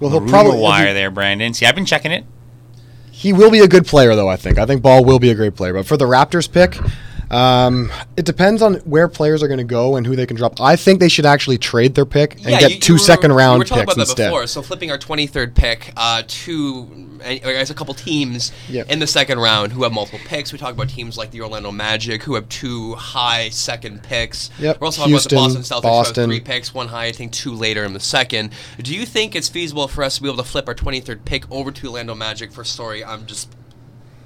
well, 0.00 0.10
the 0.10 0.18
he'll 0.20 0.28
probably 0.28 0.58
wire 0.58 0.88
he, 0.88 0.92
there, 0.94 1.10
Brandon. 1.12 1.54
See, 1.54 1.64
I've 1.64 1.76
been 1.76 1.86
checking 1.86 2.10
it. 2.10 2.24
he 3.12 3.32
will 3.32 3.50
be 3.52 3.60
a 3.60 3.68
good 3.68 3.86
player, 3.86 4.14
though. 4.16 4.28
I 4.28 4.36
think. 4.36 4.58
I 4.58 4.66
think 4.66 4.82
Ball 4.82 5.04
will 5.04 5.20
be 5.20 5.30
a 5.30 5.34
great 5.36 5.54
player. 5.54 5.72
But 5.74 5.86
for 5.86 5.96
the 5.96 6.06
Raptors 6.06 6.50
pick, 6.50 6.76
um, 7.32 7.90
it 8.16 8.24
depends 8.24 8.60
on 8.62 8.74
where 8.84 9.08
players 9.08 9.42
are 9.42 9.48
going 9.48 9.58
to 9.58 9.64
go 9.64 9.96
and 9.96 10.06
who 10.06 10.14
they 10.14 10.26
can 10.26 10.36
drop. 10.36 10.60
I 10.60 10.76
think 10.76 11.00
they 11.00 11.08
should 11.08 11.24
actually 11.26 11.58
trade 11.58 11.94
their 11.94 12.04
pick 12.04 12.34
and 12.34 12.44
get 12.44 12.70
you- 12.72 12.78
two 12.78 12.92
you 12.92 12.94
were- 12.94 12.98
second 12.98 13.32
round 13.32 13.54
we 13.54 13.58
were 13.60 13.64
talking 13.64 13.84
picks 13.86 13.94
about 13.94 14.06
that 14.06 14.10
instead. 14.10 14.28
Before, 14.30 14.46
so 14.46 14.62
flipping 14.62 14.90
our 14.90 14.98
23rd 14.98 15.54
pick 15.54 15.92
uh, 15.96 16.22
to 16.26 17.08
I 17.24 17.36
guess 17.38 17.70
a 17.70 17.74
couple 17.74 17.94
teams 17.94 18.50
Yep. 18.68 18.90
in 18.90 18.98
the 18.98 19.06
second 19.06 19.38
round 19.38 19.72
who 19.72 19.84
have 19.84 19.92
multiple 19.92 20.18
picks. 20.26 20.52
We 20.52 20.58
talk 20.58 20.72
about 20.74 20.88
teams 20.88 21.16
like 21.16 21.30
the 21.30 21.40
Orlando 21.40 21.70
Magic 21.70 22.22
who 22.24 22.34
have 22.34 22.48
two 22.48 22.94
high 22.96 23.48
second 23.50 24.02
picks. 24.02 24.50
Yep. 24.58 24.80
We're 24.80 24.86
also 24.86 24.98
talking 25.02 25.12
Houston, 25.12 25.38
about 25.38 25.48
the 25.48 25.54
Boston 25.60 25.78
Celtics 25.78 26.14
who 26.16 26.20
have 26.20 26.28
three 26.28 26.40
picks, 26.40 26.74
one 26.74 26.88
high, 26.88 27.06
I 27.06 27.12
think 27.12 27.32
two 27.32 27.54
later 27.54 27.84
in 27.84 27.92
the 27.92 28.00
second. 28.00 28.50
Do 28.78 28.92
you 28.94 29.06
think 29.06 29.36
it's 29.36 29.48
feasible 29.48 29.86
for 29.88 30.02
us 30.02 30.16
to 30.16 30.22
be 30.22 30.28
able 30.28 30.42
to 30.42 30.48
flip 30.48 30.66
our 30.68 30.74
23rd 30.74 31.24
pick 31.24 31.50
over 31.50 31.70
to 31.70 31.86
Orlando 31.86 32.14
Magic 32.16 32.50
for 32.52 32.64
story? 32.64 33.04
I'm 33.04 33.24
just 33.26 33.48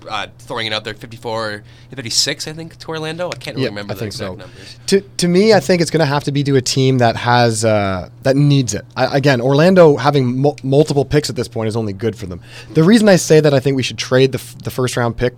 uh, 0.08 0.26
throwing 0.38 0.66
it 0.66 0.72
out 0.72 0.84
there, 0.84 0.94
54, 0.94 1.62
56, 1.90 2.48
I 2.48 2.52
think, 2.52 2.76
to 2.78 2.88
Orlando. 2.88 3.28
I 3.30 3.34
can't 3.36 3.56
really 3.56 3.64
Yeah, 3.64 3.68
remember 3.70 3.92
I 3.92 3.94
the 3.94 4.00
think 4.00 4.12
exact 4.12 4.28
so. 4.30 4.34
numbers. 4.36 4.78
To, 4.86 5.00
to 5.00 5.28
me, 5.28 5.52
I 5.54 5.60
think 5.60 5.80
it's 5.82 5.90
going 5.90 6.00
to 6.00 6.06
have 6.06 6.24
to 6.24 6.32
be 6.32 6.42
to 6.44 6.56
a 6.56 6.62
team 6.62 6.98
that 6.98 7.16
has 7.16 7.64
uh, 7.64 8.10
that 8.22 8.36
needs 8.36 8.74
it. 8.74 8.84
I, 8.96 9.16
again, 9.16 9.40
Orlando 9.40 9.96
having 9.96 10.40
mul- 10.40 10.58
multiple 10.62 11.04
picks 11.04 11.30
at 11.30 11.36
this 11.36 11.48
point 11.48 11.68
is 11.68 11.76
only 11.76 11.92
good 11.92 12.16
for 12.16 12.26
them. 12.26 12.40
The 12.74 12.82
reason 12.84 13.08
I 13.08 13.16
say 13.16 13.40
that 13.40 13.52
I 13.54 13.60
think 13.60 13.76
we 13.76 13.82
should 13.82 13.98
trade 13.98 14.32
the, 14.32 14.38
f- 14.38 14.56
the 14.58 14.70
first 14.70 14.96
round 14.96 15.16
pick 15.16 15.34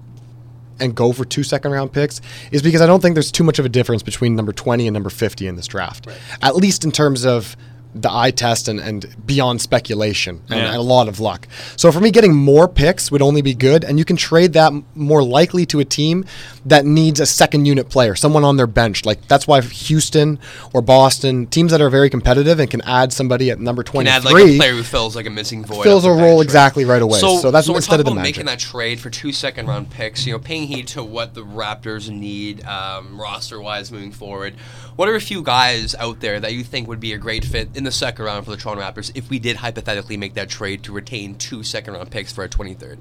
and 0.81 0.95
go 0.95 1.12
for 1.12 1.25
two 1.25 1.43
second 1.43 1.73
round 1.73 1.93
picks 1.93 2.21
is 2.53 2.62
because 2.62 2.81
I 2.81 2.87
don't 2.87 3.01
think 3.03 3.14
there's 3.14 3.33
too 3.33 3.43
much 3.45 3.59
of 3.59 3.64
a 3.66 3.69
difference 3.69 4.03
between 4.05 4.37
number 4.37 4.53
20 4.53 4.87
and 4.87 4.95
number 4.95 5.11
50 5.11 5.47
in 5.47 5.57
this 5.57 5.66
draft. 5.66 6.07
At 6.41 6.55
least 6.55 6.85
in 6.85 6.93
terms 6.93 7.27
of 7.27 7.57
the 7.95 8.11
eye 8.12 8.30
test 8.30 8.68
and, 8.68 8.78
and 8.78 9.07
beyond 9.26 9.61
speculation 9.61 10.43
and 10.51 10.61
Yeah. 10.61 10.76
a 10.76 10.80
lot 10.80 11.09
of 11.09 11.20
luck. 11.20 11.49
So 11.76 11.91
for 11.91 12.01
me, 12.01 12.11
getting 12.11 12.34
more 12.34 12.68
picks 12.68 13.11
would 13.11 13.22
only 13.22 13.43
be 13.43 13.55
good, 13.55 13.82
and 13.84 13.99
you 13.99 14.05
can 14.05 14.16
trade 14.16 14.53
that 14.53 14.72
more 14.95 15.22
likely 15.22 15.64
to 15.66 15.80
a 15.80 15.84
team 15.84 16.24
that 16.69 16.85
needs 16.85 17.21
a 17.21 17.27
second 17.27 17.66
unit 17.66 17.89
player, 17.89 18.14
someone 18.14 18.45
on 18.45 18.57
their 18.57 18.66
bench. 18.66 19.05
Like 19.05 19.27
that's 19.29 19.47
why 19.47 19.61
Houston 19.61 20.39
or 20.73 20.83
Boston, 20.83 21.47
teams 21.47 21.73
that 21.73 21.81
are 21.81 21.91
very 21.91 22.11
competitive 22.11 22.61
and 22.61 22.71
can 22.71 22.81
add 22.83 23.12
somebody 23.12 23.51
at 23.51 23.59
number 23.59 23.83
Can 23.83 23.93
twenty 23.93 24.11
add 24.11 24.25
like 24.25 24.35
a 24.35 24.57
player 24.57 24.73
who 24.73 24.83
fills 24.83 25.16
like 25.16 25.27
a 25.27 25.31
missing 25.31 25.64
void. 25.64 25.83
fills 25.83 26.05
a 26.05 26.11
role 26.11 26.41
exactly 26.41 26.85
right 26.85 27.03
away. 27.03 27.19
So, 27.19 27.51
that's 27.51 27.66
so 27.66 27.73
we're 27.73 27.79
instead 27.79 28.01
of 28.01 28.07
the 28.07 28.14
making 28.14 28.47
that 28.47 28.59
trade 28.59 29.01
for 29.01 29.11
two 29.11 29.33
second 29.33 29.66
round 29.66 29.91
picks. 29.91 30.27
You 30.27 30.33
know, 30.35 30.39
paying 30.39 30.66
heed 30.66 30.89
to 30.89 31.03
what 31.03 31.35
the 31.35 31.45
Raptors 31.45 32.11
need 32.11 32.64
um, 32.64 33.21
roster 33.21 33.61
wise 33.61 33.91
moving 33.91 34.12
forward. 34.12 34.55
What 34.97 35.09
are 35.09 35.14
a 35.14 35.21
few 35.21 35.43
guys 35.43 35.95
out 35.95 36.21
there 36.21 36.41
that 36.41 36.53
you 36.53 36.64
think 36.64 36.89
would 36.89 37.01
be 37.01 37.12
a 37.12 37.19
great 37.19 37.45
fit 37.45 37.69
in 37.75 37.85
the 37.85 37.93
second 37.93 38.25
round 38.25 38.45
for 38.45 38.51
the 38.51 38.57
Toronto 38.57 38.83
Raptors 38.83 39.12
if 39.14 39.31
we 39.31 39.39
did 39.39 39.57
hypothetically 39.57 40.16
make 40.16 40.35
that 40.35 40.49
trade 40.49 40.83
to 40.85 40.93
retain 40.93 41.37
two 41.37 41.62
second 41.62 41.95
round 41.95 42.11
picks 42.11 42.33
for 42.33 42.45
a 42.45 42.49
twenty 42.49 42.75
third? 42.75 42.99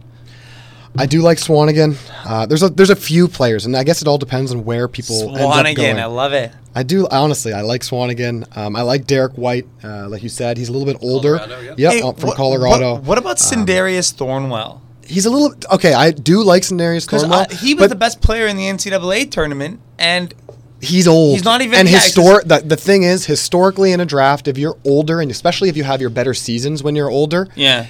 I 0.98 1.06
do 1.06 1.22
like 1.22 1.38
Swanigan. 1.38 1.98
Uh, 2.26 2.46
there's 2.46 2.64
a 2.64 2.70
there's 2.70 2.90
a 2.90 2.96
few 2.96 3.28
players, 3.28 3.66
and 3.66 3.76
I 3.76 3.84
guess 3.84 4.02
it 4.02 4.08
all 4.08 4.18
depends 4.18 4.52
on 4.52 4.66
where 4.66 4.88
people 4.88 5.30
end 5.30 5.38
up 5.42 5.52
Swanigan, 5.66 5.76
going. 5.76 6.00
I 6.00 6.06
love 6.06 6.34
it. 6.34 6.52
I 6.76 6.84
do 6.84 7.08
honestly. 7.10 7.54
I 7.54 7.62
like 7.62 7.82
Swanigan. 7.82 8.46
Um, 8.58 8.76
I 8.76 8.82
like 8.82 9.06
Derrick 9.08 9.34
White. 9.34 9.66
Uh, 9.84 10.08
like 10.10 10.24
you 10.24 10.30
said, 10.30 10.58
he's 10.58 10.70
a 10.70 10.72
little 10.72 10.86
bit 10.86 10.98
older. 11.02 11.38
Colorado, 11.38 11.62
yeah. 11.62 11.74
Yep, 11.78 11.94
Hey, 11.94 12.02
uh, 12.02 12.12
from 12.14 12.28
what- 12.30 12.38
Colorado. 12.38 12.94
What, 12.96 13.04
what 13.04 13.18
about 13.18 13.38
Sindarius 13.38 14.14
Thornwell? 14.14 14.82
He's 15.06 15.26
a 15.26 15.30
little 15.30 15.56
okay. 15.72 15.94
I 15.94 16.12
do 16.12 16.44
like 16.44 16.64
Scenarius 16.64 17.06
Because 17.06 17.24
Thornwell. 17.24 17.52
he 17.52 17.74
was 17.74 17.84
but 17.84 17.90
the 17.90 17.96
best 17.96 18.22
player 18.22 18.48
in 18.48 18.58
the 18.58 18.66
NCAA 18.66 19.30
tournament, 19.32 19.80
and 19.98 20.34
He's 20.80 21.08
old. 21.08 21.34
He's 21.34 21.44
not 21.44 21.62
even- 21.64 21.80
And 21.80 21.90
yeah, 21.90 21.98
it's 21.98 22.16
histor- 22.16 22.44
the, 22.48 22.60
the 22.64 22.76
thing 22.76 23.02
is, 23.02 23.26
historically 23.26 23.94
in 23.94 24.00
a 24.00 24.06
draft, 24.06 24.48
if 24.48 24.60
you're 24.60 24.78
older, 24.86 25.22
and 25.22 25.32
especially 25.32 25.70
if 25.70 25.76
you 25.78 25.84
have 25.84 26.02
your 26.02 26.12
better 26.12 26.36
seasons 26.36 26.84
when 26.84 26.96
you're 26.96 27.10
older, 27.10 27.48
yeah, 27.56 27.88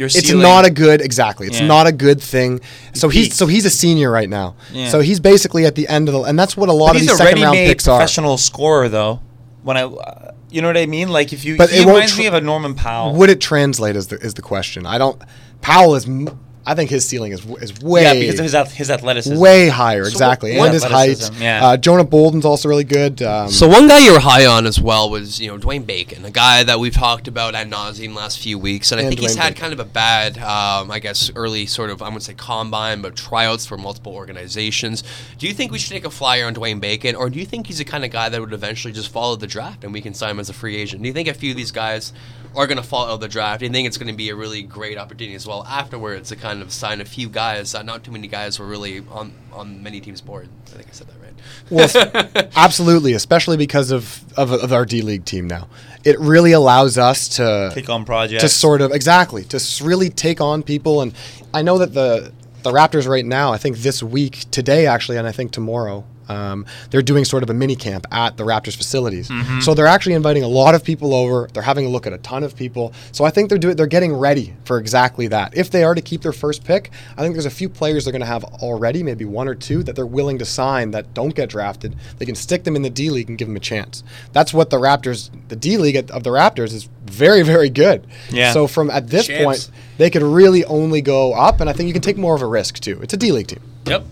your 0.00 0.06
it's 0.06 0.32
not 0.32 0.64
a 0.64 0.70
good 0.70 1.00
exactly. 1.02 1.46
It's 1.46 1.60
Yeah. 1.60 1.66
not 1.66 1.86
a 1.86 1.92
good 1.92 2.20
thing. 2.20 2.60
So 2.94 3.08
he's 3.10 3.36
so 3.36 3.46
he's 3.46 3.64
a 3.66 3.70
senior 3.70 4.10
right 4.10 4.28
now. 4.28 4.56
Yeah. 4.72 4.88
So 4.88 5.00
he's 5.00 5.20
basically 5.20 5.66
at 5.66 5.74
the 5.74 5.86
end 5.88 6.08
of 6.08 6.14
the, 6.14 6.20
and 6.22 6.38
that's 6.38 6.56
what 6.56 6.68
a 6.68 6.72
lot 6.72 6.88
But 6.88 6.96
of 6.96 7.02
he's 7.02 7.10
these 7.10 7.18
second 7.18 7.40
round 7.42 7.52
ready-made 7.54 7.68
picks 7.68 7.86
are. 7.86 7.98
professional 7.98 8.36
scorer, 8.38 8.88
though. 8.88 9.20
When 9.62 9.76
I, 9.76 9.82
uh, 9.82 10.32
you 10.50 10.62
know 10.62 10.68
what 10.68 10.78
I 10.78 10.86
mean? 10.86 11.10
Like 11.10 11.32
if 11.34 11.44
you, 11.44 11.56
But 11.58 11.68
he 11.70 11.82
it 11.82 11.86
reminds 11.86 12.14
tr- 12.14 12.18
me 12.20 12.26
of 12.26 12.34
a 12.34 12.40
Norman 12.40 12.74
Powell. 12.74 13.14
Would 13.14 13.28
it 13.30 13.40
translate 13.42 13.94
is 13.94 14.06
the 14.08 14.16
is 14.16 14.34
the 14.34 14.42
question. 14.42 14.86
I 14.86 14.96
don't. 14.98 15.20
Powell 15.60 15.94
is. 15.94 16.06
m- 16.06 16.40
I 16.70 16.74
think 16.76 16.88
his 16.88 17.04
ceiling 17.04 17.32
is 17.32 17.44
is 17.66 17.78
way 17.80 18.02
yeah, 18.04 18.14
because 18.14 18.38
of 18.38 18.44
his 18.44 18.54
ath- 18.54 18.72
his 18.74 18.90
athleticism. 18.90 19.36
way 19.38 19.68
higher, 19.68 20.02
exactly, 20.04 20.56
what- 20.56 20.66
and 20.66 20.74
his 20.74 20.84
height. 20.84 21.30
Yeah. 21.40 21.66
Uh, 21.66 21.76
Jonah 21.76 22.04
Bolden's 22.04 22.44
also 22.44 22.68
really 22.68 22.84
good. 22.84 23.20
Um, 23.22 23.50
So 23.50 23.66
one 23.66 23.88
guy 23.88 23.98
you 23.98 24.12
were 24.12 24.20
high 24.20 24.46
on 24.46 24.66
as 24.66 24.80
well 24.80 25.10
was 25.10 25.40
you 25.40 25.48
know 25.48 25.58
Dwayne 25.58 25.84
Bacon, 25.84 26.24
a 26.24 26.30
guy 26.30 26.62
that 26.62 26.78
we've 26.78 26.94
talked 26.94 27.26
about 27.26 27.54
ad 27.54 27.68
nauseum 27.70 28.14
last 28.14 28.38
few 28.38 28.56
weeks, 28.58 28.92
and 28.92 29.00
I 29.00 29.04
And 29.04 29.10
think 29.10 29.20
he's 29.20 29.34
had 29.34 29.54
Bacon. 29.54 29.60
kind 29.62 29.72
of 29.72 29.80
a 29.80 29.84
bad, 29.84 30.38
um, 30.38 30.90
I 30.90 31.00
guess, 31.00 31.30
early 31.34 31.66
sort 31.66 31.90
of 31.90 32.02
I 32.02 32.06
wouldn't 32.06 32.22
say 32.22 32.34
combine, 32.34 33.02
but 33.02 33.16
tryouts 33.16 33.66
for 33.66 33.76
multiple 33.76 34.12
organizations. 34.14 35.02
Do 35.38 35.46
you 35.48 35.52
think 35.54 35.72
we 35.72 35.78
should 35.78 35.90
take 35.92 36.04
a 36.04 36.10
flyer 36.10 36.46
on 36.46 36.54
Dwayne 36.54 36.80
Bacon, 36.80 37.16
or 37.16 37.30
do 37.30 37.38
you 37.38 37.46
think 37.46 37.66
he's 37.66 37.78
the 37.78 37.84
kind 37.84 38.04
of 38.04 38.10
guy 38.10 38.28
that 38.28 38.40
would 38.40 38.52
eventually 38.52 38.92
just 38.92 39.08
follow 39.10 39.34
the 39.36 39.46
draft 39.46 39.82
and 39.84 39.92
we 39.92 40.00
can 40.00 40.14
sign 40.14 40.30
him 40.30 40.40
as 40.40 40.48
a 40.48 40.52
free 40.52 40.76
agent? 40.76 41.02
Do 41.02 41.08
you 41.08 41.12
think 41.14 41.28
a 41.28 41.34
few 41.34 41.50
of 41.50 41.56
these 41.56 41.72
guys 41.72 42.12
are 42.56 42.66
going 42.66 42.76
to 42.78 42.82
fall 42.82 43.06
out 43.06 43.10
of 43.10 43.20
the 43.20 43.28
draft? 43.28 43.60
Do 43.60 43.66
you 43.66 43.72
think 43.72 43.86
it's 43.86 43.96
going 43.98 44.12
to 44.12 44.16
be 44.16 44.30
a 44.30 44.34
really 44.34 44.62
great 44.62 44.98
opportunity 44.98 45.34
as 45.34 45.46
well 45.46 45.64
afterwards 45.64 46.30
to 46.30 46.36
kind 46.36 46.62
of 46.62 46.72
sign 46.72 47.00
a 47.00 47.04
few 47.04 47.28
guys 47.28 47.72
that 47.72 47.86
not 47.86 48.02
too 48.04 48.10
many 48.10 48.28
guys 48.28 48.58
were 48.58 48.66
really 48.66 49.04
on 49.10 49.32
on 49.52 49.82
many 49.82 50.00
teams' 50.00 50.20
board? 50.20 50.48
I 50.66 50.70
think 50.70 50.88
I 50.88 50.92
said 50.92 51.08
that 51.08 51.20
right. 51.22 51.34
Well, 51.70 52.50
absolutely, 52.56 53.12
especially 53.12 53.56
because 53.56 53.90
of, 53.90 54.24
of 54.36 54.52
of 54.52 54.72
our 54.72 54.84
D 54.84 55.02
League 55.02 55.24
team 55.24 55.46
now. 55.46 55.68
It 56.04 56.18
really 56.18 56.52
allows 56.52 56.96
us 56.98 57.28
to 57.36 57.70
Take 57.74 57.88
on 57.90 58.04
projects. 58.04 58.42
to 58.42 58.48
sort 58.48 58.80
of 58.80 58.90
exactly 58.92 59.44
to 59.44 59.60
really 59.82 60.08
take 60.10 60.40
on 60.40 60.62
people. 60.62 61.02
And 61.02 61.14
I 61.52 61.62
know 61.62 61.78
that 61.78 61.94
the 61.94 62.32
the 62.62 62.72
Raptors 62.72 63.08
right 63.08 63.24
now, 63.24 63.52
I 63.52 63.58
think 63.58 63.78
this 63.78 64.02
week, 64.02 64.50
today 64.50 64.86
actually, 64.86 65.18
and 65.18 65.26
I 65.26 65.32
think 65.32 65.52
tomorrow. 65.52 66.04
Um, 66.30 66.64
they're 66.90 67.02
doing 67.02 67.24
sort 67.24 67.42
of 67.42 67.50
a 67.50 67.54
mini 67.54 67.74
camp 67.74 68.06
at 68.12 68.36
the 68.36 68.44
Raptors 68.44 68.76
facilities, 68.76 69.30
so 69.64 69.74
they're 69.74 69.86
actually 69.86 70.14
inviting 70.14 70.44
a 70.44 70.48
lot 70.48 70.74
of 70.74 70.84
people 70.84 71.12
over. 71.12 71.48
They're 71.52 71.62
having 71.62 71.86
a 71.86 71.88
look 71.88 72.06
at 72.06 72.12
a 72.12 72.18
ton 72.18 72.44
of 72.44 72.54
people. 72.54 72.92
So 73.12 73.24
I 73.24 73.30
think 73.30 73.48
they're 73.48 73.58
doing 73.58 73.76
they're 73.76 73.86
getting 73.86 74.12
ready 74.14 74.54
for 74.64 74.78
exactly 74.78 75.26
that. 75.28 75.56
If 75.56 75.70
they 75.70 75.82
are 75.82 75.94
to 75.94 76.00
keep 76.00 76.22
their 76.22 76.32
first 76.32 76.64
pick, 76.64 76.90
I 77.16 77.22
think 77.22 77.34
there's 77.34 77.46
a 77.46 77.50
few 77.50 77.68
players 77.68 78.04
they're 78.04 78.12
going 78.12 78.20
to 78.20 78.26
have 78.26 78.44
already, 78.44 79.02
maybe 79.02 79.24
one 79.24 79.48
or 79.48 79.54
two 79.54 79.82
that 79.82 79.96
they're 79.96 80.06
willing 80.06 80.38
to 80.38 80.44
sign 80.44 80.92
that 80.92 81.12
don't 81.14 81.34
get 81.34 81.48
drafted. 81.48 81.96
They 82.18 82.26
can 82.26 82.36
stick 82.36 82.64
them 82.64 82.76
in 82.76 82.82
the 82.82 82.90
D 82.90 83.10
League 83.10 83.28
and 83.28 83.36
give 83.36 83.48
them 83.48 83.56
a 83.56 83.60
chance. 83.60 84.04
That's 84.32 84.54
what 84.54 84.70
the 84.70 84.78
Raptors, 84.78 85.30
the 85.48 85.56
D 85.56 85.76
League 85.78 85.96
of 85.96 86.22
the 86.22 86.30
Raptors, 86.30 86.72
is 86.72 86.88
very 87.04 87.42
very 87.42 87.70
good. 87.70 88.06
Yeah. 88.30 88.52
So 88.52 88.66
from 88.68 88.88
at 88.90 89.08
this 89.08 89.26
Champs. 89.26 89.44
point, 89.44 89.70
they 89.98 90.10
could 90.10 90.22
really 90.22 90.64
only 90.64 91.02
go 91.02 91.34
up, 91.34 91.60
and 91.60 91.68
I 91.68 91.72
think 91.72 91.88
you 91.88 91.92
can 91.92 92.02
take 92.02 92.16
more 92.16 92.36
of 92.36 92.42
a 92.42 92.46
risk 92.46 92.78
too. 92.78 93.00
It's 93.02 93.14
a 93.14 93.16
D 93.16 93.32
League 93.32 93.48
team. 93.48 93.62
Yep. 93.86 94.04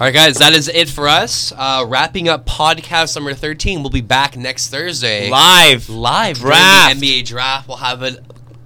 All 0.00 0.06
right, 0.08 0.12
guys, 0.12 0.38
that 0.38 0.52
is 0.54 0.66
it 0.66 0.88
for 0.88 1.06
us. 1.06 1.52
Uh, 1.56 1.84
wrapping 1.86 2.28
up 2.28 2.46
podcast 2.46 3.14
number 3.14 3.32
13. 3.32 3.80
We'll 3.80 3.90
be 3.90 4.00
back 4.00 4.36
next 4.36 4.68
Thursday. 4.68 5.30
Live. 5.30 5.88
Live 5.88 6.38
during 6.38 6.50
Draft. 6.50 6.98
the 6.98 7.06
NBA 7.20 7.24
draft. 7.26 7.68
We'll 7.68 7.76
have 7.76 8.02
it 8.02 8.18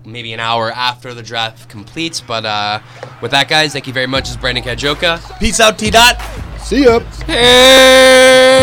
maybe 0.06 0.32
an 0.32 0.40
hour 0.40 0.72
after 0.72 1.12
the 1.12 1.22
draft 1.22 1.68
completes. 1.68 2.22
But 2.22 2.46
uh, 2.46 2.80
with 3.20 3.32
that, 3.32 3.46
guys, 3.46 3.74
thank 3.74 3.86
you 3.86 3.92
very 3.92 4.06
much. 4.06 4.22
This 4.24 4.30
is 4.30 4.36
Brandon 4.38 4.64
Kajoka. 4.64 5.38
Peace 5.38 5.60
out, 5.60 5.78
T 5.78 5.90
Dot. 5.90 6.18
See 6.60 6.84
ya. 6.84 7.00
Hey! 7.26 8.54